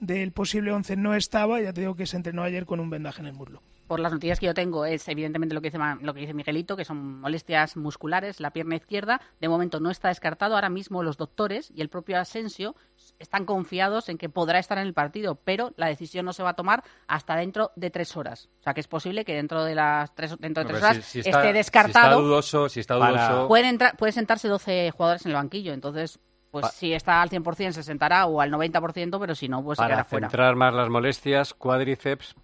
del 0.00 0.32
posible 0.32 0.72
11 0.72 0.96
no 0.96 1.14
estaba. 1.14 1.60
Ya 1.60 1.72
te 1.72 1.82
digo 1.82 1.96
que 1.96 2.06
se 2.06 2.16
entrenó 2.16 2.42
ayer 2.42 2.66
con 2.66 2.80
un 2.80 2.90
vendaje 2.90 3.20
en 3.20 3.26
el 3.26 3.34
muslo. 3.34 3.62
Por 3.92 4.00
las 4.00 4.10
noticias 4.10 4.40
que 4.40 4.46
yo 4.46 4.54
tengo 4.54 4.86
es 4.86 5.06
evidentemente 5.08 5.54
lo 5.54 5.60
que 5.60 5.68
dice 5.68 5.78
lo 6.00 6.14
que 6.14 6.20
dice 6.20 6.32
Miguelito, 6.32 6.78
que 6.78 6.86
son 6.86 7.20
molestias 7.20 7.76
musculares, 7.76 8.40
la 8.40 8.50
pierna 8.50 8.76
izquierda. 8.76 9.20
De 9.38 9.50
momento 9.50 9.80
no 9.80 9.90
está 9.90 10.08
descartado. 10.08 10.54
Ahora 10.54 10.70
mismo 10.70 11.02
los 11.02 11.18
doctores 11.18 11.70
y 11.74 11.82
el 11.82 11.90
propio 11.90 12.18
Asensio 12.18 12.74
están 13.18 13.44
confiados 13.44 14.08
en 14.08 14.16
que 14.16 14.30
podrá 14.30 14.58
estar 14.58 14.78
en 14.78 14.86
el 14.86 14.94
partido, 14.94 15.34
pero 15.34 15.74
la 15.76 15.88
decisión 15.88 16.24
no 16.24 16.32
se 16.32 16.42
va 16.42 16.48
a 16.50 16.54
tomar 16.54 16.82
hasta 17.06 17.36
dentro 17.36 17.70
de 17.76 17.90
tres 17.90 18.16
horas. 18.16 18.48
O 18.60 18.62
sea 18.62 18.72
que 18.72 18.80
es 18.80 18.88
posible 18.88 19.26
que 19.26 19.34
dentro 19.34 19.62
de 19.62 19.74
las 19.74 20.14
tres, 20.14 20.38
dentro 20.38 20.64
de 20.64 20.70
tres 20.70 20.82
horas 20.82 20.96
si- 20.96 21.02
si 21.02 21.28
está- 21.28 21.40
esté 21.42 21.52
descartado. 21.52 21.92
Si 21.92 22.08
está 22.12 22.14
dudoso, 22.14 22.68
si 22.70 22.80
está 22.80 22.98
Para- 22.98 23.46
entrar, 23.68 23.96
puede 23.98 24.12
sentarse 24.12 24.48
12 24.48 24.90
jugadores 24.90 25.26
en 25.26 25.32
el 25.32 25.36
banquillo, 25.36 25.74
entonces 25.74 26.18
pues 26.50 26.66
si 26.72 26.94
está 26.94 27.20
al 27.20 27.28
100% 27.28 27.72
se 27.74 27.82
sentará 27.82 28.24
o 28.24 28.40
al 28.40 28.50
90%, 28.50 29.20
pero 29.20 29.34
si 29.34 29.48
no, 29.48 29.62
pues 29.62 29.76
se 29.76 29.82
Para 29.82 29.88
quedará 29.96 30.04
fuera. 30.04 30.28
centrar 30.30 30.56
más 30.56 30.72
las 30.72 30.88
molestias, 30.88 31.52
cuádriceps, 31.52 32.34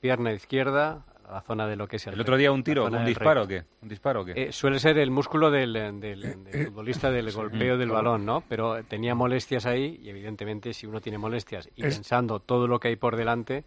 pierna 0.00 0.32
izquierda, 0.32 1.04
la 1.30 1.42
zona 1.42 1.68
de 1.68 1.76
lo 1.76 1.86
que 1.86 1.96
es 1.96 2.06
el 2.08 2.14
El 2.14 2.20
otro 2.22 2.36
día 2.36 2.50
un 2.50 2.64
tiro, 2.64 2.86
un 2.86 3.04
disparo 3.04 3.44
o 3.44 3.46
qué? 3.46 3.62
¿Un 3.82 3.88
disparo 3.88 4.22
o 4.22 4.24
qué? 4.24 4.32
Eh, 4.34 4.52
suele 4.52 4.80
ser 4.80 4.98
el 4.98 5.10
músculo 5.10 5.50
del, 5.50 5.72
del- 6.00 6.00
del 6.44 6.66
futbolista 6.66 7.10
del 7.10 7.30
golpeo 7.30 7.78
del 7.78 7.90
balón, 7.90 8.26
¿no? 8.26 8.42
Pero 8.48 8.82
tenía 8.84 9.14
molestias 9.14 9.66
ahí 9.66 10.00
y 10.02 10.08
evidentemente 10.08 10.74
si 10.74 10.86
uno 10.86 11.00
tiene 11.00 11.18
molestias 11.18 11.68
y 11.76 11.86
Es- 11.86 11.94
pensando 11.94 12.40
todo 12.40 12.66
lo 12.66 12.80
que 12.80 12.88
hay 12.88 12.96
por 12.96 13.16
delante, 13.16 13.64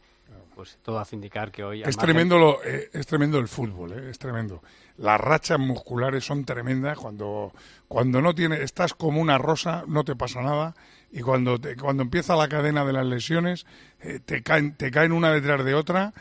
pues 0.56 0.78
todo 0.84 1.00
hace 1.00 1.16
indicar 1.16 1.52
que 1.52 1.64
hoy... 1.64 1.82
Es 1.84 1.98
tremendo, 1.98 2.38
lo, 2.38 2.64
eh, 2.64 2.90
es 2.94 3.08
tremendo 3.08 3.40
el 3.40 3.48
fútbol, 3.48 3.92
eh, 3.94 4.10
es 4.12 4.20
tremendo. 4.20 4.62
Las 4.98 5.20
rachas 5.20 5.58
musculares 5.58 6.24
son 6.26 6.46
tremendas 6.46 6.98
cuando, 6.98 7.52
cuando 7.88 8.22
no 8.22 8.36
tiene, 8.36 8.62
estás 8.62 8.94
como 8.94 9.20
una 9.22 9.38
rosa, 9.40 9.84
no 9.88 10.04
te 10.04 10.16
pasa 10.16 10.42
nada, 10.42 10.76
y 11.14 11.22
cuando, 11.22 11.60
te- 11.62 11.76
cuando 11.78 12.04
empieza 12.04 12.36
la 12.36 12.50
cadena 12.50 12.84
de 12.84 12.92
las 12.92 13.06
lesiones, 13.06 13.66
eh, 14.02 14.20
te, 14.26 14.42
caen, 14.44 14.76
te 14.76 14.90
caen 14.92 15.12
una 15.14 15.32
detrás 15.32 15.64
de 15.64 15.76
otra 15.76 16.12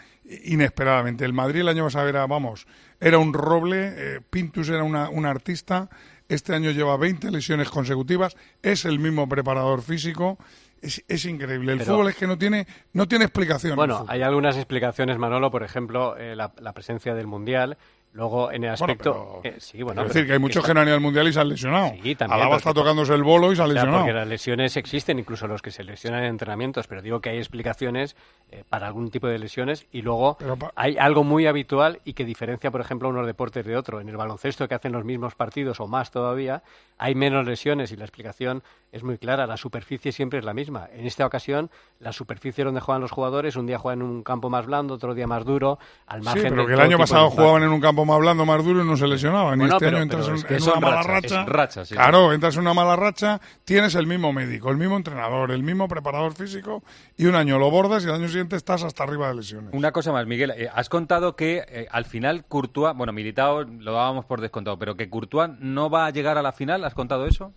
inesperadamente. 0.44 1.24
El 1.24 1.32
Madrid 1.32 1.60
el 1.60 1.68
año 1.68 1.84
pasado 1.84 2.08
era, 2.08 2.26
vamos, 2.26 2.66
era 3.00 3.18
un 3.18 3.32
roble, 3.32 3.92
eh, 3.96 4.20
Pintus 4.30 4.68
era 4.68 4.82
una, 4.84 5.08
un 5.08 5.26
artista, 5.26 5.88
este 6.28 6.54
año 6.54 6.70
lleva 6.70 6.96
20 6.96 7.30
lesiones 7.30 7.68
consecutivas, 7.68 8.36
es 8.62 8.84
el 8.84 8.98
mismo 8.98 9.28
preparador 9.28 9.82
físico, 9.82 10.38
es, 10.80 11.02
es 11.08 11.24
increíble. 11.24 11.72
El 11.72 11.78
Pero- 11.78 11.92
fútbol 11.94 12.08
es 12.10 12.16
que 12.16 12.26
no 12.26 12.38
tiene, 12.38 12.66
no 12.92 13.06
tiene 13.08 13.24
explicación. 13.24 13.76
Bueno, 13.76 14.04
hay 14.08 14.22
algunas 14.22 14.56
explicaciones, 14.56 15.18
Manolo, 15.18 15.50
por 15.50 15.62
ejemplo, 15.62 16.16
eh, 16.16 16.34
la, 16.36 16.52
la 16.60 16.72
presencia 16.72 17.14
del 17.14 17.26
Mundial. 17.26 17.76
Luego, 18.14 18.50
en 18.52 18.64
el 18.64 18.70
Bueno, 18.70 18.72
aspecto... 18.74 19.40
pero- 19.42 19.56
eh, 19.56 19.58
sí, 19.58 19.82
bueno, 19.82 20.02
es 20.02 20.04
pero 20.08 20.14
decir, 20.14 20.26
que 20.26 20.32
hay 20.34 20.38
muchos 20.38 20.62
que 20.66 20.74
no 20.74 20.80
han 20.80 20.86
ido 20.86 20.94
al 20.96 21.00
Mundial 21.00 21.28
y 21.28 21.32
se 21.32 21.40
han 21.40 21.48
lesionado. 21.48 21.92
Sí, 22.02 22.14
también, 22.14 22.32
Alaba 22.36 22.50
pero 22.50 22.56
está 22.58 22.74
tocándose 22.74 23.14
el 23.14 23.22
bolo 23.22 23.50
y 23.52 23.56
se 23.56 23.62
ha 23.62 23.64
O 23.64 23.68
sea, 23.68 23.74
lesionado. 23.74 23.98
porque 24.00 24.12
las 24.12 24.28
lesiones 24.28 24.76
existen, 24.76 25.18
incluso 25.18 25.46
los 25.46 25.62
que 25.62 25.70
se 25.70 25.82
lesionan 25.82 26.20
en 26.24 26.26
entrenamientos, 26.30 26.86
pero 26.86 27.00
digo 27.00 27.20
que 27.22 27.30
hay 27.30 27.38
explicaciones 27.38 28.14
eh, 28.50 28.64
para 28.68 28.86
algún 28.86 29.10
tipo 29.10 29.28
de 29.28 29.38
lesiones 29.38 29.86
y 29.92 30.02
luego 30.02 30.36
hay 30.76 30.98
algo 30.98 31.24
muy 31.24 31.46
habitual 31.46 32.00
y 32.04 32.12
que 32.12 32.26
diferencia, 32.26 32.70
por 32.70 32.82
ejemplo, 32.82 33.08
unos 33.08 33.26
deportes 33.26 33.64
de 33.64 33.78
otro. 33.78 33.98
En 34.00 34.10
el 34.10 34.16
baloncesto, 34.18 34.68
que 34.68 34.74
hacen 34.74 34.92
los 34.92 35.06
mismos 35.06 35.34
partidos 35.34 35.80
o 35.80 35.86
más 35.86 36.10
todavía, 36.10 36.62
hay 36.98 37.14
menos 37.14 37.46
lesiones 37.46 37.92
y 37.92 37.96
la 37.96 38.04
explicación 38.04 38.62
es 38.92 39.02
muy 39.02 39.16
clara. 39.16 39.46
La 39.46 39.56
superficie 39.56 40.12
siempre 40.12 40.38
es 40.38 40.44
la 40.44 40.52
misma. 40.52 40.86
En 40.92 41.06
esta 41.06 41.24
ocasión, 41.24 41.70
la 41.98 42.12
superficie 42.12 42.62
donde 42.62 42.80
juegan 42.82 43.00
los 43.00 43.10
jugadores, 43.10 43.56
un 43.56 43.66
día 43.66 43.78
juegan 43.78 44.00
en 44.02 44.06
un 44.06 44.22
campo 44.22 44.50
más 44.50 44.66
blando, 44.66 44.92
otro 44.94 45.14
día 45.14 45.26
más 45.26 45.46
duro, 45.46 45.78
al 46.06 46.20
Sí, 46.20 46.24
margen 46.26 46.50
pero 46.50 46.62
de 46.62 46.68
que 46.68 46.74
el 46.74 46.80
año 46.80 46.98
pasado 46.98 47.30
jugaban 47.30 47.62
en 47.62 47.70
un 47.70 47.80
campo 47.80 48.01
más 48.04 48.18
blando, 48.18 48.44
más 48.46 48.64
duro 48.64 48.82
y 48.82 48.86
no 48.86 48.96
se 48.96 49.06
lesionaban. 49.06 49.58
Bueno, 49.58 49.64
y 49.64 49.74
este 49.74 49.84
pero- 49.84 49.96
año 49.96 50.02
entras 50.02 50.22
pero 50.24 50.32
en, 50.34 50.38
es 50.38 50.44
que 50.44 50.56
en 50.56 50.62
una 50.62 50.80
mala 50.80 51.02
racha. 51.46 51.84
sí. 51.84 51.94
Claro, 51.94 52.32
entras 52.32 52.54
en 52.56 52.60
una 52.62 52.74
mala 52.74 52.96
racha, 52.96 53.40
tienes 53.64 53.94
el 53.94 54.06
mismo 54.06 54.32
médico, 54.32 54.70
el 54.70 54.76
mismo 54.76 54.96
entrenador, 54.96 55.50
el 55.50 55.62
mismo 55.62 55.88
preparador 55.88 56.34
físico 56.34 56.82
y 57.16 57.26
un 57.26 57.34
año 57.34 57.58
lo 57.58 57.70
bordas 57.70 58.04
y 58.04 58.08
el 58.08 58.14
año 58.14 58.28
siguiente 58.28 58.56
estás 58.56 58.82
hasta 58.82 59.04
arriba 59.04 59.28
de 59.28 59.34
lesiones. 59.36 59.72
Una 59.74 59.92
cosa 59.92 60.12
más, 60.12 60.26
Miguel. 60.26 60.52
eh, 60.56 60.68
has 60.74 60.88
contado 60.88 61.36
que 61.36 61.64
eh, 61.68 61.86
al 61.90 62.04
final 62.04 62.44
Courtois, 62.46 62.94
bueno, 62.96 63.12
Militao 63.12 63.64
lo 63.64 63.92
dábamos 63.92 64.24
por 64.24 64.40
descontado, 64.40 64.78
pero 64.78 64.96
que 64.96 65.08
Courtois 65.10 65.50
no 65.60 65.90
va 65.90 66.06
a 66.06 66.10
llegar 66.10 66.38
a 66.38 66.42
la 66.42 66.52
final. 66.52 66.84
¿Has 66.84 66.94
contado 66.94 67.26
eso? 67.26 67.52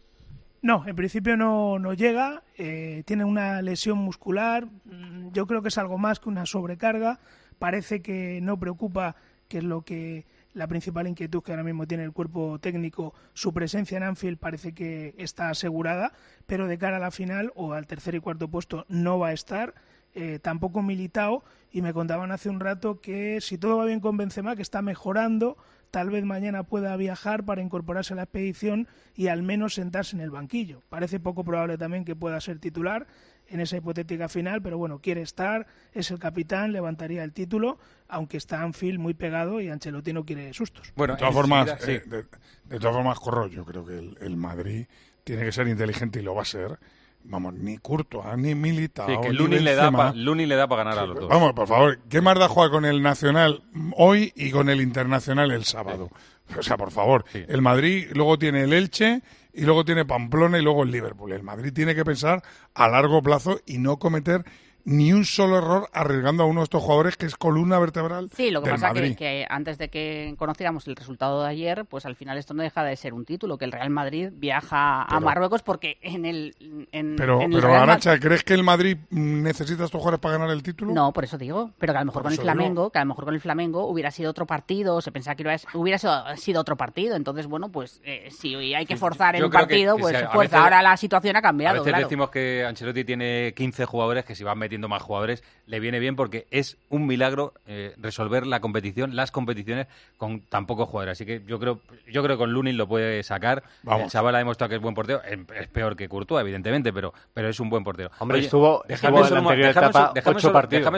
No, 0.61 0.83
en 0.87 0.95
principio 0.95 1.37
no, 1.37 1.77
no 1.77 1.93
llega, 1.93 2.41
eh, 2.57 3.03
tiene 3.05 3.23
una 3.23 3.61
lesión 3.61 3.99
muscular, 3.99 4.65
mm, 4.65 5.31
yo 5.31 5.45
creo 5.45 5.61
que 5.61 5.67
es 5.67 5.77
algo 5.77 5.99
más 5.99 6.19
que 6.19 6.27
una 6.27 6.47
sobrecarga, 6.47 7.19
parece 7.59 8.01
que 8.01 8.39
no 8.41 8.57
preocupa, 8.59 9.15
que 9.47 9.59
es 9.59 9.63
lo 9.63 9.83
que 9.83 10.25
la 10.55 10.67
principal 10.67 11.07
inquietud 11.07 11.43
que 11.43 11.51
ahora 11.51 11.63
mismo 11.63 11.85
tiene 11.85 12.03
el 12.03 12.13
cuerpo 12.13 12.57
técnico, 12.59 13.13
su 13.33 13.53
presencia 13.53 13.97
en 13.97 14.03
Anfield 14.03 14.39
parece 14.39 14.73
que 14.73 15.13
está 15.17 15.49
asegurada, 15.49 16.13
pero 16.47 16.67
de 16.67 16.77
cara 16.77 16.97
a 16.97 16.99
la 16.99 17.11
final 17.11 17.51
o 17.55 17.73
al 17.73 17.85
tercer 17.85 18.15
y 18.15 18.19
cuarto 18.19 18.47
puesto 18.47 18.85
no 18.87 19.19
va 19.19 19.27
a 19.27 19.33
estar, 19.33 19.75
eh, 20.13 20.39
tampoco 20.41 20.81
Militao, 20.81 21.43
y 21.71 21.81
me 21.81 21.93
contaban 21.93 22.31
hace 22.31 22.49
un 22.49 22.61
rato 22.61 23.01
que 23.01 23.41
si 23.41 23.57
todo 23.57 23.77
va 23.77 23.85
bien 23.85 23.99
con 23.99 24.15
Benzema, 24.15 24.55
que 24.55 24.61
está 24.61 24.81
mejorando, 24.81 25.57
tal 25.91 26.09
vez 26.09 26.23
mañana 26.23 26.63
pueda 26.63 26.95
viajar 26.95 27.43
para 27.43 27.61
incorporarse 27.61 28.13
a 28.13 28.15
la 28.15 28.23
expedición 28.23 28.87
y 29.13 29.27
al 29.27 29.43
menos 29.43 29.73
sentarse 29.73 30.15
en 30.15 30.21
el 30.21 30.31
banquillo. 30.31 30.83
Parece 30.87 31.19
poco 31.19 31.43
probable 31.43 31.77
también 31.77 32.05
que 32.05 32.15
pueda 32.15 32.39
ser 32.39 32.59
titular 32.59 33.07
en 33.49 33.59
esa 33.59 33.77
hipotética 33.77 34.29
final, 34.29 34.61
pero 34.61 34.77
bueno, 34.77 34.99
quiere 34.99 35.21
estar, 35.21 35.67
es 35.93 36.11
el 36.11 36.19
capitán, 36.19 36.71
levantaría 36.71 37.23
el 37.23 37.33
título, 37.33 37.77
aunque 38.07 38.37
está 38.37 38.61
Anfield 38.61 38.99
muy 38.99 39.13
pegado 39.13 39.61
y 39.61 39.69
Ancelotti 39.69 40.13
no 40.13 40.25
quiere 40.25 40.53
sustos. 40.53 40.91
Bueno, 40.95 41.13
de 41.13 41.19
todas 41.19 41.33
formas, 41.33 41.87
eh, 41.87 42.03
de, 42.05 42.79
todas 42.79 42.95
formas, 42.95 43.19
corro, 43.19 43.47
yo 43.47 43.65
creo 43.65 43.85
que 43.85 43.97
el, 43.97 44.37
Madrid 44.37 44.85
tiene 45.23 45.43
que 45.43 45.51
ser 45.51 45.67
inteligente 45.67 46.19
y 46.19 46.23
lo 46.23 46.35
va 46.35 46.43
a 46.43 46.45
ser. 46.45 46.79
Vamos, 47.27 47.55
ni 47.55 47.79
Courtois, 47.79 48.37
ni 48.37 48.53
Militao, 48.53 49.07
sí, 49.07 49.15
que 49.19 49.33
Luni 49.33 49.57
le, 49.57 49.73
da 49.73 50.13
Luni 50.13 50.45
le 50.45 50.55
da 50.55 50.67
para 50.67 50.83
ganar 50.83 50.99
a 50.99 51.05
los 51.07 51.21
dos. 51.21 51.27
Vamos, 51.27 51.53
por 51.53 51.67
favor, 51.67 51.99
¿qué 52.07 52.21
más 52.21 52.37
da 52.37 52.47
jugar 52.47 52.69
con 52.69 52.85
el 52.85 53.01
Nacional 53.01 53.63
hoy 53.97 54.31
y 54.35 54.51
con 54.51 54.69
el 54.69 54.79
Internacional 54.79 55.49
el 55.49 55.65
sábado? 55.65 56.11
O 56.57 56.61
sea, 56.61 56.77
por 56.77 56.91
favor, 56.91 57.25
el 57.33 57.61
Madrid 57.61 58.07
luego 58.13 58.37
tiene 58.37 58.63
el 58.63 58.73
Elche 58.73 59.21
y 59.53 59.61
luego 59.61 59.85
tiene 59.85 60.05
Pamplona 60.05 60.57
y 60.57 60.61
luego 60.61 60.83
el 60.83 60.91
Liverpool. 60.91 61.31
El 61.31 61.43
Madrid 61.43 61.73
tiene 61.73 61.95
que 61.95 62.05
pensar 62.05 62.43
a 62.73 62.87
largo 62.87 63.21
plazo 63.21 63.59
y 63.65 63.77
no 63.77 63.97
cometer 63.97 64.43
ni 64.85 65.11
un 65.11 65.25
solo 65.25 65.57
error 65.57 65.89
arriesgando 65.93 66.43
a 66.43 66.45
uno 66.45 66.61
de 66.61 66.65
estos 66.65 66.81
jugadores 66.81 67.17
que 67.17 67.25
es 67.25 67.35
columna 67.35 67.79
vertebral. 67.79 68.29
Sí, 68.35 68.51
lo 68.51 68.61
que 68.61 68.69
pasa 68.69 68.91
es 68.91 69.17
que, 69.17 69.45
antes 69.49 69.79
de 69.79 69.89
que 69.89 70.35
conociéramos 70.37 70.87
el 70.87 70.95
resultado 70.95 71.41
de 71.41 71.49
ayer, 71.49 71.85
pues 71.85 72.05
al 72.05 72.15
final 72.15 72.37
esto 72.37 72.53
no 72.53 72.61
deja 72.61 72.83
de 72.83 72.95
ser 72.95 73.13
un 73.13 73.25
título, 73.25 73.57
que 73.57 73.65
el 73.65 73.71
Real 73.71 73.89
Madrid 73.89 74.29
viaja 74.31 75.03
a 75.03 75.19
Marruecos 75.19 75.63
porque 75.63 75.97
en 76.01 76.25
el. 76.25 76.55
En, 76.91 77.15
pero, 77.15 77.41
en 77.41 77.51
pero 77.51 77.73
Aracha, 77.73 78.19
¿crees 78.19 78.43
que 78.43 78.53
el 78.53 78.63
Madrid 78.63 78.97
necesita 79.09 79.85
estos 79.85 79.99
jugadores 79.99 80.19
para 80.19 80.37
ganar 80.37 80.51
el 80.51 80.61
título? 80.61 80.93
No, 80.93 81.11
por 81.11 81.23
eso 81.23 81.37
digo. 81.37 81.71
Pero 81.79 81.93
que 81.93 81.97
a 81.97 82.01
lo 82.01 82.05
mejor 82.05 82.23
con 82.23 82.31
el 82.31 82.39
Flamengo, 82.39 82.91
que 82.91 82.99
a 82.99 83.01
lo 83.01 83.07
mejor 83.07 83.25
con 83.25 83.33
el 83.33 83.41
Flamengo 83.41 83.87
hubiera 83.87 84.11
sido 84.11 84.29
otro 84.29 84.45
partido, 84.45 85.01
se 85.01 85.11
pensaba 85.11 85.35
que 85.35 85.57
hubiera 85.73 85.97
sido 85.97 86.61
otro 86.61 86.75
partido. 86.75 87.15
Entonces, 87.15 87.47
bueno, 87.47 87.69
pues 87.69 88.01
eh, 88.03 88.29
si 88.29 88.73
hay 88.75 88.85
que 88.85 88.97
forzar 88.97 89.35
en 89.35 89.43
un 89.43 89.51
partido, 89.51 89.97
pues 89.97 90.15
fuerza. 90.31 90.63
Ahora 90.63 90.83
la 90.83 90.95
situación 90.95 91.35
ha 91.35 91.41
cambiado. 91.41 91.81
A 91.81 91.83
veces 91.83 91.99
decimos 92.03 92.29
que 92.29 92.63
Ancelotti 92.63 93.03
tiene 93.03 93.53
15 93.55 93.85
jugadores 93.85 94.25
que 94.25 94.35
si 94.35 94.43
van 94.43 94.59
metiendo 94.59 94.74
más 94.77 95.01
jugadores 95.01 95.43
le 95.65 95.79
viene 95.79 95.99
bien 95.99 96.15
porque 96.15 96.47
es 96.51 96.77
un 96.89 97.05
milagro 97.05 97.53
eh, 97.65 97.93
resolver 97.97 98.45
la 98.45 98.59
competición, 98.59 99.15
las 99.15 99.31
competiciones 99.31 99.87
con 100.17 100.41
tan 100.41 100.65
pocos 100.65 100.87
jugadores. 100.89 101.13
Así 101.13 101.25
que 101.25 101.41
yo 101.47 101.59
creo, 101.59 101.81
yo 102.07 102.23
creo 102.23 102.35
que 102.35 102.39
con 102.39 102.51
Lunin 102.51 102.77
lo 102.77 102.87
puede 102.87 103.23
sacar. 103.23 103.63
El 103.85 104.07
chaval 104.09 104.35
ha 104.35 104.39
demostrado 104.39 104.69
que 104.69 104.75
es 104.75 104.81
buen 104.81 104.95
portero. 104.95 105.21
Es 105.23 105.67
peor 105.67 105.95
que 105.95 106.07
Courtois, 106.07 106.41
evidentemente, 106.41 106.93
pero, 106.93 107.13
pero 107.33 107.49
es 107.49 107.59
un 107.59 107.69
buen 107.69 107.83
portero. 107.83 108.11
Hombre, 108.19 108.39
estuvo, 108.39 108.83
déjame, 108.87 109.23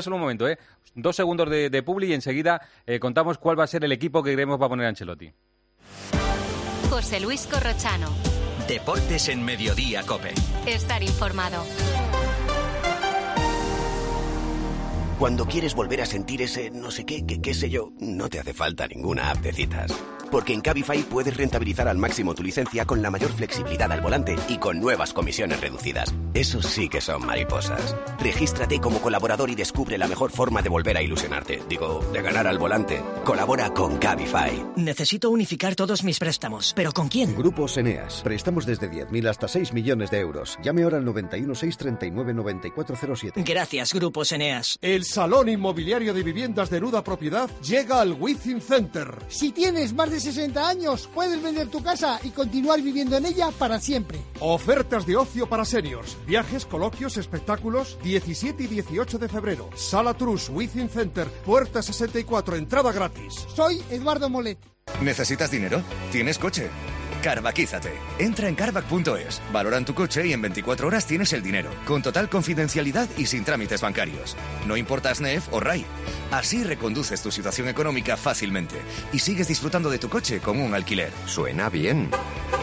solo, 0.01 0.15
un 0.15 0.21
momento, 0.21 0.47
¿eh? 0.47 0.57
Dos 0.95 1.15
segundos 1.15 1.49
de, 1.49 1.69
de 1.69 1.83
publi 1.83 2.07
y 2.07 2.13
enseguida 2.13 2.61
eh, 2.85 2.99
contamos 2.99 3.37
cuál 3.37 3.59
va 3.59 3.63
a 3.63 3.67
ser 3.67 3.83
el 3.83 3.91
equipo 3.91 4.23
que 4.23 4.33
creemos 4.33 4.61
va 4.61 4.65
a 4.65 4.69
poner 4.69 4.85
Ancelotti. 4.87 5.31
José 6.89 7.19
Luis 7.19 7.45
Corrochano. 7.47 8.09
Deportes 8.67 9.29
en 9.29 9.45
Mediodía, 9.45 10.03
Cope. 10.03 10.33
Estar 10.65 11.03
informado. 11.03 11.63
Cuando 15.19 15.47
quieres 15.47 15.73
volver 15.73 16.01
a 16.01 16.05
sentir 16.05 16.43
ese 16.43 16.69
no 16.69 16.91
sé 16.91 17.03
qué, 17.03 17.25
qué, 17.25 17.41
qué 17.41 17.55
sé 17.55 17.71
yo, 17.71 17.91
no 17.99 18.29
te 18.29 18.39
hace 18.39 18.53
falta 18.53 18.87
ninguna 18.87 19.31
app 19.31 19.37
de 19.37 19.51
citas. 19.51 19.91
Porque 20.29 20.53
en 20.53 20.61
Cabify 20.61 21.03
puedes 21.03 21.35
rentabilizar 21.35 21.87
al 21.87 21.97
máximo 21.97 22.35
tu 22.35 22.43
licencia 22.43 22.85
con 22.85 23.01
la 23.01 23.09
mayor 23.09 23.31
flexibilidad 23.31 23.91
al 23.91 24.01
volante 24.01 24.35
y 24.49 24.57
con 24.57 24.79
nuevas 24.79 25.13
comisiones 25.13 25.61
reducidas. 25.61 26.13
Eso 26.33 26.61
sí 26.61 26.89
que 26.89 27.01
son 27.01 27.25
mariposas. 27.25 27.95
Regístrate 28.19 28.79
como 28.79 28.99
colaborador 28.99 29.49
y 29.49 29.55
descubre 29.55 29.97
la 29.97 30.07
mejor 30.07 30.31
forma 30.31 30.61
de 30.61 30.69
volver 30.69 30.97
a 30.97 31.01
ilusionarte. 31.01 31.63
Digo, 31.69 32.03
de 32.11 32.21
ganar 32.21 32.45
al 32.45 32.57
volante. 32.59 33.01
Colabora 33.23 33.73
con 33.73 33.97
Cabify. 33.97 34.65
Necesito 34.75 35.29
unificar 35.29 35.75
todos 35.75 36.03
mis 36.03 36.19
préstamos. 36.19 36.73
¿Pero 36.75 36.91
con 36.91 37.07
quién? 37.07 37.35
Grupos 37.35 37.77
Eneas. 37.77 38.21
Préstamos 38.21 38.65
desde 38.65 38.91
10.000 38.91 39.29
hasta 39.29 39.47
6 39.47 39.73
millones 39.73 40.11
de 40.11 40.19
euros. 40.19 40.59
Llame 40.61 40.83
ahora 40.83 40.97
al 40.97 41.05
91 41.05 41.55
639 41.55 42.33
9407. 42.33 43.43
Gracias, 43.43 43.93
Grupos 43.93 44.31
Eneas. 44.33 44.77
El 44.81 45.05
Salón 45.07 45.47
Inmobiliario 45.47 46.13
de 46.13 46.21
Viviendas 46.21 46.69
de 46.69 46.81
Nuda 46.81 47.01
Propiedad 47.01 47.49
llega 47.61 48.01
al 48.01 48.13
Within 48.19 48.59
Center. 48.59 49.23
Si 49.29 49.51
tienes 49.51 49.93
más 49.93 50.11
de 50.11 50.19
60 50.19 50.67
años, 50.67 51.09
puedes 51.13 51.41
vender 51.41 51.69
tu 51.69 51.81
casa 51.81 52.19
y 52.23 52.31
continuar 52.31 52.81
viviendo 52.81 53.15
en 53.15 53.25
ella 53.25 53.49
para 53.57 53.79
siempre. 53.79 54.19
Ofertas 54.41 55.05
de 55.05 55.15
ocio 55.15 55.47
para 55.47 55.63
seniors, 55.63 56.17
viajes, 56.27 56.65
coloquios, 56.65 57.15
espectáculos, 57.17 57.97
17 58.03 58.63
y 58.63 58.67
18 58.67 59.17
de 59.17 59.29
febrero. 59.29 59.69
Sala 59.75 60.13
Trus, 60.13 60.49
Within 60.49 60.89
Center, 60.89 61.27
puerta 61.45 61.81
64, 61.81 62.57
entrada 62.57 62.91
gratis. 62.91 63.45
Soy 63.55 63.81
Eduardo 63.89 64.29
Molet. 64.29 64.59
¿Necesitas 65.01 65.49
dinero? 65.49 65.81
¿Tienes 66.11 66.37
coche? 66.37 66.69
Carvaquízate. 67.27 67.91
Entra 68.19 68.47
en 68.47 68.55
carvac.es, 68.55 69.41
valoran 69.51 69.83
tu 69.83 69.93
coche 69.93 70.25
y 70.25 70.31
en 70.31 70.41
24 70.41 70.87
horas 70.87 71.05
tienes 71.05 71.33
el 71.33 71.43
dinero, 71.43 71.69
con 71.85 72.01
total 72.01 72.29
confidencialidad 72.29 73.09
y 73.17 73.25
sin 73.25 73.43
trámites 73.43 73.81
bancarios. 73.81 74.37
No 74.65 74.77
importa 74.77 75.13
SNEF 75.13 75.51
o 75.51 75.59
RAI. 75.59 75.85
Así 76.31 76.63
reconduces 76.63 77.21
tu 77.21 77.29
situación 77.29 77.67
económica 77.67 78.15
fácilmente 78.15 78.77
y 79.11 79.19
sigues 79.19 79.49
disfrutando 79.49 79.89
de 79.89 79.99
tu 79.99 80.07
coche 80.07 80.39
como 80.39 80.65
un 80.65 80.73
alquiler. 80.73 81.11
Suena 81.25 81.69
bien. 81.69 82.11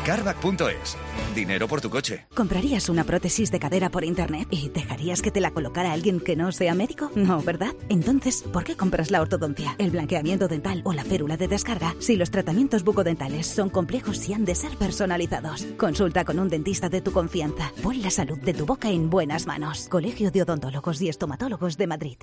Carvac.es. 0.06 0.96
Dinero 1.34 1.66
por 1.66 1.80
tu 1.80 1.90
coche. 1.90 2.26
¿Comprarías 2.34 2.88
una 2.88 3.04
prótesis 3.04 3.50
de 3.50 3.58
cadera 3.58 3.90
por 3.90 4.04
internet 4.04 4.46
y 4.50 4.68
dejarías 4.68 5.20
que 5.20 5.30
te 5.30 5.40
la 5.40 5.50
colocara 5.50 5.92
alguien 5.92 6.20
que 6.20 6.36
no 6.36 6.52
sea 6.52 6.74
médico? 6.74 7.10
No, 7.14 7.42
¿verdad? 7.42 7.74
Entonces, 7.88 8.42
¿por 8.42 8.64
qué 8.64 8.76
compras 8.76 9.10
la 9.10 9.20
ortodoncia, 9.20 9.74
el 9.78 9.90
blanqueamiento 9.90 10.48
dental 10.48 10.82
o 10.84 10.92
la 10.92 11.04
férula 11.04 11.36
de 11.36 11.48
descarga 11.48 11.94
si 11.98 12.16
los 12.16 12.30
tratamientos 12.30 12.84
bucodentales 12.84 13.46
son 13.46 13.68
complejos 13.68 14.28
y 14.28 14.34
han 14.34 14.44
de 14.44 14.54
ser 14.54 14.76
personalizados? 14.76 15.66
Consulta 15.76 16.24
con 16.24 16.38
un 16.38 16.48
dentista 16.48 16.88
de 16.88 17.00
tu 17.00 17.12
confianza. 17.12 17.72
Pon 17.82 18.00
la 18.00 18.10
salud 18.10 18.38
de 18.38 18.54
tu 18.54 18.66
boca 18.66 18.90
en 18.90 19.10
buenas 19.10 19.46
manos. 19.46 19.88
Colegio 19.88 20.30
de 20.30 20.42
Odontólogos 20.42 21.00
y 21.02 21.08
Estomatólogos 21.08 21.76
de 21.76 21.86
Madrid. 21.86 22.16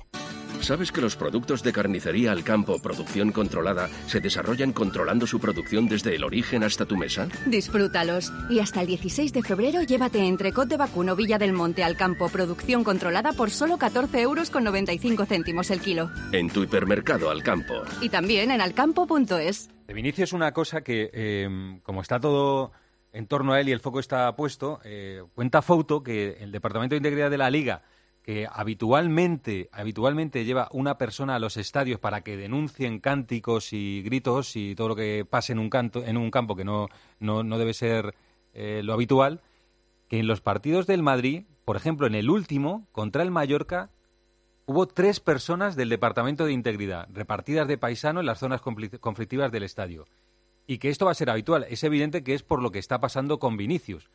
¿Sabes 0.62 0.92
que 0.92 1.00
los 1.00 1.16
productos 1.16 1.64
de 1.64 1.72
carnicería 1.72 2.30
al 2.30 2.44
campo, 2.44 2.78
producción 2.80 3.32
controlada, 3.32 3.88
se 4.06 4.20
desarrollan 4.20 4.72
controlando 4.72 5.26
su 5.26 5.40
producción 5.40 5.88
desde 5.88 6.14
el 6.14 6.22
origen 6.22 6.62
hasta 6.62 6.86
tu 6.86 6.96
mesa? 6.96 7.26
Disfrútalos. 7.46 8.32
Y 8.48 8.60
hasta 8.60 8.81
el 8.82 8.88
16 8.88 9.32
de 9.32 9.42
febrero 9.42 9.82
llévate 9.82 10.26
entrecot 10.26 10.68
de 10.68 10.76
vacuno 10.76 11.14
Villa 11.14 11.38
del 11.38 11.52
Monte 11.52 11.84
al 11.84 11.96
campo, 11.96 12.28
producción 12.28 12.82
controlada 12.82 13.32
por 13.32 13.50
solo 13.50 13.78
14 13.78 14.20
euros 14.20 14.50
con 14.50 14.64
95 14.64 15.24
céntimos 15.24 15.70
el 15.70 15.80
kilo. 15.80 16.10
En 16.32 16.50
tu 16.50 16.64
hipermercado 16.64 17.30
al 17.30 17.44
campo. 17.44 17.74
Y 18.00 18.08
también 18.08 18.50
en 18.50 18.60
alcampo.es. 18.60 19.70
De 19.86 19.94
Vinicio 19.94 20.24
es 20.24 20.32
una 20.32 20.52
cosa 20.52 20.82
que, 20.82 21.10
eh, 21.12 21.78
como 21.84 22.02
está 22.02 22.18
todo 22.18 22.72
en 23.12 23.28
torno 23.28 23.52
a 23.52 23.60
él 23.60 23.68
y 23.68 23.72
el 23.72 23.78
foco 23.78 24.00
está 24.00 24.34
puesto, 24.34 24.80
eh, 24.84 25.22
cuenta 25.34 25.62
Foto 25.62 26.02
que 26.02 26.38
el 26.40 26.50
Departamento 26.50 26.94
de 26.94 26.98
Integridad 26.98 27.30
de 27.30 27.38
la 27.38 27.50
Liga 27.50 27.82
que 28.22 28.46
habitualmente, 28.50 29.68
habitualmente 29.72 30.44
lleva 30.44 30.68
una 30.72 30.96
persona 30.96 31.34
a 31.34 31.38
los 31.38 31.56
estadios 31.56 31.98
para 31.98 32.22
que 32.22 32.36
denuncien 32.36 33.00
cánticos 33.00 33.72
y 33.72 34.02
gritos 34.02 34.54
y 34.54 34.74
todo 34.74 34.88
lo 34.88 34.96
que 34.96 35.26
pase 35.28 35.52
en 35.52 35.58
un, 35.58 35.68
canto, 35.68 36.04
en 36.04 36.16
un 36.16 36.30
campo 36.30 36.54
que 36.54 36.64
no, 36.64 36.88
no, 37.18 37.42
no 37.42 37.58
debe 37.58 37.74
ser 37.74 38.14
eh, 38.54 38.82
lo 38.84 38.92
habitual, 38.92 39.40
que 40.08 40.18
en 40.18 40.26
los 40.26 40.40
partidos 40.40 40.86
del 40.86 41.02
Madrid, 41.02 41.44
por 41.64 41.76
ejemplo, 41.76 42.06
en 42.06 42.14
el 42.14 42.30
último, 42.30 42.86
contra 42.92 43.22
el 43.22 43.30
Mallorca, 43.30 43.90
hubo 44.66 44.86
tres 44.86 45.20
personas 45.20 45.76
del 45.76 45.88
Departamento 45.88 46.44
de 46.44 46.52
Integridad, 46.52 47.08
repartidas 47.12 47.68
de 47.68 47.78
paisano 47.78 48.20
en 48.20 48.26
las 48.26 48.38
zonas 48.38 48.60
conflictivas 48.60 49.52
del 49.52 49.62
estadio. 49.62 50.06
Y 50.66 50.78
que 50.78 50.90
esto 50.90 51.06
va 51.06 51.12
a 51.12 51.14
ser 51.14 51.30
habitual. 51.30 51.66
Es 51.68 51.82
evidente 51.82 52.22
que 52.22 52.34
es 52.34 52.42
por 52.42 52.62
lo 52.62 52.70
que 52.70 52.78
está 52.78 53.00
pasando 53.00 53.38
con 53.38 53.56
Vinicius. 53.56 54.10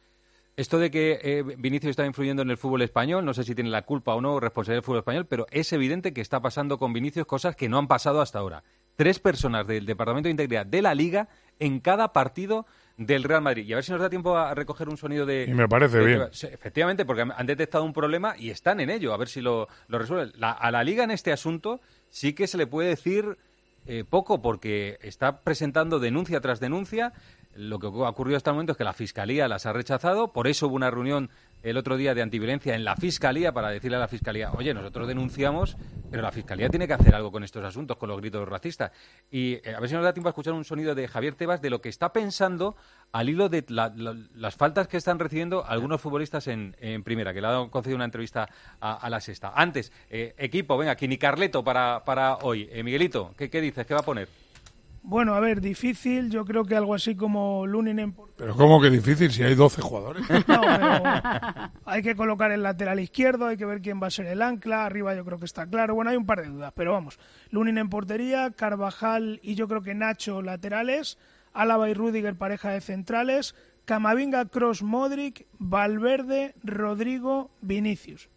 Esto 0.58 0.80
de 0.80 0.90
que 0.90 1.20
eh, 1.22 1.44
Vinicius 1.44 1.92
está 1.92 2.06
influyendo 2.08 2.42
en 2.42 2.50
el 2.50 2.58
fútbol 2.58 2.82
español, 2.82 3.24
no 3.24 3.36
sé 3.36 3.44
si 3.44 3.54
tiene 3.54 3.70
la 3.70 3.84
culpa 3.84 4.16
o 4.16 4.22
no 4.22 4.40
responsabilidad 4.40 4.78
del 4.78 4.86
fútbol 4.86 5.00
español, 5.00 5.28
pero 5.28 5.46
es 5.52 5.72
evidente 5.72 6.14
que 6.14 6.22
está 6.22 6.42
pasando 6.42 6.80
con 6.80 6.94
Vinicius 6.94 7.28
cosas 7.28 7.56
que 7.56 7.70
no 7.70 7.78
han 7.78 7.88
pasado 7.88 8.22
hasta 8.22 8.40
ahora. 8.40 8.64
Tres 8.96 9.20
personas 9.20 9.68
del 9.68 9.86
Departamento 9.86 10.28
de 10.28 10.32
Integridad 10.32 10.66
de 10.66 10.82
la 10.82 10.96
Liga 10.96 11.30
en 11.60 11.80
cada 11.80 12.12
partido 12.12 12.66
del 12.98 13.24
Real 13.24 13.42
Madrid. 13.42 13.66
Y 13.66 13.74
a 13.74 13.76
ver 13.78 13.84
si 13.84 13.92
nos 13.92 14.02
da 14.02 14.10
tiempo 14.10 14.36
a 14.36 14.54
recoger 14.54 14.90
un 14.90 14.98
sonido 14.98 15.26
de... 15.26 15.46
Y 15.48 15.54
me 15.54 15.68
parece 15.68 16.04
bien. 16.04 16.24
Efectivamente, 16.24 17.06
porque 17.06 17.22
han 17.22 17.46
detectado 17.46 17.84
un 17.84 17.94
problema 17.94 18.36
y 18.38 18.50
están 18.50 18.80
en 18.80 18.90
ello, 18.90 19.14
a 19.14 19.18
ver 19.18 19.30
si 19.30 19.42
lo, 19.42 19.68
lo 19.88 20.00
resuelven. 20.00 20.34
a 20.42 20.72
la 20.72 20.84
Liga 20.84 21.04
en 21.04 21.12
este 21.12 21.32
asunto 21.32 21.80
sí 22.10 22.34
que 22.34 22.48
se 22.48 22.58
le 22.58 22.68
puede 22.68 22.90
decir 22.90 23.38
eh, 23.86 24.04
poco 24.04 24.42
porque 24.42 24.98
está 25.02 25.42
presentando 25.42 26.00
denuncia 26.00 26.42
tras 26.42 26.60
denuncia 26.60 27.14
lo 27.58 27.80
que 27.80 27.88
ha 27.88 28.10
ocurrido 28.10 28.38
hasta 28.38 28.52
el 28.52 28.56
momento 28.56 28.74
es 28.74 28.78
que 28.78 28.84
la 28.84 28.94
Fiscalía 28.94 29.48
las 29.48 29.66
ha 29.66 29.74
rechazado, 29.74 30.32
por 30.32 30.48
eso 30.48 30.68
hubo 30.68 30.76
una 30.76 30.92
reunión 30.92 31.30
el 31.64 31.78
otro 31.78 31.98
día 31.98 32.14
de 32.14 32.22
antiviolencia 32.22 32.76
en 32.76 32.84
la 32.84 32.96
Fiscalía 32.96 33.52
para 33.52 33.70
decirle 33.70 33.98
a 33.98 34.00
la 34.00 34.08
Fiscalía, 34.08 34.52
oye, 34.52 34.74
nosotros 34.74 35.08
denunciamos, 35.08 35.78
pero 36.10 36.22
la 36.22 36.32
Fiscalía 36.32 36.70
tiene 36.70 36.88
que 36.88 36.94
hacer 36.94 37.16
algo 37.16 37.32
con 37.32 37.44
estos 37.44 37.64
asuntos, 37.64 37.98
con 37.98 38.10
los 38.10 38.20
gritos 38.20 38.48
racistas. 38.48 38.92
Y 39.32 39.56
eh, 39.64 39.76
a 39.76 39.80
ver 39.80 39.90
si 39.90 39.96
nos 39.96 40.04
da 40.04 40.14
tiempo 40.14 40.30
a 40.30 40.32
escuchar 40.32 40.54
un 40.54 40.64
sonido 40.66 40.96
de 40.96 41.08
Javier 41.08 41.36
Tebas 41.36 41.62
de 41.62 41.70
lo 41.70 41.82
que 41.82 41.90
está 41.90 42.14
pensando 42.14 42.76
al 43.12 43.30
hilo 43.30 43.50
de 43.50 43.66
las 43.68 44.56
faltas 44.56 44.88
que 44.88 44.98
están 44.98 45.20
recibiendo 45.20 45.66
algunos 45.66 46.02
futbolistas 46.02 46.48
en, 46.48 46.76
primera, 47.04 47.34
que 47.34 47.42
le 47.42 47.48
ha 47.48 47.68
concedido 47.70 47.96
una 47.96 48.06
entrevista 48.06 48.50
a, 48.80 49.10
la 49.10 49.20
sexta. 49.22 49.54
Antes, 49.56 49.92
eh, 50.10 50.36
equipo, 50.38 50.78
venga, 50.78 50.96
Kini 50.96 51.18
Carleto 51.18 51.64
para, 51.64 52.04
para 52.06 52.38
hoy. 52.38 52.68
Eh, 52.72 52.84
Miguelito, 52.84 53.34
¿qué, 53.38 53.50
¿qué 53.50 53.62
dices? 53.62 53.86
¿Qué 53.86 53.94
va 53.94 54.02
a 54.02 54.04
poner? 54.04 54.28
Bueno, 55.10 55.36
a 55.36 55.40
ver, 55.40 55.62
difícil. 55.62 56.30
Yo 56.30 56.44
creo 56.44 56.66
que 56.66 56.76
algo 56.76 56.94
así 56.94 57.16
como 57.16 57.66
Lunin 57.66 57.98
en 57.98 58.14
Pero 58.36 58.54
¿cómo 58.58 58.82
que 58.82 58.90
difícil 58.90 59.32
si 59.32 59.42
hay 59.42 59.56
12 59.56 59.82
jugadores? 59.82 60.26
No, 60.48 60.60
pero 60.62 61.82
hay 61.86 62.02
que 62.02 62.14
colocar 62.18 62.52
el 62.52 62.62
lateral 62.62 63.00
izquierdo, 63.00 63.48
hay 63.48 63.56
que 63.56 63.66
ver 63.66 63.82
quién 63.82 64.04
va 64.04 64.08
a 64.08 64.12
ser 64.12 64.26
el 64.26 64.42
ancla. 64.42 64.86
Arriba 64.86 65.16
yo 65.16 65.24
creo 65.24 65.40
que 65.40 65.46
está 65.46 65.66
claro. 65.66 65.96
Bueno, 65.96 66.12
hay 66.12 66.18
un 66.18 66.26
par 66.26 66.42
de 66.42 66.50
dudas, 66.50 66.74
pero 66.76 66.92
vamos. 66.92 67.20
Lunin 67.52 67.78
en 67.78 67.90
portería, 67.90 68.52
Carvajal 68.52 69.40
y 69.42 69.56
yo 69.56 69.70
creo 69.70 69.82
que 69.82 69.96
Nacho 69.96 70.42
laterales, 70.42 71.18
Álava 71.54 71.90
y 71.90 71.94
Rudiger 71.94 72.36
pareja 72.36 72.72
de 72.72 72.82
centrales, 72.82 73.56
Camavinga, 73.86 74.44
Cross, 74.50 74.84
Modric, 74.84 75.48
Valverde, 75.58 76.54
Rodrigo, 76.66 77.50
Vinicius. 77.62 78.28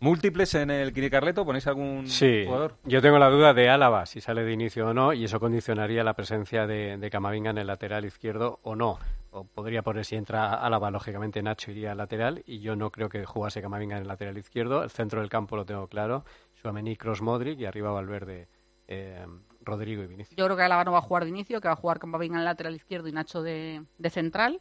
¿Múltiples 0.00 0.54
en 0.54 0.70
el 0.70 0.92
Quiricarleto? 0.92 1.44
¿Ponéis 1.44 1.66
algún 1.66 2.06
Sí, 2.06 2.44
jugador? 2.46 2.76
yo 2.84 3.02
tengo 3.02 3.18
la 3.18 3.28
duda 3.28 3.52
de 3.52 3.68
Álava, 3.68 4.06
si 4.06 4.20
sale 4.20 4.42
de 4.44 4.52
inicio 4.52 4.88
o 4.88 4.94
no, 4.94 5.12
y 5.12 5.24
eso 5.24 5.38
condicionaría 5.38 6.02
la 6.02 6.14
presencia 6.14 6.66
de, 6.66 6.96
de 6.96 7.10
Camavinga 7.10 7.50
en 7.50 7.58
el 7.58 7.66
lateral 7.66 8.04
izquierdo 8.06 8.60
o 8.62 8.74
no. 8.76 8.98
O 9.30 9.44
podría 9.44 9.82
poner 9.82 10.04
si 10.04 10.16
entra 10.16 10.54
Álava, 10.54 10.90
lógicamente 10.90 11.42
Nacho 11.42 11.70
iría 11.70 11.92
al 11.92 11.98
lateral, 11.98 12.42
y 12.46 12.60
yo 12.60 12.76
no 12.76 12.90
creo 12.90 13.08
que 13.10 13.24
jugase 13.26 13.60
Camavinga 13.62 13.96
en 13.96 14.02
el 14.02 14.08
lateral 14.08 14.38
izquierdo. 14.38 14.82
El 14.82 14.90
centro 14.90 15.20
del 15.20 15.28
campo 15.28 15.54
lo 15.56 15.64
tengo 15.66 15.86
claro, 15.86 16.24
Suamení, 16.54 16.96
Cross, 16.96 17.20
Modric, 17.22 17.60
y 17.60 17.66
arriba 17.66 17.92
Valverde, 17.92 18.48
eh, 18.88 19.24
Rodrigo 19.62 20.02
y 20.02 20.06
Vinicius. 20.06 20.34
Yo 20.36 20.46
creo 20.46 20.56
que 20.56 20.62
Álava 20.62 20.82
no 20.84 20.92
va 20.92 20.98
a 20.98 21.02
jugar 21.02 21.24
de 21.24 21.28
inicio, 21.28 21.60
que 21.60 21.68
va 21.68 21.74
a 21.74 21.76
jugar 21.76 21.98
Camavinga 22.00 22.36
en 22.36 22.40
el 22.40 22.44
lateral 22.46 22.74
izquierdo 22.74 23.06
y 23.08 23.12
Nacho 23.12 23.42
de, 23.42 23.84
de 23.98 24.10
central. 24.10 24.60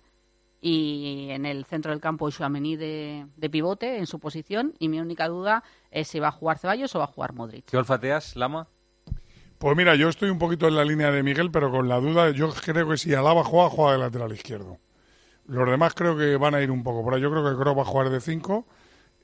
Y 0.62 1.28
en 1.30 1.46
el 1.46 1.66
centro 1.66 1.92
del 1.92 2.02
campo 2.02 2.30
Chouameni 2.30 2.76
de, 2.76 3.28
de 3.38 3.50
pivote 3.50 3.98
en 3.98 4.08
su 4.08 4.20
posición. 4.20 4.74
Y 4.80 4.90
mi 4.90 5.00
única 5.00 5.28
duda 5.28 5.64
es 5.92 6.08
si 6.08 6.20
va 6.20 6.30
a 6.30 6.32
jugar 6.32 6.58
Ceballos 6.58 6.94
o 6.96 7.00
va 7.00 7.06
a 7.06 7.08
jugar 7.08 7.34
Modric. 7.34 7.66
¿Qué 7.66 7.78
olfateas, 7.78 8.36
Lama? 8.36 8.68
Pues 9.58 9.76
mira, 9.76 9.96
yo 9.96 10.08
estoy 10.08 10.30
un 10.30 10.40
poquito 10.40 10.68
en 10.68 10.76
la 10.76 10.86
línea 10.86 11.12
de 11.12 11.22
Miguel, 11.22 11.52
pero 11.52 11.70
con 11.70 11.90
la 11.90 12.00
duda, 12.00 12.32
yo 12.32 12.50
creo 12.50 12.90
que 12.90 12.98
si 12.98 13.14
Alaba 13.14 13.44
juega, 13.44 13.70
juega 13.70 13.92
de 13.94 13.98
lateral 13.98 14.32
izquierdo. 14.32 14.80
Los 15.46 15.70
demás 15.70 15.94
creo 15.94 16.16
que 16.16 16.38
van 16.38 16.56
a 16.56 16.62
ir 16.62 16.72
un 16.72 16.84
poco 16.84 17.04
por 17.04 17.14
ahí. 17.14 17.22
Yo 17.22 17.32
creo 17.32 17.44
que 17.44 17.58
Kroos 17.58 17.78
va 17.78 17.82
a 17.82 17.86
jugar 17.86 18.10
de 18.10 18.22
5 18.22 18.66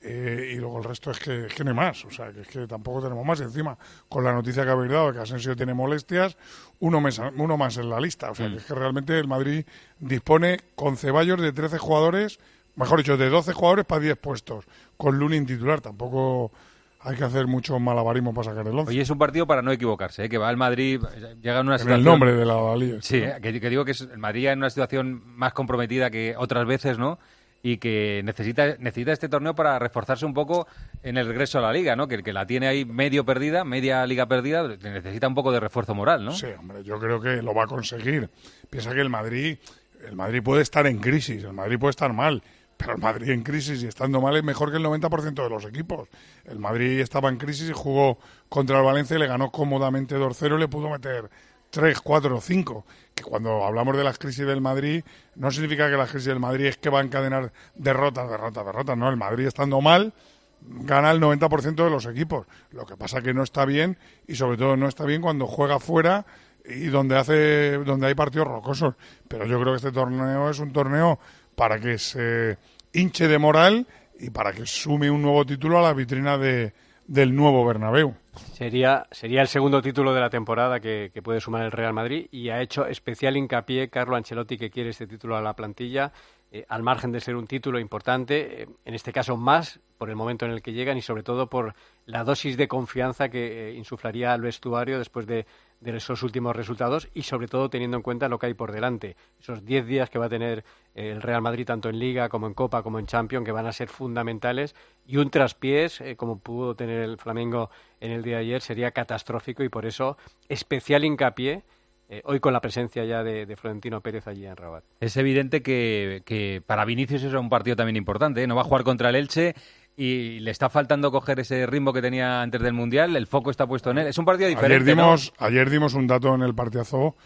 eh, 0.02 0.52
y 0.54 0.56
luego 0.56 0.78
el 0.78 0.84
resto 0.84 1.10
es 1.10 1.18
que, 1.18 1.46
es 1.46 1.54
que 1.54 1.64
no 1.64 1.70
hay 1.70 1.76
más. 1.76 2.04
O 2.04 2.10
sea, 2.10 2.32
que 2.32 2.42
es 2.42 2.48
que 2.48 2.66
tampoco 2.66 3.02
tenemos 3.02 3.24
más. 3.24 3.40
Y 3.40 3.44
encima, 3.44 3.76
con 4.08 4.24
la 4.24 4.32
noticia 4.32 4.64
que 4.64 4.70
habéis 4.70 4.92
dado 4.92 5.08
de 5.08 5.14
que 5.14 5.18
Asensio 5.20 5.56
tiene 5.56 5.74
molestias, 5.74 6.36
uno 6.80 7.00
más, 7.00 7.20
uno 7.36 7.56
más 7.56 7.76
en 7.78 7.90
la 7.90 8.00
lista. 8.00 8.30
O 8.30 8.34
sea, 8.34 8.48
que 8.48 8.56
es 8.56 8.64
que 8.64 8.74
realmente 8.74 9.18
el 9.18 9.26
Madrid 9.26 9.64
dispone 9.98 10.60
con 10.74 10.96
Ceballos 10.96 11.40
de 11.40 11.52
13 11.52 11.78
jugadores, 11.78 12.38
mejor 12.76 12.98
dicho, 12.98 13.16
de 13.16 13.28
12 13.28 13.52
jugadores 13.52 13.84
para 13.84 14.00
10 14.00 14.16
puestos, 14.18 14.64
con 14.96 15.18
Lunin 15.18 15.46
titular. 15.46 15.80
Tampoco 15.80 16.52
hay 17.00 17.16
que 17.16 17.24
hacer 17.24 17.46
mucho 17.46 17.78
malabarismo 17.78 18.34
para 18.34 18.50
sacar 18.50 18.66
el 18.66 18.78
11. 18.78 18.90
Hoy 18.90 19.00
es 19.00 19.10
un 19.10 19.18
partido 19.18 19.46
para 19.46 19.62
no 19.62 19.72
equivocarse, 19.72 20.24
¿eh? 20.24 20.28
que 20.28 20.38
va 20.38 20.50
el 20.50 20.56
Madrid, 20.56 21.00
llega 21.40 21.60
en 21.60 21.66
una 21.66 21.76
En 21.76 21.80
situación... 21.80 21.98
el 22.00 22.04
nombre 22.04 22.32
de 22.34 22.44
la 22.44 22.76
Liga. 22.76 22.98
Sí, 23.00 23.18
¿eh? 23.18 23.36
que, 23.40 23.60
que 23.60 23.70
digo 23.70 23.84
que 23.84 23.92
es 23.92 24.00
el 24.00 24.18
Madrid 24.18 24.48
en 24.48 24.58
una 24.58 24.70
situación 24.70 25.22
más 25.24 25.52
comprometida 25.52 26.10
que 26.10 26.34
otras 26.36 26.66
veces, 26.66 26.98
¿no? 26.98 27.18
Y 27.66 27.78
que 27.78 28.22
necesita, 28.24 28.76
necesita 28.78 29.10
este 29.10 29.28
torneo 29.28 29.56
para 29.56 29.76
reforzarse 29.80 30.24
un 30.24 30.34
poco 30.34 30.68
en 31.02 31.16
el 31.16 31.26
regreso 31.26 31.58
a 31.58 31.62
la 31.62 31.72
Liga, 31.72 31.96
¿no? 31.96 32.06
Que, 32.06 32.22
que 32.22 32.32
la 32.32 32.46
tiene 32.46 32.68
ahí 32.68 32.84
medio 32.84 33.24
perdida, 33.24 33.64
media 33.64 34.06
Liga 34.06 34.26
perdida, 34.26 34.68
necesita 34.68 35.26
un 35.26 35.34
poco 35.34 35.50
de 35.50 35.58
refuerzo 35.58 35.92
moral, 35.92 36.24
¿no? 36.24 36.30
Sí, 36.30 36.46
hombre, 36.56 36.84
yo 36.84 37.00
creo 37.00 37.20
que 37.20 37.42
lo 37.42 37.54
va 37.54 37.64
a 37.64 37.66
conseguir. 37.66 38.30
Piensa 38.70 38.94
que 38.94 39.00
el 39.00 39.10
Madrid, 39.10 39.58
el 40.06 40.14
Madrid 40.14 40.44
puede 40.44 40.62
estar 40.62 40.86
en 40.86 40.98
crisis, 40.98 41.42
el 41.42 41.54
Madrid 41.54 41.76
puede 41.76 41.90
estar 41.90 42.12
mal, 42.12 42.40
pero 42.76 42.92
el 42.92 42.98
Madrid 43.00 43.30
en 43.30 43.42
crisis 43.42 43.82
y 43.82 43.88
estando 43.88 44.20
mal 44.20 44.36
es 44.36 44.44
mejor 44.44 44.70
que 44.70 44.76
el 44.76 44.84
90% 44.84 45.34
de 45.34 45.50
los 45.50 45.64
equipos. 45.64 46.08
El 46.44 46.60
Madrid 46.60 47.00
estaba 47.00 47.30
en 47.30 47.36
crisis 47.36 47.68
y 47.68 47.72
jugó 47.72 48.20
contra 48.48 48.78
el 48.78 48.84
Valencia 48.84 49.16
y 49.16 49.18
le 49.18 49.26
ganó 49.26 49.50
cómodamente 49.50 50.16
2-0 50.16 50.54
y 50.54 50.60
le 50.60 50.68
pudo 50.68 50.88
meter 50.88 51.28
3, 51.70 52.00
4 52.00 52.36
o 52.36 52.40
5. 52.40 52.86
Que 53.16 53.24
cuando 53.24 53.64
hablamos 53.64 53.96
de 53.96 54.04
las 54.04 54.18
crisis 54.18 54.46
del 54.46 54.60
Madrid, 54.60 55.02
no 55.34 55.50
significa 55.50 55.90
que 55.90 55.96
la 55.96 56.06
crisis 56.06 56.26
del 56.26 56.38
Madrid 56.38 56.66
es 56.66 56.76
que 56.76 56.90
va 56.90 57.00
a 57.00 57.02
encadenar 57.02 57.50
derrotas, 57.74 58.30
derrotas, 58.30 58.64
derrotas. 58.64 58.96
No, 58.96 59.08
el 59.08 59.16
Madrid 59.16 59.46
estando 59.46 59.80
mal 59.80 60.12
gana 60.60 61.10
el 61.10 61.20
90% 61.20 61.84
de 61.84 61.90
los 61.90 62.06
equipos. 62.06 62.46
Lo 62.70 62.84
que 62.86 62.96
pasa 62.96 63.22
que 63.22 63.32
no 63.32 63.42
está 63.42 63.64
bien 63.64 63.96
y 64.26 64.34
sobre 64.34 64.56
todo 64.56 64.76
no 64.76 64.86
está 64.86 65.04
bien 65.04 65.22
cuando 65.22 65.46
juega 65.46 65.80
fuera 65.80 66.26
y 66.64 66.86
donde 66.86 67.16
hace 67.16 67.78
donde 67.78 68.08
hay 68.08 68.14
partidos 68.14 68.48
rocosos. 68.48 68.94
Pero 69.28 69.46
yo 69.46 69.60
creo 69.60 69.72
que 69.72 69.78
este 69.78 69.92
torneo 69.92 70.50
es 70.50 70.58
un 70.58 70.72
torneo 70.72 71.18
para 71.54 71.78
que 71.80 71.98
se 71.98 72.58
hinche 72.92 73.28
de 73.28 73.38
moral 73.38 73.86
y 74.18 74.30
para 74.30 74.52
que 74.52 74.66
sume 74.66 75.10
un 75.10 75.22
nuevo 75.22 75.44
título 75.44 75.78
a 75.78 75.82
la 75.82 75.94
vitrina 75.94 76.38
de, 76.38 76.72
del 77.06 77.34
nuevo 77.34 77.64
Bernabéu. 77.64 78.14
Sería, 78.52 79.06
sería 79.10 79.40
el 79.40 79.48
segundo 79.48 79.80
título 79.80 80.12
de 80.12 80.20
la 80.20 80.30
temporada 80.30 80.80
que, 80.80 81.10
que, 81.12 81.22
puede 81.22 81.40
sumar 81.40 81.62
el 81.62 81.72
Real 81.72 81.92
Madrid 81.92 82.26
y 82.30 82.50
ha 82.50 82.60
hecho 82.60 82.86
especial 82.86 83.36
hincapié 83.36 83.88
Carlo 83.88 84.16
Ancelotti 84.16 84.58
que 84.58 84.70
quiere 84.70 84.90
este 84.90 85.06
título 85.06 85.36
a 85.36 85.40
la 85.40 85.54
plantilla, 85.54 86.12
eh, 86.52 86.64
al 86.68 86.82
margen 86.82 87.10
de 87.10 87.20
ser 87.20 87.34
un 87.34 87.46
título 87.46 87.80
importante, 87.80 88.62
eh, 88.62 88.68
en 88.84 88.94
este 88.94 89.12
caso 89.12 89.36
más 89.36 89.80
por 89.98 90.10
el 90.10 90.16
momento 90.16 90.46
en 90.46 90.52
el 90.52 90.62
que 90.62 90.72
llegan 90.72 90.96
y 90.96 91.02
sobre 91.02 91.24
todo 91.24 91.48
por 91.48 91.74
la 92.04 92.22
dosis 92.22 92.56
de 92.56 92.68
confianza 92.68 93.28
que 93.28 93.70
eh, 93.70 93.74
insuflaría 93.74 94.32
al 94.32 94.42
vestuario 94.42 94.98
después 94.98 95.26
de, 95.26 95.44
de, 95.80 95.96
esos 95.96 96.22
últimos 96.22 96.54
resultados 96.54 97.08
y 97.14 97.22
sobre 97.22 97.48
todo 97.48 97.70
teniendo 97.70 97.96
en 97.96 98.02
cuenta 98.02 98.28
lo 98.28 98.38
que 98.38 98.46
hay 98.46 98.54
por 98.54 98.72
delante. 98.72 99.16
Esos 99.40 99.64
10 99.64 99.86
días 99.86 100.10
que 100.10 100.18
va 100.18 100.26
a 100.26 100.28
tener 100.28 100.64
el 100.94 101.22
Real 101.22 101.42
Madrid 101.42 101.66
tanto 101.66 101.88
en 101.88 101.98
Liga 101.98 102.28
como 102.28 102.46
en 102.46 102.54
Copa 102.54 102.82
como 102.82 102.98
en 102.98 103.06
Champions 103.06 103.44
que 103.44 103.52
van 103.52 103.66
a 103.66 103.72
ser 103.72 103.88
fundamentales 103.88 104.74
y 105.06 105.18
un 105.18 105.30
traspiés 105.30 106.00
eh, 106.00 106.16
como 106.16 106.38
pudo 106.38 106.74
tener 106.74 107.02
el 107.02 107.18
Flamengo 107.18 107.70
en 108.00 108.12
el 108.12 108.22
día 108.22 108.36
de 108.36 108.42
ayer 108.42 108.62
sería 108.62 108.90
catastrófico 108.90 109.62
y 109.62 109.68
por 109.68 109.86
eso 109.86 110.16
especial 110.48 111.04
hincapié 111.04 111.64
eh, 112.08 112.22
hoy 112.24 112.38
con 112.38 112.52
la 112.52 112.60
presencia 112.60 113.04
ya 113.04 113.24
de, 113.24 113.46
de, 113.46 113.56
Florentino 113.56 114.00
Pérez 114.00 114.28
allí 114.28 114.46
en 114.46 114.56
Rabat. 114.56 114.84
Es 115.00 115.16
evidente 115.16 115.60
que, 115.60 116.22
que 116.24 116.62
para 116.64 116.84
Vinicius 116.84 117.24
es 117.24 117.34
un 117.34 117.48
partido 117.48 117.74
también 117.74 117.96
importante. 117.96 118.44
¿eh? 118.44 118.46
No 118.46 118.54
va 118.54 118.60
a 118.60 118.64
jugar 118.64 118.84
contra 118.84 119.08
el 119.08 119.16
Elche 119.16 119.56
y 119.96 120.40
le 120.40 120.50
está 120.50 120.68
faltando 120.68 121.10
coger 121.10 121.40
ese 121.40 121.66
ritmo 121.66 121.92
que 121.92 122.02
tenía 122.02 122.42
antes 122.42 122.60
del 122.60 122.74
Mundial. 122.74 123.16
El 123.16 123.26
foco 123.26 123.50
está 123.50 123.66
puesto 123.66 123.90
en 123.90 123.98
él. 123.98 124.06
Es 124.08 124.18
un 124.18 124.26
partido 124.26 124.48
diferente. 124.48 124.74
Ayer 124.74 124.84
dimos, 124.84 125.32
¿no? 125.40 125.46
ayer 125.46 125.70
dimos 125.70 125.94
un 125.94 126.06
dato 126.06 126.34
en 126.34 126.42
el 126.42 126.54
partidazo 126.54 127.16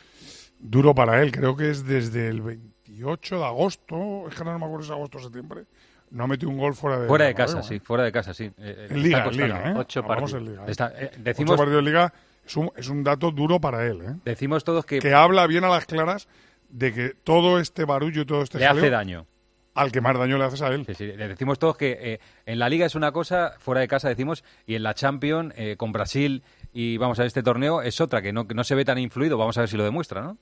duro 0.61 0.95
para 0.95 1.21
él. 1.21 1.33
Creo 1.33 1.57
que 1.57 1.71
es 1.71 1.85
desde 1.85 2.29
el 2.29 2.43
28 2.43 3.39
de 3.39 3.45
agosto. 3.45 4.29
Es 4.29 4.37
que 4.37 4.45
no 4.45 4.57
me 4.59 4.65
acuerdo 4.65 4.85
si 4.85 4.91
es 4.91 4.93
agosto 4.93 5.19
o 5.19 5.21
septiembre. 5.21 5.65
No 6.11 6.29
metió 6.29 6.49
un 6.49 6.59
gol 6.59 6.75
fuera 6.75 6.99
de 7.01 7.09
Fuera 7.09 7.25
de 7.27 7.35
casa, 7.35 7.63
sí. 7.63 7.81
Fuera 7.81 8.05
de 8.05 8.13
casa, 8.13 8.35
sí. 8.35 8.51
Eh, 8.59 8.89
en 8.91 9.03
Liga, 9.03 9.25
en 9.27 9.37
Liga, 9.37 9.71
¿eh? 9.71 9.75
Ocho 9.77 10.03
partidos. 10.05 10.35
En 10.35 10.45
Liga, 10.45 10.63
¿eh? 10.67 10.71
Está, 10.71 10.93
eh, 10.97 11.11
decimos... 11.19 11.53
Ocho 11.53 11.59
partidos 11.59 11.79
en 11.81 11.85
Liga 11.85 12.13
es 12.45 12.57
un, 12.57 12.71
es 12.77 12.89
un 12.89 13.05
dato 13.05 13.31
duro 13.31 13.61
para 13.61 13.87
él, 13.87 14.01
¿eh? 14.03 14.15
Decimos 14.25 14.65
todos 14.65 14.85
que... 14.85 14.99
Que 14.99 15.15
habla 15.15 15.47
bien 15.47 15.63
a 15.65 15.69
las 15.69 15.87
claras 15.87 16.27
de 16.69 16.93
que 16.93 17.11
todo 17.23 17.61
este 17.61 17.85
barullo 17.85 18.23
y 18.23 18.27
todo 18.27 18.43
este 18.43 18.59
Le 18.59 18.67
hace 18.67 18.91
daño 18.91 19.27
al 19.81 19.93
que 19.93 20.03
más 20.03 20.17
daño 20.19 20.37
le 20.37 20.45
haces 20.45 20.61
a 20.61 20.69
él. 20.69 20.85
Sí, 20.87 20.95
sí. 20.95 21.07
Le 21.07 21.27
decimos 21.27 21.59
todos 21.59 21.77
que 21.77 21.97
eh, 21.99 22.21
en 22.45 22.59
la 22.59 22.69
Liga 22.69 22.85
es 22.85 22.95
una 22.95 23.13
cosa, 23.13 23.55
fuera 23.59 23.81
de 23.81 23.89
casa 23.89 24.11
decimos, 24.11 24.45
y 24.67 24.75
en 24.75 24.83
la 24.83 24.93
Champions, 24.93 25.55
eh, 25.57 25.77
con 25.79 25.91
Brasil 25.91 26.43
y 26.73 26.99
vamos 26.99 27.19
a 27.19 27.23
ver 27.23 27.29
este 27.29 27.43
torneo, 27.43 27.81
es 27.81 27.99
otra, 28.01 28.21
que 28.21 28.31
no, 28.31 28.47
que 28.47 28.55
no 28.55 28.63
se 28.63 28.75
ve 28.75 28.85
tan 28.85 28.99
influido. 28.99 29.39
Vamos 29.39 29.57
a 29.57 29.63
ver 29.63 29.71
si 29.71 29.79
lo 29.79 29.85
demuestra, 29.85 30.21
¿no? 30.21 30.37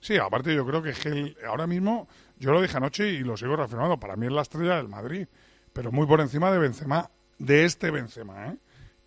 Sí, 0.00 0.16
aparte 0.18 0.54
yo 0.54 0.64
creo 0.64 0.80
que, 0.80 0.90
es 0.90 1.00
que 1.00 1.34
ahora 1.48 1.66
mismo, 1.66 2.06
yo 2.36 2.52
lo 2.52 2.62
dije 2.62 2.76
anoche 2.76 3.10
y 3.10 3.18
lo 3.24 3.36
sigo 3.36 3.56
reafirmando, 3.56 3.98
para 3.98 4.14
mí 4.14 4.26
es 4.26 4.32
la 4.32 4.42
estrella 4.42 4.76
del 4.76 4.88
Madrid, 4.88 5.26
pero 5.72 5.90
muy 5.90 6.06
por 6.06 6.20
encima 6.20 6.52
de 6.52 6.58
Benzema, 6.58 7.10
de 7.38 7.64
este 7.64 7.90
Benzema, 7.90 8.46
¿eh? 8.46 8.56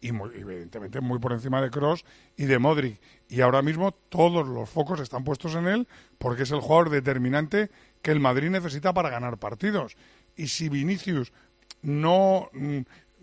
Y 0.01 0.11
muy, 0.11 0.31
evidentemente 0.35 0.99
muy 0.99 1.19
por 1.19 1.31
encima 1.31 1.61
de 1.61 1.69
Cross 1.69 2.03
y 2.35 2.45
de 2.45 2.57
Modric. 2.57 2.99
Y 3.29 3.41
ahora 3.41 3.61
mismo 3.61 3.91
todos 3.91 4.47
los 4.47 4.67
focos 4.67 4.99
están 4.99 5.23
puestos 5.23 5.53
en 5.53 5.67
él 5.67 5.87
porque 6.17 6.43
es 6.43 6.51
el 6.51 6.59
jugador 6.59 6.89
determinante 6.89 7.69
que 8.01 8.11
el 8.11 8.19
Madrid 8.19 8.49
necesita 8.49 8.93
para 8.93 9.09
ganar 9.09 9.37
partidos. 9.37 9.95
Y 10.35 10.47
si 10.47 10.69
Vinicius 10.69 11.31
no, 11.81 12.49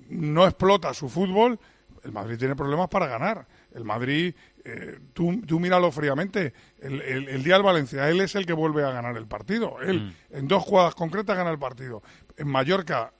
no 0.08 0.46
explota 0.46 0.94
su 0.94 1.08
fútbol, 1.08 1.58
el 2.04 2.12
Madrid 2.12 2.38
tiene 2.38 2.56
problemas 2.56 2.88
para 2.88 3.06
ganar. 3.06 3.46
El 3.72 3.84
Madrid, 3.84 4.34
eh, 4.64 4.98
tú, 5.12 5.40
tú 5.46 5.58
míralo 5.60 5.90
fríamente, 5.90 6.52
el, 6.80 7.00
el, 7.02 7.28
el, 7.28 7.42
día 7.42 7.54
del 7.54 7.62
Valencia, 7.62 8.08
él 8.08 8.20
es 8.20 8.34
el 8.34 8.46
que 8.46 8.52
vuelve 8.52 8.84
a 8.84 8.90
ganar 8.90 9.16
el 9.16 9.26
partido. 9.26 9.80
Él, 9.80 10.14
mm. 10.30 10.36
en 10.36 10.48
dos 10.48 10.62
jugadas 10.62 10.94
concretas, 10.94 11.36
gana 11.36 11.50
el 11.50 11.58
partido. 11.58 12.02
En 12.36 12.48
Mallorca, 12.48 13.12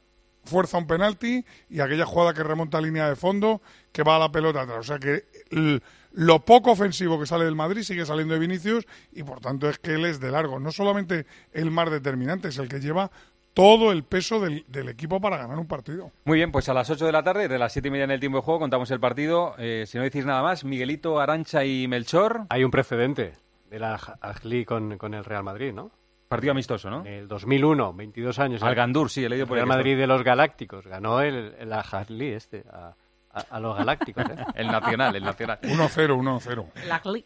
fuerza 0.44 0.78
un 0.78 0.86
penalti 0.86 1.44
y 1.68 1.80
aquella 1.80 2.06
jugada 2.06 2.34
que 2.34 2.42
remonta 2.42 2.78
a 2.78 2.80
línea 2.80 3.08
de 3.08 3.16
fondo, 3.16 3.60
que 3.92 4.02
va 4.02 4.16
a 4.16 4.18
la 4.18 4.32
pelota 4.32 4.62
atrás. 4.62 4.78
O 4.78 4.82
sea 4.82 4.98
que 4.98 5.26
el, 5.50 5.82
lo 6.12 6.40
poco 6.40 6.72
ofensivo 6.72 7.18
que 7.18 7.26
sale 7.26 7.44
del 7.44 7.54
Madrid 7.54 7.82
sigue 7.82 8.06
saliendo 8.06 8.34
de 8.34 8.40
Vinicius 8.40 8.86
y 9.12 9.22
por 9.22 9.40
tanto 9.40 9.68
es 9.68 9.78
que 9.78 9.94
él 9.94 10.04
es 10.04 10.20
de 10.20 10.30
largo. 10.30 10.58
No 10.58 10.72
solamente 10.72 11.26
el 11.52 11.70
más 11.70 11.90
determinante, 11.90 12.48
es 12.48 12.58
el 12.58 12.68
que 12.68 12.80
lleva 12.80 13.10
todo 13.54 13.90
el 13.90 14.04
peso 14.04 14.38
del, 14.38 14.64
del, 14.68 14.88
equipo 14.88 15.20
para 15.20 15.36
ganar 15.36 15.58
un 15.58 15.66
partido. 15.66 16.12
Muy 16.24 16.38
bien, 16.38 16.52
pues 16.52 16.68
a 16.68 16.74
las 16.74 16.88
8 16.90 17.06
de 17.06 17.12
la 17.12 17.24
tarde, 17.24 17.48
de 17.48 17.58
las 17.58 17.72
7 17.72 17.88
y 17.88 17.90
media 17.90 18.04
en 18.04 18.12
el 18.12 18.20
tiempo 18.20 18.38
de 18.38 18.42
juego, 18.42 18.60
contamos 18.60 18.88
el 18.92 19.00
partido. 19.00 19.54
Eh, 19.58 19.84
si 19.86 19.98
no 19.98 20.04
decís 20.04 20.24
nada 20.24 20.42
más, 20.42 20.64
Miguelito, 20.64 21.18
Arancha 21.18 21.64
y 21.64 21.88
Melchor. 21.88 22.42
Hay 22.50 22.62
un 22.62 22.70
precedente 22.70 23.32
de 23.68 23.78
la 23.80 23.94
Ajli 24.20 24.64
con, 24.64 24.96
con 24.96 25.12
el 25.12 25.24
Real 25.24 25.42
Madrid, 25.42 25.72
¿no? 25.72 25.90
Partido 26.28 26.52
amistoso, 26.52 26.88
¿no? 26.88 27.00
En 27.00 27.14
el 27.14 27.28
2001, 27.28 27.94
22 27.94 28.38
años. 28.38 28.62
Al 28.62 28.74
Gandur, 28.74 29.10
sí, 29.10 29.24
he 29.24 29.28
leído 29.28 29.46
por 29.46 29.58
el 29.58 29.64
Real 29.64 29.76
Madrid 29.76 29.96
de 29.96 30.06
los 30.06 30.22
Galácticos. 30.22 30.86
Ganó 30.86 31.20
el, 31.20 31.54
el 31.58 31.72
Ajli 31.72 32.28
este, 32.28 32.64
a, 32.70 32.94
a, 33.38 33.56
a, 33.56 33.60
los 33.60 33.76
Galácticos. 33.76 34.24
¿eh? 34.24 34.36
el 34.54 34.66
Nacional, 34.68 35.16
el 35.16 35.24
Nacional. 35.24 35.58
1-0, 35.62 36.40
1-0. 36.40 36.66
El 36.82 36.92
Ajli. 36.92 37.24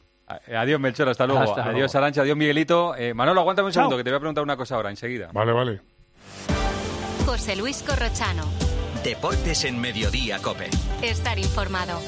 Adiós, 0.57 0.81
Melchor, 0.81 1.09
hasta 1.09 1.27
luego. 1.27 1.43
Hasta 1.43 1.63
adiós, 1.65 1.93
luego. 1.93 1.99
Arancha, 1.99 2.23
adiós, 2.23 2.37
Miguelito. 2.37 2.95
Eh, 2.97 3.13
Manolo, 3.13 3.41
aguántame 3.41 3.67
un 3.67 3.73
Chao. 3.73 3.83
segundo, 3.83 3.97
que 3.97 4.05
te 4.05 4.11
voy 4.11 4.17
a 4.17 4.21
preguntar 4.21 4.45
una 4.45 4.57
cosa 4.57 4.77
ahora, 4.77 4.91
enseguida. 4.91 5.29
Vale, 5.33 5.53
vale. 5.53 5.81
José 7.27 7.57
Luis 7.57 7.83
Corrochano. 7.83 8.45
Deportes 9.05 9.65
en 9.65 9.81
Mediodía, 9.81 10.39
Cope. 10.41 10.71
Estar 11.03 11.39
informado. 11.39 11.99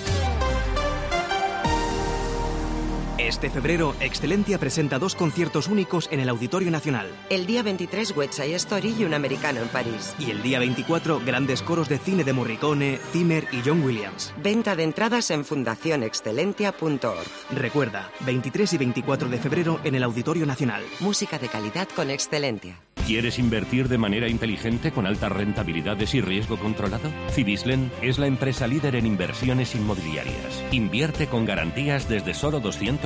Este 3.25 3.49
febrero, 3.49 3.95
Excelentia 4.01 4.59
presenta 4.59 4.99
dos 4.99 5.14
conciertos 5.14 5.68
únicos 5.68 6.11
en 6.12 6.20
el 6.20 6.29
Auditorio 6.29 6.70
Nacional. 6.70 7.07
El 7.31 7.47
día 7.47 7.62
23, 7.62 8.14
West 8.14 8.35
Side 8.35 8.55
Story 8.57 8.95
y 8.99 9.05
un 9.05 9.14
americano 9.14 9.61
en 9.62 9.68
París. 9.68 10.14
Y 10.18 10.31
el 10.31 10.43
día 10.43 10.59
24, 10.59 11.22
grandes 11.25 11.62
coros 11.62 11.89
de 11.89 11.97
cine 11.97 12.22
de 12.22 12.35
Morricone, 12.35 12.99
Zimmer 13.12 13.47
y 13.51 13.62
John 13.64 13.83
Williams. 13.83 14.35
Venta 14.43 14.77
de 14.77 14.83
entradas 14.83 15.31
en 15.31 15.47
fundacionexcelentia.org. 15.47 17.27
Recuerda, 17.51 18.11
23 18.27 18.75
y 18.75 18.77
24 18.77 19.31
de 19.31 19.39
febrero 19.39 19.81
en 19.85 19.95
el 19.95 20.03
Auditorio 20.03 20.45
Nacional. 20.45 20.83
Música 21.01 21.39
de 21.39 21.49
calidad 21.49 21.89
con 21.97 22.11
Excelentia. 22.11 22.79
¿Quieres 23.07 23.39
invertir 23.39 23.89
de 23.89 23.99
manera 23.99 24.29
inteligente 24.31 24.91
con 24.91 25.07
altas 25.07 25.31
rentabilidades 25.31 26.14
y 26.14 26.22
riesgo 26.22 26.57
controlado? 26.57 27.11
Cibislen 27.33 27.93
es 28.01 28.18
la 28.18 28.27
empresa 28.27 28.66
líder 28.66 28.97
en 28.97 29.05
inversiones 29.05 29.75
inmobiliarias. 29.75 30.64
Invierte 30.72 31.27
con 31.27 31.45
garantías 31.45 32.09
desde 32.09 32.33
solo 32.33 32.61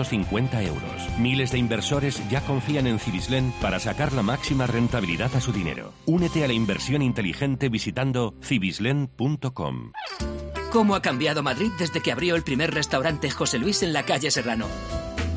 250 0.08 0.62
euros. 0.62 1.18
Miles 1.18 1.52
de 1.52 1.58
inversores 1.58 2.22
ya 2.30 2.40
confían 2.40 2.86
en 2.86 2.98
Cibislen 2.98 3.52
para 3.60 3.78
sacar 3.78 4.12
la 4.12 4.22
máxima 4.22 4.66
rentabilidad 4.66 5.34
a 5.36 5.40
su 5.40 5.52
dinero. 5.52 5.92
Únete 6.06 6.44
a 6.44 6.46
la 6.46 6.54
inversión 6.54 7.02
inteligente 7.02 7.68
visitando 7.68 8.34
cibislen.com. 8.42 9.92
¿Cómo 10.72 10.94
ha 10.94 11.02
cambiado 11.02 11.42
Madrid 11.42 11.70
desde 11.78 12.00
que 12.00 12.12
abrió 12.12 12.36
el 12.36 12.42
primer 12.42 12.72
restaurante 12.72 13.30
José 13.30 13.58
Luis 13.58 13.82
en 13.82 13.92
la 13.92 14.04
calle 14.04 14.30
Serrano? 14.30 14.66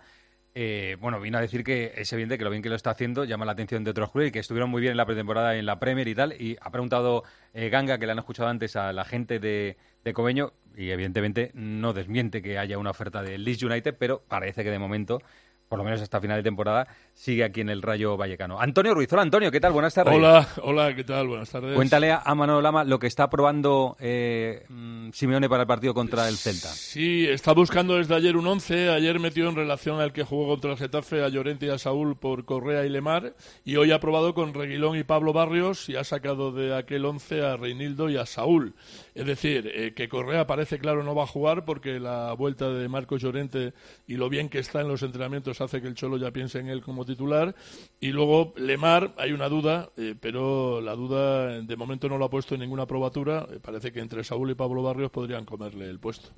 Eh, 0.55 0.97
bueno, 1.01 1.21
vino 1.21 1.37
a 1.37 1.41
decir 1.41 1.65
que 1.65 1.93
es 1.97 2.13
evidente 2.13 2.39
que 2.39 2.45
lo 2.45 2.51
bien 2.51 2.63
que 2.63 2.69
lo 2.69 2.77
está 2.77 2.91
haciendo 2.91 3.25
llama 3.25 3.45
la 3.45 3.53
atención 3.53 3.83
de 3.83 3.91
otros 3.91 4.13
clubes 4.13 4.29
y 4.29 4.31
que 4.33 4.39
estuvieron 4.39 4.71
muy 4.71 4.83
bien 4.83 4.93
en 4.93 4.99
la 4.99 5.07
pretemporada 5.07 5.57
en 5.57 5.67
la 5.67 5.81
Premier 5.81 6.07
y 6.07 6.15
tal. 6.15 6.41
Y 6.41 6.57
ha 6.61 6.71
preguntado 6.71 7.25
eh, 7.55 7.71
Ganga, 7.71 7.99
que 7.99 8.07
le 8.07 8.13
han 8.13 8.21
escuchado 8.21 8.49
antes 8.49 8.77
a 8.77 8.93
la 8.93 9.05
gente 9.05 9.41
de, 9.41 9.77
de 10.05 10.13
Cobeño, 10.13 10.53
y 10.77 10.91
evidentemente 10.91 11.51
no 11.55 11.93
desmiente 11.93 12.41
que 12.41 12.57
haya 12.57 12.79
una 12.79 12.91
oferta 12.91 13.21
del 13.21 13.43
Leeds 13.43 13.65
United, 13.65 13.97
pero 13.99 14.23
parece 14.29 14.63
que 14.63 14.71
de 14.71 14.79
momento, 14.79 15.21
por 15.69 15.79
lo 15.79 15.85
menos 15.85 16.01
hasta 16.01 16.21
final 16.21 16.39
de 16.39 16.43
temporada, 16.43 16.89
sigue 17.13 17.45
aquí 17.45 17.61
en 17.61 17.69
el 17.69 17.83
Rayo 17.83 18.17
Vallecano. 18.17 18.61
Antonio 18.61 18.95
Ruiz, 18.95 19.13
hola 19.13 19.23
Antonio, 19.23 19.51
¿qué 19.51 19.61
tal? 19.61 19.73
Buenas 19.73 19.95
tardes. 19.95 20.15
Hola, 20.15 20.49
hola, 20.63 20.95
¿qué 20.95 21.05
tal? 21.05 21.29
Buenas 21.29 21.51
tardes. 21.51 21.75
Cuéntale 21.75 22.13
a 22.13 22.35
Manolo 22.35 22.63
Lama 22.63 22.85
lo 22.85 22.99
que 22.99 23.07
está 23.07 23.29
probando 23.29 23.97
eh, 24.01 24.65
mm, 24.69 25.11
Simeone 25.13 25.49
para 25.49 25.63
el 25.63 25.67
partido 25.67 25.95
contra 25.95 26.29
el 26.29 26.37
Celta. 26.37 26.69
Sí, 26.69 27.27
está 27.27 27.53
buscando 27.53 27.97
desde 27.97 28.15
ayer 28.15 28.37
un 28.37 28.47
11. 28.47 28.91
Ayer 28.91 29.21
metió 29.21 29.49
en 29.49 29.57
relación 29.57 30.01
al 30.01 30.13
que 30.13 30.25
jugó 30.25 30.49
contra 30.49 30.73
el 30.73 30.79
Getafe 30.79 31.23
a 31.23 31.29
Llorente 31.29 31.67
y 31.67 31.71
a 31.71 31.79
Saúl 31.79 32.17
por 32.17 32.45
Correa 32.45 32.85
y 32.85 32.89
Lemar. 32.89 33.35
Y 33.65 33.77
hoy 33.77 33.93
ha 33.93 34.01
probado 34.01 34.35
con 34.35 34.55
Reguilón 34.55 34.99
y 34.99 35.05
Pablo 35.05 35.33
Barrios 35.33 35.89
y 35.89 35.97
ha 35.97 36.05
sacado 36.05 36.53
de 36.53 36.77
aquel 36.77 37.05
11 37.05 37.45
a 37.45 37.57
Reinildo 37.57 38.09
y 38.09 38.17
a 38.17 38.27
Saúl. 38.27 38.75
Es 39.15 39.27
decir, 39.27 39.71
eh, 39.75 39.93
que 39.95 40.09
Correa 40.09 40.47
parece 40.47 40.79
claro 40.79 41.03
no 41.03 41.15
va 41.15 41.25
a 41.25 41.27
jugar 41.27 41.65
porque 41.65 42.01
la 42.01 42.33
vuelta 42.33 42.71
de 42.71 42.89
Marcos 42.89 43.21
Llorente 43.21 43.75
y 44.07 44.15
lo 44.15 44.29
bien 44.29 44.49
que 44.49 44.61
está 44.61 44.81
en 44.81 44.89
los 44.89 45.03
entrenamientos 45.03 45.58
hace 45.65 45.81
que 45.81 45.89
el 45.89 45.95
Cholo 45.95 46.17
ya 46.17 46.31
piense 46.31 46.59
en 46.59 46.69
él 46.69 46.83
como 46.83 47.05
titular. 47.05 47.55
Y 48.01 48.09
luego 48.09 48.55
Lemar, 48.57 49.15
hay 49.19 49.33
una 49.33 49.49
duda, 49.49 49.91
eh, 49.97 50.15
pero 50.19 50.81
la 50.81 50.95
duda 50.95 51.61
de 51.61 51.77
momento 51.77 52.09
no 52.09 52.19
lo 52.19 52.27
ha 52.27 52.31
puesto 52.31 52.55
en 52.55 52.61
ninguna 52.61 52.87
probatura. 52.87 53.47
Eh, 53.51 53.59
parece 53.61 53.93
que 53.93 54.01
entre 54.01 54.25
Saúl 54.25 54.51
y 54.51 54.55
Pablo 54.55 54.83
Barrios 54.83 55.11
podrían 55.11 55.45
comerle 55.45 55.89
el 55.89 55.99
puesto. 55.99 56.31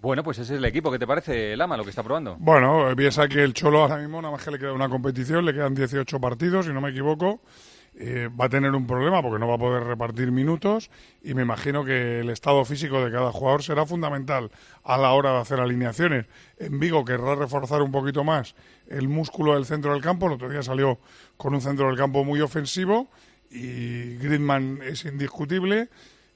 Bueno, 0.00 0.22
pues 0.22 0.38
ese 0.38 0.54
es 0.54 0.58
el 0.58 0.64
equipo. 0.64 0.92
¿Qué 0.92 0.98
te 0.98 1.06
parece, 1.06 1.56
Lama, 1.56 1.76
lo 1.76 1.82
que 1.82 1.90
está 1.90 2.04
probando? 2.04 2.36
Bueno, 2.38 2.86
piensa 2.96 3.28
que 3.28 3.42
el 3.42 3.52
Cholo 3.52 3.82
ahora 3.82 3.96
mismo 3.96 4.22
nada 4.22 4.32
más 4.32 4.44
que 4.44 4.52
le 4.52 4.58
queda 4.58 4.72
una 4.72 4.88
competición, 4.88 5.44
le 5.44 5.52
quedan 5.52 5.74
18 5.74 6.20
partidos, 6.20 6.66
si 6.66 6.72
no 6.72 6.80
me 6.80 6.90
equivoco. 6.90 7.40
Eh, 8.00 8.28
va 8.28 8.44
a 8.44 8.48
tener 8.48 8.76
un 8.76 8.86
problema 8.86 9.20
porque 9.20 9.40
no 9.40 9.48
va 9.48 9.56
a 9.56 9.58
poder 9.58 9.82
repartir 9.82 10.30
minutos 10.30 10.88
y 11.20 11.34
me 11.34 11.42
imagino 11.42 11.84
que 11.84 12.20
el 12.20 12.30
estado 12.30 12.64
físico 12.64 13.04
de 13.04 13.10
cada 13.10 13.32
jugador 13.32 13.64
será 13.64 13.86
fundamental 13.86 14.52
a 14.84 14.96
la 14.96 15.10
hora 15.14 15.32
de 15.32 15.38
hacer 15.38 15.58
alineaciones. 15.58 16.26
En 16.58 16.78
Vigo 16.78 17.04
querrá 17.04 17.34
reforzar 17.34 17.82
un 17.82 17.90
poquito 17.90 18.22
más 18.22 18.54
el 18.86 19.08
músculo 19.08 19.54
del 19.54 19.64
centro 19.64 19.94
del 19.94 20.00
campo. 20.00 20.26
El 20.26 20.34
otro 20.34 20.48
día 20.48 20.62
salió 20.62 21.00
con 21.36 21.54
un 21.54 21.60
centro 21.60 21.88
del 21.88 21.96
campo 21.96 22.22
muy 22.22 22.40
ofensivo 22.40 23.08
y 23.50 24.14
Griezmann 24.18 24.78
es 24.84 25.04
indiscutible. 25.04 25.88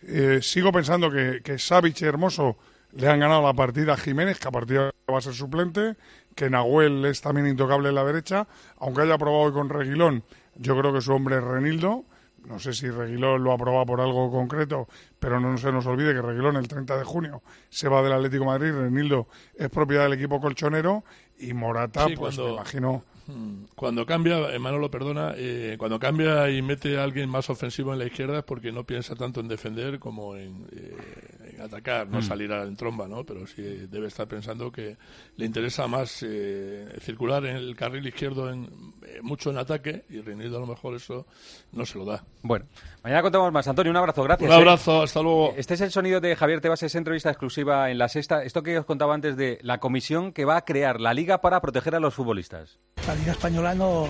Eh, 0.02 0.40
sigo 0.42 0.72
pensando 0.72 1.12
que, 1.12 1.42
que 1.44 1.58
y 1.60 2.04
Hermoso 2.04 2.56
le 2.90 3.08
han 3.08 3.20
ganado 3.20 3.42
la 3.42 3.54
partida 3.54 3.92
a 3.92 3.96
Jiménez, 3.96 4.40
que 4.40 4.48
a 4.48 4.50
partir 4.50 4.80
de 4.80 4.90
va 5.12 5.18
a 5.18 5.20
ser 5.20 5.34
suplente, 5.34 5.94
que 6.34 6.50
Nahuel 6.50 7.04
es 7.04 7.20
también 7.20 7.46
intocable 7.46 7.90
en 7.90 7.94
la 7.94 8.04
derecha, 8.04 8.48
aunque 8.78 9.02
haya 9.02 9.18
probado 9.18 9.44
hoy 9.44 9.52
con 9.52 9.68
Reguilón, 9.68 10.24
yo 10.56 10.78
creo 10.78 10.92
que 10.92 11.00
su 11.00 11.12
hombre 11.12 11.36
es 11.36 11.42
Renildo. 11.44 12.04
No 12.46 12.58
sé 12.58 12.72
si 12.72 12.90
Reguilón 12.90 13.44
lo 13.44 13.52
ha 13.52 13.56
probado 13.56 13.86
por 13.86 14.00
algo 14.00 14.28
concreto, 14.30 14.88
pero 15.20 15.38
no 15.38 15.56
se 15.58 15.70
nos 15.70 15.86
olvide 15.86 16.12
que 16.12 16.20
Reguilón 16.22 16.56
el 16.56 16.66
30 16.66 16.96
de 16.96 17.04
junio 17.04 17.40
se 17.68 17.88
va 17.88 18.02
del 18.02 18.12
Atlético 18.12 18.42
de 18.42 18.46
Madrid, 18.50 18.72
Renildo 18.72 19.28
es 19.54 19.68
propiedad 19.70 20.02
del 20.04 20.14
equipo 20.14 20.40
colchonero 20.40 21.04
y 21.38 21.54
Morata, 21.54 22.06
Sí, 22.08 22.16
pues 22.16 22.34
cuando- 22.34 22.46
me 22.54 22.54
imagino... 22.60 23.04
Mm, 23.34 23.64
Cuando 23.74 24.04
cambia, 24.06 24.36
Manolo, 24.58 24.90
perdona, 24.90 25.32
eh, 25.36 25.76
cuando 25.78 25.98
cambia 25.98 26.50
y 26.50 26.60
mete 26.62 26.98
a 26.98 27.04
alguien 27.04 27.28
más 27.28 27.48
ofensivo 27.50 27.92
en 27.92 27.98
la 27.98 28.04
izquierda 28.06 28.38
es 28.38 28.44
porque 28.44 28.70
no 28.72 28.84
piensa 28.84 29.14
tanto 29.14 29.40
en 29.40 29.48
defender 29.48 29.98
como 29.98 30.36
en, 30.36 30.66
eh, 30.72 30.96
en 31.54 31.60
atacar, 31.60 32.08
no 32.08 32.18
Mm. 32.18 32.22
salir 32.22 32.50
en 32.52 32.76
tromba, 32.76 33.08
¿no? 33.08 33.24
Pero 33.24 33.46
sí 33.46 33.62
debe 33.62 34.08
estar 34.08 34.26
pensando 34.28 34.70
que 34.70 34.96
le 35.36 35.46
interesa 35.46 35.86
más 35.86 36.22
eh, 36.22 36.86
circular 37.00 37.44
en 37.46 37.56
el 37.56 37.74
carril 37.76 38.06
izquierdo 38.06 38.50
en, 38.50 38.64
eh, 39.06 39.20
mucho 39.22 39.50
en 39.50 39.58
ataque 39.58 40.04
y 40.10 40.20
Reinildo 40.20 40.58
a 40.58 40.60
lo 40.60 40.66
mejor 40.66 40.94
eso 40.94 41.26
no 41.72 41.84
se 41.86 41.98
lo 41.98 42.04
da. 42.04 42.22
Bueno, 42.42 42.66
mañana 43.02 43.22
contamos 43.22 43.52
más. 43.52 43.66
Antonio, 43.68 43.90
un 43.90 43.96
abrazo, 43.96 44.22
gracias. 44.22 44.48
Un 44.48 44.54
¿eh? 44.54 44.58
abrazo, 44.58 45.02
hasta 45.02 45.22
luego. 45.22 45.54
Este 45.56 45.74
es 45.74 45.80
el 45.80 45.90
sonido 45.90 46.20
de 46.20 46.36
Javier 46.36 46.60
Tebas, 46.60 46.82
esa 46.82 46.98
entrevista 46.98 47.30
exclusiva 47.30 47.90
en 47.90 47.98
La 47.98 48.08
Sexta. 48.08 48.42
Esto 48.44 48.62
que 48.62 48.78
os 48.78 48.84
contaba 48.84 49.14
antes 49.14 49.36
de 49.36 49.58
la 49.62 49.78
comisión 49.78 50.32
que 50.32 50.44
va 50.44 50.56
a 50.56 50.64
crear 50.64 51.00
la 51.00 51.14
Liga 51.14 51.40
para 51.40 51.60
proteger 51.60 51.94
a 51.94 52.00
los 52.00 52.14
futbolistas. 52.14 52.78
Liga 53.22 53.32
Española 53.32 53.72
no, 53.74 54.08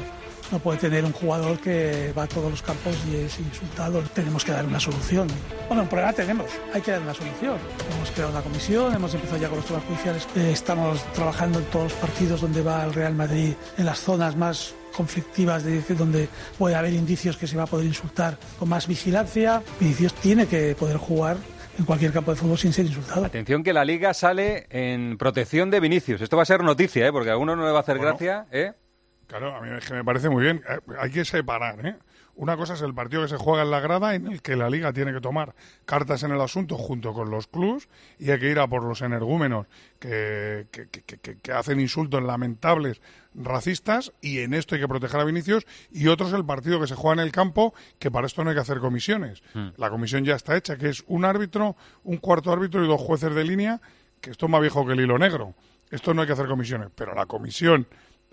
no 0.51 0.59
puede 0.59 0.79
tener 0.79 1.05
un 1.05 1.13
jugador 1.13 1.59
que 1.59 2.15
va 2.17 2.23
a 2.23 2.27
todos 2.27 2.51
los 2.51 2.63
campos 2.63 2.97
y 3.11 3.17
es 3.17 3.39
insultado. 3.39 4.01
Tenemos 4.15 4.43
que 4.43 4.53
dar 4.53 4.65
una 4.65 4.81
solución. 4.81 5.29
Bueno, 5.69 5.83
un 5.83 5.89
problema 5.91 6.15
tenemos, 6.15 6.47
hay 6.73 6.81
que 6.81 6.93
dar 6.93 7.03
una 7.03 7.13
solución. 7.13 7.59
Hemos 7.95 8.11
creado 8.11 8.31
una 8.33 8.41
comisión, 8.41 8.95
hemos 8.95 9.13
empezado 9.13 9.39
ya 9.39 9.49
con 9.49 9.59
los 9.59 9.67
temas 9.67 9.85
judiciales. 9.85 10.27
Eh, 10.35 10.51
estamos 10.51 11.03
trabajando 11.13 11.59
en 11.59 11.67
todos 11.67 11.93
los 11.93 12.01
partidos 12.01 12.41
donde 12.41 12.63
va 12.63 12.85
el 12.85 12.95
Real 12.95 13.15
Madrid, 13.15 13.53
en 13.77 13.85
las 13.85 13.99
zonas 14.01 14.35
más 14.35 14.75
conflictivas 14.97 15.63
de 15.63 15.83
donde 15.95 16.29
puede 16.59 16.75
haber 16.75 16.95
indicios 16.95 17.37
que 17.37 17.47
se 17.47 17.57
va 17.59 17.65
a 17.65 17.67
poder 17.67 17.85
insultar 17.87 18.39
con 18.59 18.71
más 18.71 18.87
vigilancia. 18.87 19.63
Vinicius 19.79 20.15
tiene 20.15 20.47
que 20.47 20.75
poder 20.75 20.97
jugar 20.97 21.37
en 21.79 21.85
cualquier 21.87 22.13
campo 22.13 22.31
de 22.31 22.37
fútbol 22.37 22.59
sin 22.59 22.73
ser 22.73 22.85
insultado. 22.87 23.25
Atención 23.25 23.63
que 23.63 23.73
la 23.73 23.85
liga 23.85 24.13
sale 24.13 24.67
en 24.71 25.17
protección 25.17 25.71
de 25.71 25.81
Vinicius. 25.81 26.21
Esto 26.21 26.37
va 26.37 26.43
a 26.43 26.47
ser 26.47 26.63
noticia, 26.63 27.07
¿eh? 27.07 27.13
porque 27.13 27.31
a 27.31 27.33
alguno 27.33 27.57
no 27.57 27.65
le 27.65 27.73
va 27.73 27.79
a 27.79 27.81
hacer 27.83 27.97
Bueno. 27.97 28.11
gracia. 28.11 28.47
¿eh? 28.53 28.73
Claro, 29.33 29.57
a 29.57 29.63
mí 29.63 29.71
es 29.79 29.87
que 29.89 29.95
me 29.95 30.05
parece 30.05 30.29
muy 30.29 30.43
bien. 30.43 30.63
Eh, 30.69 30.79
Hay 31.01 31.11
que 31.11 31.25
separar, 31.25 31.87
¿eh? 31.87 31.97
Una 32.35 32.55
cosa 32.59 32.75
es 32.75 32.83
el 32.83 32.93
partido 32.93 33.23
que 33.23 33.29
se 33.29 33.39
juega 33.39 33.63
en 33.63 33.71
la 33.71 33.81
grada, 33.81 34.15
en 34.15 34.27
el 34.27 34.43
que 34.43 34.57
la 34.57 34.69
liga 34.69 34.93
tiene 34.93 35.11
que 35.11 35.23
tomar 35.23 35.55
cartas 35.87 36.23
en 36.23 36.33
el 36.33 36.41
asunto 36.43 36.77
junto 36.77 37.15
con 37.15 37.31
los 37.31 37.47
clubs 37.47 37.89
y 38.19 38.31
hay 38.31 38.39
que 38.39 38.51
ir 38.51 38.59
a 38.59 38.67
por 38.67 38.83
los 38.85 39.01
energúmenos 39.01 39.67
que, 39.99 40.67
que, 40.71 40.87
que- 40.87 41.53
hacen 41.53 41.81
insultos 41.81 42.23
lamentables 42.23 43.01
racistas 43.35 44.13
y 44.21 44.41
en 44.41 44.53
esto 44.53 44.75
hay 44.75 44.81
que 44.83 44.89
proteger 44.89 45.21
a 45.21 45.25
Vinicius 45.25 45.67
y 45.91 46.09
otro 46.09 46.27
es 46.27 46.33
el 46.35 46.45
partido 46.45 46.79
que 46.81 46.87
se 46.87 46.95
juega 46.95 47.21
en 47.23 47.27
el 47.27 47.33
campo 47.33 47.73
que 47.99 48.11
para 48.11 48.27
esto 48.27 48.45
no 48.45 48.51
hay 48.51 48.57
que 48.57 48.63
hacer 48.63 48.81
comisiones. 48.81 49.43
La 49.79 49.89
comisión 49.89 50.25
ya 50.25 50.35
está 50.35 50.57
hecha, 50.57 50.77
que 50.77 50.89
es 50.91 51.05
un 51.07 51.25
árbitro, 51.25 51.77
un 52.05 52.19
cuarto 52.19 52.53
árbitro 52.53 52.85
y 52.85 52.89
dos 52.89 53.01
jueces 53.01 53.35
de 53.35 53.45
línea, 53.45 53.81
que 54.21 54.31
esto 54.31 54.45
es 54.47 54.53
más 54.53 54.61
viejo 54.61 54.87
que 54.87 54.93
el 54.93 55.01
hilo 55.01 55.19
negro. 55.19 55.55
Esto 55.91 56.15
no 56.15 56.23
hay 56.23 56.27
que 56.27 56.33
hacer 56.33 56.47
comisiones, 56.47 56.89
pero 56.95 57.15
la 57.15 57.27
comisión 57.27 57.87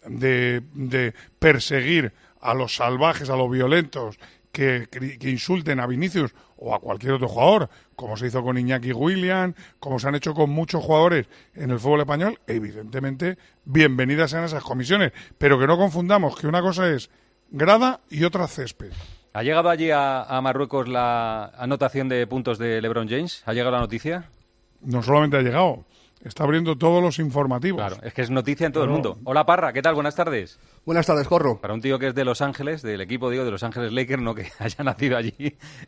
de, 0.08 0.62
de 0.74 1.14
perseguir 1.40 2.14
a 2.42 2.54
los 2.54 2.76
salvajes, 2.76 3.30
a 3.30 3.36
los 3.36 3.52
violentos 3.52 4.18
que, 4.52 4.88
que 4.90 5.30
insulten 5.30 5.80
a 5.80 5.88
Vinicius 5.88 6.34
o 6.58 6.74
a 6.74 6.80
cualquier 6.80 7.14
otro 7.14 7.28
jugador, 7.28 7.70
como 7.96 8.18
se 8.18 8.28
hizo 8.28 8.44
con 8.44 8.58
Iñaki 8.58 8.92
William, 8.92 9.54
como 9.80 10.00
se 10.00 10.08
han 10.08 10.16
hecho 10.16 10.34
con 10.34 10.50
muchos 10.50 10.84
jugadores 10.84 11.28
en 11.54 11.72
el 11.72 11.80
fútbol 11.80 12.02
español, 12.02 12.40
evidentemente, 12.48 13.38
bienvenidas 13.66 14.32
sean 14.32 14.44
esas 14.44 14.64
comisiones. 14.64 15.14
Pero 15.38 15.60
que 15.60 15.68
no 15.68 15.78
confundamos 15.78 16.38
que 16.38 16.48
una 16.48 16.62
cosa 16.62 16.90
es 16.90 17.10
grada 17.50 18.02
y 18.10 18.24
otra 18.24 18.48
césped. 18.48 18.92
¿Ha 19.34 19.44
llegado 19.44 19.70
allí 19.70 19.92
a, 19.92 20.24
a 20.24 20.42
Marruecos 20.42 20.88
la 20.88 21.52
anotación 21.58 22.10
de 22.10 22.26
puntos 22.28 22.58
de 22.58 22.82
LeBron 22.82 23.08
James? 23.08 23.44
¿Ha 23.46 23.54
llegado 23.54 23.72
la 23.72 23.80
noticia? 23.80 24.30
No 24.82 25.04
solamente 25.04 25.38
ha 25.38 25.42
llegado, 25.42 25.86
está 26.24 26.44
abriendo 26.44 26.78
todos 26.78 27.02
los 27.02 27.20
informativos. 27.20 27.80
Claro, 27.80 27.98
es 28.04 28.14
que 28.14 28.22
es 28.22 28.30
noticia 28.30 28.66
en 28.68 28.74
todo 28.74 28.84
el 28.84 28.90
Claro. 28.90 29.02
mundo. 29.14 29.20
Hola 29.24 29.46
Parra, 29.46 29.74
¿qué 29.74 29.82
tal? 29.82 29.96
Buenas 29.96 30.16
tardes. 30.16 30.60
Buenas 30.90 31.06
tardes, 31.06 31.28
Corro. 31.28 31.62
Para 31.62 31.76
un 31.76 31.82
tío 31.82 32.00
que 32.00 32.08
es 32.08 32.16
de 32.16 32.26
Los 32.26 32.42
Ángeles, 32.42 32.82
del 32.82 33.00
equipo, 33.02 33.30
digo, 33.30 33.46
de 33.46 33.52
Los 33.52 33.62
Ángeles 33.62 33.94
Lakers, 33.94 34.24
no 34.24 34.34
que 34.34 34.48
haya 34.58 34.84
nacido 34.84 35.18
allí, 35.18 35.36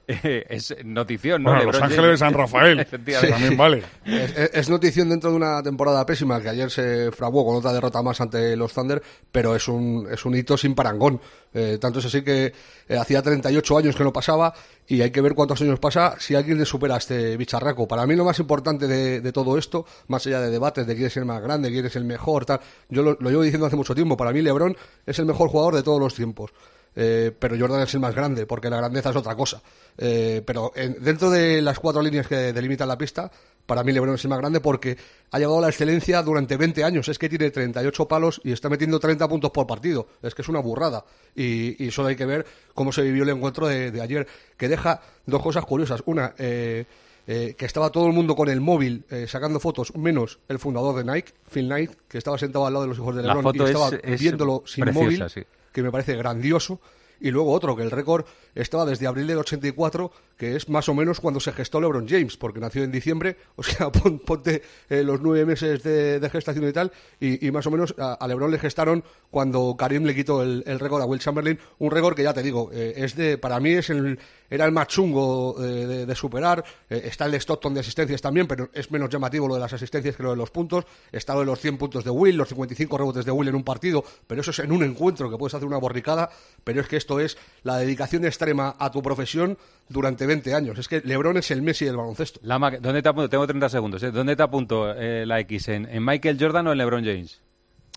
eh, 0.07 0.45
es 0.47 0.75
notición, 0.85 1.41
¿no? 1.41 1.49
Bueno, 1.49 1.71
Los 1.71 1.81
Ángeles 1.81 2.11
de 2.11 2.17
San 2.17 2.33
Rafael, 2.35 2.79
Efectivamente. 2.81 3.31
también 3.33 3.57
vale. 3.57 3.83
Es, 4.05 4.37
es- 4.37 4.51
es 4.53 4.69
notición 4.69 5.09
dentro 5.09 5.31
de 5.31 5.37
una 5.37 5.63
temporada 5.63 6.05
pésima 6.05 6.39
que 6.39 6.49
ayer 6.49 6.69
se 6.69 7.11
fraguó 7.11 7.43
con 7.43 7.55
otra 7.55 7.73
derrota 7.73 8.03
más 8.03 8.21
ante 8.21 8.55
los 8.55 8.73
Thunder, 8.75 9.01
pero 9.31 9.55
es 9.55 9.67
un, 9.67 10.07
es 10.11 10.23
un 10.23 10.35
hito 10.35 10.55
sin 10.55 10.75
parangón. 10.75 11.19
Eh, 11.51 11.79
tanto 11.81 11.97
es 11.97 12.05
así 12.05 12.21
que 12.21 12.53
eh, 12.87 12.95
hacía 12.97 13.23
38 13.23 13.77
años 13.79 13.95
que 13.95 14.03
no 14.03 14.13
pasaba 14.13 14.53
y 14.87 15.01
hay 15.01 15.09
que 15.09 15.19
ver 15.21 15.33
cuántos 15.33 15.59
años 15.61 15.79
pasa 15.79 16.15
si 16.19 16.35
alguien 16.35 16.59
le 16.59 16.65
supera 16.65 16.93
a 16.93 16.97
este 16.99 17.35
bicharraco. 17.37 17.87
Para 17.87 18.05
mí 18.05 18.15
lo 18.15 18.23
más 18.23 18.37
importante 18.37 18.87
de, 18.87 19.19
de 19.19 19.31
todo 19.33 19.57
esto, 19.57 19.83
más 20.07 20.25
allá 20.27 20.41
de 20.41 20.51
debates 20.51 20.85
de 20.85 20.93
quién 20.93 21.07
es 21.07 21.17
el 21.17 21.25
más 21.25 21.41
grande, 21.41 21.71
quién 21.71 21.85
es 21.87 21.95
el 21.95 22.05
mejor, 22.05 22.45
tal, 22.45 22.59
yo 22.89 23.01
lo, 23.01 23.17
lo 23.19 23.29
llevo 23.31 23.41
diciendo 23.41 23.65
hace 23.65 23.75
mucho 23.75 23.95
tiempo, 23.95 24.15
para 24.15 24.31
mí 24.31 24.41
LeBron 24.43 24.77
es 25.05 25.19
el 25.19 25.25
mejor 25.25 25.49
jugador 25.49 25.75
de 25.75 25.83
todos 25.83 25.99
los 25.99 26.13
tiempos. 26.15 26.51
Eh, 26.93 27.31
pero 27.39 27.55
Jordan 27.57 27.81
es 27.83 27.93
el 27.93 28.01
más 28.01 28.13
grande, 28.13 28.45
porque 28.45 28.69
la 28.69 28.75
grandeza 28.77 29.11
es 29.11 29.15
otra 29.15 29.33
cosa. 29.35 29.61
Eh, 29.97 30.41
pero 30.45 30.73
en- 30.75 31.01
dentro 31.01 31.29
de 31.29 31.61
las 31.61 31.79
cuatro 31.79 32.01
líneas 32.01 32.27
que 32.27 32.51
delimitan 32.51 32.87
la 32.87 32.97
pista, 32.97 33.31
para 33.65 33.81
mí 33.83 33.93
LeBron 33.93 34.15
es 34.15 34.23
el 34.25 34.29
más 34.29 34.39
grande 34.39 34.59
porque 34.59 34.97
ha 35.31 35.39
llevado 35.39 35.59
a 35.59 35.61
la 35.61 35.69
excelencia 35.69 36.21
durante 36.21 36.57
20 36.57 36.83
años. 36.83 37.07
Es 37.07 37.17
que 37.17 37.29
tiene 37.29 37.49
38 37.49 38.07
palos 38.09 38.41
y 38.43 38.51
está 38.51 38.67
metiendo 38.67 38.99
30 38.99 39.25
puntos 39.29 39.51
por 39.51 39.65
partido. 39.67 40.07
Es 40.21 40.35
que 40.35 40.41
es 40.41 40.49
una 40.49 40.59
burrada. 40.59 41.05
Y, 41.33 41.81
y 41.81 41.91
solo 41.91 42.09
hay 42.09 42.17
que 42.17 42.25
ver 42.25 42.45
cómo 42.73 42.91
se 42.91 43.03
vivió 43.03 43.23
el 43.23 43.29
encuentro 43.29 43.67
de, 43.67 43.91
de 43.91 44.01
ayer, 44.01 44.27
que 44.57 44.67
deja 44.67 45.01
dos 45.25 45.41
cosas 45.41 45.63
curiosas. 45.65 46.03
Una, 46.05 46.33
eh, 46.37 46.85
eh, 47.27 47.55
que 47.57 47.65
estaba 47.65 47.89
todo 47.91 48.07
el 48.07 48.13
mundo 48.13 48.35
con 48.35 48.49
el 48.49 48.61
móvil 48.61 49.03
eh, 49.09 49.25
sacando 49.27 49.59
fotos, 49.59 49.95
menos 49.95 50.39
el 50.49 50.59
fundador 50.59 50.95
de 51.03 51.11
Nike, 51.11 51.33
Phil 51.51 51.67
Knight, 51.67 51.91
que 52.07 52.17
estaba 52.17 52.37
sentado 52.37 52.65
al 52.65 52.73
lado 52.73 52.83
de 52.83 52.89
los 52.89 52.97
hijos 52.97 53.15
de 53.15 53.21
LeBron 53.23 53.55
y 53.55 53.59
estaba 53.63 53.87
es- 53.89 53.99
es 54.03 54.21
viéndolo 54.21 54.63
sin 54.65 54.83
preciosa, 54.83 55.05
móvil 55.05 55.29
sí. 55.29 55.41
que 55.71 55.83
me 55.83 55.91
parece 55.91 56.15
grandioso. 56.15 56.79
Y 57.23 57.29
luego 57.29 57.51
otro, 57.51 57.75
que 57.75 57.83
el 57.83 57.91
récord 57.91 58.25
estaba 58.55 58.85
desde 58.85 59.07
abril 59.07 59.27
del 59.27 59.37
84, 59.37 60.11
que 60.37 60.55
es 60.55 60.69
más 60.69 60.89
o 60.89 60.93
menos 60.93 61.19
cuando 61.19 61.39
se 61.39 61.51
gestó 61.53 61.79
LeBron 61.79 62.07
James, 62.07 62.37
porque 62.37 62.59
nació 62.59 62.83
en 62.83 62.91
diciembre, 62.91 63.37
o 63.55 63.63
sea, 63.63 63.91
pon- 63.91 64.19
ponte 64.19 64.61
eh, 64.89 65.03
los 65.03 65.21
nueve 65.21 65.45
meses 65.45 65.83
de, 65.83 66.19
de 66.19 66.29
gestación 66.29 66.67
y 66.67 66.73
tal, 66.73 66.91
y, 67.19 67.51
más 67.51 67.65
o 67.67 67.71
menos 67.71 67.93
a, 67.97 68.25
LeBron 68.27 68.51
le 68.51 68.59
gestaron 68.59 69.03
cuando 69.29 69.75
Karim 69.77 70.03
le 70.05 70.15
quitó 70.15 70.41
el, 70.41 70.63
el 70.65 70.79
récord 70.79 71.01
a 71.01 71.05
Will 71.05 71.19
Chamberlain, 71.19 71.59
un 71.79 71.91
récord 71.91 72.15
que 72.15 72.23
ya 72.23 72.33
te 72.33 72.41
digo, 72.43 72.69
eh, 72.73 72.93
es 72.97 73.15
de, 73.15 73.37
para 73.37 73.59
mí 73.59 73.71
es 73.71 73.89
el, 73.89 74.19
era 74.49 74.65
el 74.65 74.71
más 74.71 74.87
chungo 74.87 75.55
eh, 75.63 75.85
de, 75.85 76.05
de 76.05 76.15
superar, 76.15 76.63
está 76.89 77.25
el 77.25 77.31
de 77.31 77.37
Stockton 77.39 77.73
de 77.73 77.79
asistencias 77.81 78.21
también, 78.21 78.47
pero 78.47 78.69
es 78.73 78.91
menos 78.91 79.09
llamativo 79.09 79.47
lo 79.47 79.53
de 79.55 79.59
las 79.61 79.73
asistencias 79.73 80.15
que 80.15 80.23
lo 80.23 80.31
de 80.31 80.35
los 80.37 80.51
puntos, 80.51 80.85
está 81.11 81.33
lo 81.33 81.41
de 81.41 81.45
los 81.45 81.59
100 81.59 81.77
puntos 81.77 82.03
de 82.03 82.09
Will, 82.09 82.35
los 82.35 82.49
55 82.49 82.97
rebotes 82.97 83.25
de 83.25 83.31
Will 83.31 83.49
en 83.49 83.55
un 83.55 83.63
partido, 83.63 84.03
pero 84.27 84.41
eso 84.41 84.51
es 84.51 84.59
en 84.59 84.71
un 84.71 84.83
encuentro 84.83 85.29
que 85.29 85.37
puedes 85.37 85.53
hacer 85.53 85.67
una 85.67 85.77
borricada, 85.77 86.29
pero 86.63 86.81
es 86.81 86.87
que 86.87 86.97
esto 86.97 87.19
es 87.19 87.37
la 87.63 87.77
dedicación 87.77 88.25
extrema 88.41 88.75
a 88.79 88.89
tu 88.91 89.01
profesión 89.03 89.55
durante 89.87 90.25
20 90.25 90.53
años. 90.55 90.77
Es 90.79 90.87
que 90.87 91.01
LeBron 91.01 91.37
es 91.37 91.51
el 91.51 91.61
Messi 91.61 91.85
del 91.85 91.95
baloncesto. 91.97 92.39
Lama, 92.43 92.71
¿dónde 92.71 93.01
te 93.03 93.09
apunto? 93.09 93.29
Tengo 93.29 93.45
30 93.45 93.69
segundos. 93.69 94.01
¿eh? 94.03 94.09
¿Dónde 94.11 94.35
te 94.35 94.41
apunto 94.43 94.91
eh, 94.95 95.25
la 95.27 95.39
X? 95.41 95.67
¿En, 95.67 95.85
en 95.87 96.03
Michael 96.03 96.37
Jordan 96.39 96.65
o 96.67 96.71
en 96.71 96.77
LeBron 96.79 97.03
James? 97.05 97.39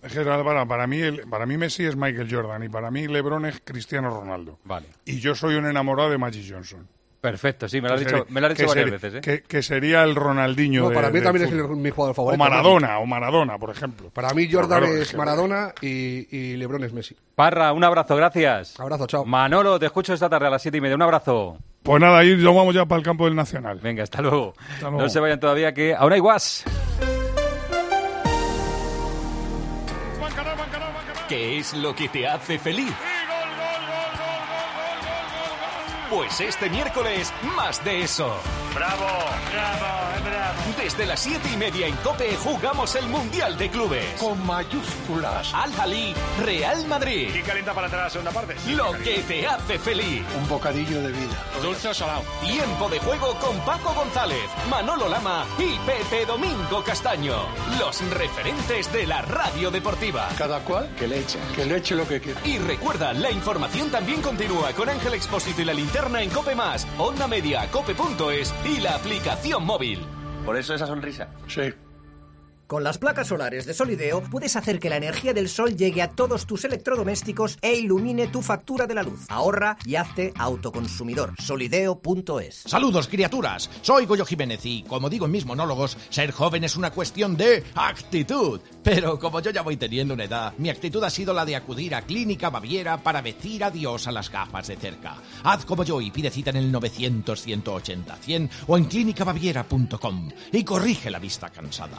Es 0.03 0.13
que 0.13 0.21
para, 0.23 0.67
para, 0.67 0.87
mí, 0.87 0.99
el- 1.01 1.23
para 1.31 1.47
mí 1.47 1.57
Messi 1.57 1.85
es 1.85 1.97
Michael 1.97 2.29
Jordan 2.31 2.63
y 2.63 2.69
para 2.69 2.91
mí 2.91 3.07
LeBron 3.09 3.47
es 3.47 3.63
Cristiano 3.65 4.11
Ronaldo. 4.11 4.59
Vale. 4.65 4.87
Y 5.07 5.19
yo 5.21 5.35
soy 5.35 5.55
un 5.55 5.65
enamorado 5.67 6.11
de 6.11 6.19
Magic 6.19 6.45
Johnson. 6.53 6.87
Perfecto, 7.25 7.67
sí, 7.71 7.81
me 7.81 7.89
lo 7.89 7.95
has 7.95 8.01
dicho, 8.01 8.27
me 8.29 8.39
lo 8.39 8.49
has 8.49 8.53
dicho 8.53 8.65
que 8.65 8.69
varias 8.81 9.01
sería- 9.01 9.09
veces. 9.11 9.15
¿eh? 9.15 9.21
Que, 9.23 9.43
que 9.49 9.63
sería 9.63 10.03
el 10.03 10.15
Ronaldinho 10.15 10.83
No, 10.83 10.89
de- 10.91 10.95
para 10.95 11.09
mí 11.09 11.23
también 11.23 11.47
es 11.47 11.53
el- 11.53 11.69
mi 11.69 11.89
jugador 11.89 12.15
favorito. 12.15 12.43
O 12.43 12.47
Maradona, 12.47 12.99
o 12.99 13.07
Maradona, 13.07 13.57
por 13.57 13.71
ejemplo. 13.71 14.11
Para 14.11 14.35
mí 14.35 14.47
Jordan 14.53 14.81
claro, 14.81 14.95
es 14.95 15.15
Maradona 15.17 15.73
y, 15.81 16.29
y 16.37 16.57
LeBron 16.59 16.85
es 16.85 16.93
Messi. 16.93 17.17
Parra, 17.35 17.73
un 17.73 17.83
abrazo, 17.83 18.15
gracias. 18.15 18.79
Abrazo, 18.79 19.07
chao. 19.07 19.25
Manolo, 19.25 19.79
te 19.79 19.87
escucho 19.87 20.13
esta 20.13 20.29
tarde 20.29 20.49
a 20.49 20.51
las 20.51 20.61
siete 20.61 20.77
y 20.77 20.81
media. 20.83 20.97
Un 20.97 21.03
abrazo. 21.03 21.57
Pues 21.83 21.99
nada, 21.99 22.19
ahí 22.19 22.37
nos 22.37 22.55
vamos 22.55 22.75
ya 22.75 22.85
para 22.85 22.99
el 22.99 23.05
campo 23.07 23.25
del 23.25 23.35
Nacional. 23.35 23.79
Venga, 23.83 24.03
hasta 24.03 24.21
luego. 24.21 24.53
Hasta 24.75 24.91
luego. 24.91 25.01
No 25.01 25.09
se 25.09 25.19
vayan 25.19 25.41
todavía 25.41 25.73
que 25.73 25.95
aún 25.95 26.13
hay 26.13 26.21
guas. 26.21 26.63
¿Qué 31.29 31.59
es 31.59 31.73
lo 31.73 31.95
que 31.95 32.09
te 32.11 32.27
hace 32.29 32.59
feliz? 32.59 32.93
Pues 36.15 36.41
este 36.41 36.71
miércoles, 36.71 37.33
más 37.57 37.85
de 37.85 38.03
eso. 38.05 38.37
Bravo, 38.73 39.05
bravo, 39.51 40.23
bravo. 40.25 40.61
Desde 40.81 41.07
las 41.07 41.19
siete 41.19 41.49
y 41.53 41.57
media 41.57 41.89
en 41.89 41.97
COPE 41.97 42.37
jugamos 42.37 42.95
el 42.95 43.07
Mundial 43.09 43.59
de 43.59 43.69
Clubes. 43.69 44.21
Con 44.21 44.47
mayúsculas. 44.47 45.53
Al 45.53 45.73
Jalí, 45.73 46.15
Real 46.45 46.87
Madrid. 46.87 47.31
¿Quién 47.33 47.45
calienta 47.45 47.75
para 47.75 47.89
entrar 47.89 48.03
a 48.03 48.05
la 48.05 48.11
segunda 48.11 48.31
parte? 48.31 48.55
Lo 48.69 48.93
que 48.93 49.25
te 49.27 49.45
hace 49.45 49.77
feliz. 49.77 50.23
Un 50.41 50.49
bocadillo 50.49 51.03
de 51.03 51.11
vida. 51.11 51.43
Dulce 51.61 51.89
o 51.89 51.95
salado. 51.95 52.23
Tiempo 52.41 52.89
de 52.89 53.01
juego 53.01 53.35
con 53.41 53.59
Paco 53.65 53.93
González, 53.93 54.49
Manolo 54.71 55.09
Lama 55.09 55.45
y 55.59 55.77
Pepe 55.79 56.27
Domingo 56.27 56.85
Castaño. 56.85 57.35
Los 57.81 58.09
referentes 58.11 58.93
de 58.93 59.09
la 59.09 59.21
radio 59.23 59.73
deportiva. 59.73 60.29
Cada 60.39 60.61
cual 60.61 60.89
que 60.97 61.09
le 61.09 61.19
eche. 61.19 61.41
Que 61.57 61.65
le 61.65 61.79
eche 61.79 61.97
lo 61.97 62.07
que 62.07 62.21
quiera. 62.21 62.41
Y 62.45 62.59
recuerda, 62.59 63.13
la 63.13 63.33
información 63.33 63.91
también 63.91 64.23
continúa 64.23 64.73
con 64.75 64.89
Ángel 64.89 65.15
Expósito 65.15 65.63
y 65.63 65.65
la 65.65 65.75
linterna 65.75 66.04
en 66.05 66.29
Cope 66.29 66.55
Más, 66.55 66.87
Onda 66.99 67.27
Media, 67.27 67.67
Cope.es 67.71 68.55
y 68.65 68.81
la 68.81 68.95
aplicación 68.95 69.65
móvil. 69.65 70.01
Por 70.45 70.57
eso 70.57 70.75
esa 70.75 70.87
sonrisa. 70.87 71.29
Sí. 71.49 71.73
Con 72.67 72.83
las 72.83 72.97
placas 72.97 73.29
solares 73.29 73.67
de 73.67 73.75
Solideo 73.75 74.23
puedes 74.23 74.57
hacer 74.57 74.81
que 74.81 74.89
la 74.89 74.97
energía 74.97 75.35
del 75.35 75.51
sol 75.51 75.77
llegue 75.77 76.01
a 76.01 76.11
todos 76.11 76.47
tus 76.47 76.65
electrodomésticos 76.65 77.59
e 77.61 77.75
ilumine 77.75 78.29
tu 78.29 78.41
factura 78.41 78.87
de 78.87 78.95
la 78.95 79.03
luz. 79.03 79.27
Ahorra 79.29 79.77
y 79.85 79.97
hazte 79.97 80.33
autoconsumidor. 80.39 81.35
Solideo.es. 81.39 82.63
Saludos, 82.67 83.09
criaturas. 83.09 83.69
Soy 83.83 84.07
Goyo 84.07 84.25
Jiménez 84.25 84.65
y, 84.65 84.83
como 84.85 85.11
digo 85.11 85.27
en 85.27 85.33
mis 85.33 85.45
monólogos, 85.45 85.99
ser 86.09 86.31
joven 86.31 86.65
es 86.65 86.77
una 86.77 86.91
cuestión 86.91 87.37
de 87.37 87.63
actitud. 87.75 88.61
Pero 88.83 89.19
como 89.19 89.41
yo 89.41 89.51
ya 89.51 89.61
voy 89.61 89.77
teniendo 89.77 90.15
una 90.15 90.25
edad, 90.25 90.55
mi 90.57 90.71
actitud 90.71 91.05
ha 91.05 91.11
sido 91.11 91.35
la 91.35 91.45
de 91.45 91.57
acudir 91.57 91.95
a 91.95 92.03
Clínica 92.03 92.49
Baviera 92.49 93.03
para 93.03 93.21
decir 93.21 93.63
adiós 93.63 94.07
a 94.07 94.13
las 94.13 94.31
gafas 94.31 94.69
de 94.69 94.77
cerca. 94.77 95.17
Haz 95.43 95.67
como 95.67 95.85
yo 95.85 96.01
y 96.01 96.11
pide 96.11 96.31
cita 96.31 96.49
en 96.49 96.57
el 96.57 96.73
900-180-100 96.73 98.51
o 98.69 98.79
en 98.79 98.85
clínicabaviera.com 98.87 100.31
y 100.51 100.65
corrige 100.65 101.11
la 101.11 101.19
vista 101.19 101.51
cansada. 101.51 101.99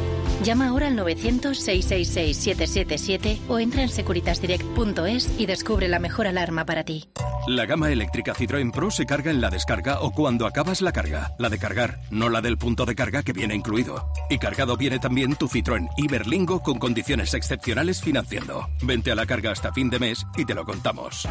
Llama 0.43 0.69
ahora 0.69 0.87
al 0.87 0.97
900-666-777 0.97 3.41
o 3.47 3.59
entra 3.59 3.83
en 3.83 3.89
securitasdirect.es 3.89 5.39
y 5.39 5.45
descubre 5.45 5.87
la 5.87 5.99
mejor 5.99 6.25
alarma 6.25 6.65
para 6.65 6.83
ti. 6.83 7.07
La 7.47 7.65
gama 7.65 7.91
eléctrica 7.91 8.33
Citroën 8.33 8.71
Pro 8.71 8.91
se 8.91 9.05
carga 9.05 9.31
en 9.31 9.41
la 9.41 9.49
descarga 9.49 10.01
o 10.01 10.11
cuando 10.11 10.47
acabas 10.47 10.81
la 10.81 10.91
carga. 10.91 11.33
La 11.39 11.49
de 11.49 11.59
cargar, 11.59 12.01
no 12.09 12.29
la 12.29 12.41
del 12.41 12.57
punto 12.57 12.85
de 12.85 12.95
carga 12.95 13.23
que 13.23 13.33
viene 13.33 13.55
incluido. 13.55 14.11
Y 14.29 14.37
cargado 14.37 14.77
viene 14.77 14.99
también 14.99 15.35
tu 15.35 15.47
Citroën 15.47 15.89
Iberlingo 15.97 16.61
con 16.61 16.79
condiciones 16.79 17.33
excepcionales 17.33 18.01
financiando. 18.01 18.67
Vente 18.83 19.11
a 19.11 19.15
la 19.15 19.25
carga 19.25 19.51
hasta 19.51 19.71
fin 19.71 19.89
de 19.89 19.99
mes 19.99 20.25
y 20.37 20.45
te 20.45 20.53
lo 20.53 20.65
contamos. 20.65 21.27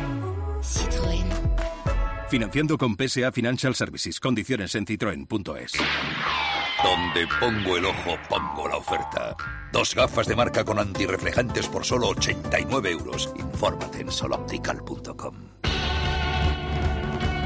Citroën. 0.62 1.26
Financiando 2.28 2.78
con 2.78 2.96
PSA 2.96 3.32
Financial 3.32 3.74
Services. 3.74 4.20
Condiciones 4.20 4.74
en 4.76 4.86
citroen.es. 4.86 5.72
Donde 6.82 7.26
pongo 7.38 7.76
el 7.76 7.84
ojo, 7.84 8.16
pongo 8.28 8.68
la 8.68 8.76
oferta. 8.76 9.36
Dos 9.72 9.94
gafas 9.94 10.26
de 10.26 10.34
marca 10.34 10.64
con 10.64 10.78
antirreflejantes 10.78 11.68
por 11.68 11.84
solo 11.84 12.08
89 12.08 12.90
euros. 12.90 13.32
Infórmate 13.36 14.00
en 14.00 14.10
soloptical.com. 14.10 15.34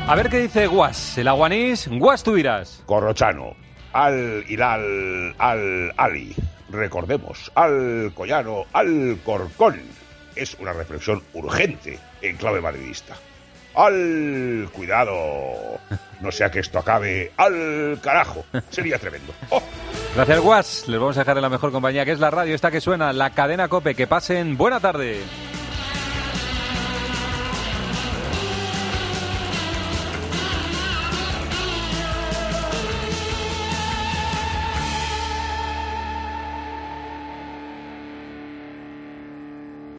A 0.07 0.15
ver 0.15 0.29
qué 0.29 0.39
dice 0.41 0.67
Guas, 0.67 1.19
el 1.19 1.29
aguanís. 1.29 1.89
Guas, 1.89 2.23
tú 2.23 2.35
dirás. 2.35 2.83
Corrochano, 2.87 3.55
al 3.93 4.45
Hilal, 4.49 5.35
al 5.39 5.93
Ali. 5.97 6.35
Recordemos, 6.69 7.51
al 7.55 8.13
Collano, 8.15 8.67
al 8.73 9.19
Corcón. 9.25 9.81
Es 10.37 10.55
una 10.61 10.73
reflexión 10.73 11.23
urgente 11.33 11.99
en 12.23 12.37
clave 12.37 12.61
madridista. 12.61 13.17
Al 13.75 14.69
cuidado. 14.73 15.81
No 16.21 16.33
sea 16.33 16.51
que 16.51 16.61
esto 16.61 16.79
acabe 16.79 17.33
al 17.37 17.99
carajo. 18.01 18.45
Sería 18.71 18.99
tremendo. 18.99 19.33
Oh. 19.51 19.63
Gracias, 20.15 20.41
Guas. 20.41 20.85
Les 20.89 20.99
vamos 20.99 21.17
a 21.17 21.21
dejar 21.21 21.37
en 21.37 21.43
la 21.43 21.49
mejor 21.49 21.73
compañía, 21.73 22.05
que 22.05 22.13
es 22.13 22.21
la 22.21 22.31
radio 22.31 22.55
esta 22.55 22.71
que 22.71 22.81
suena, 22.81 23.13
la 23.13 23.31
cadena 23.31 23.69
Cope. 23.69 23.95
Que 23.95 24.07
pasen 24.07 24.57
buena 24.57 24.81
tarde. 24.81 25.21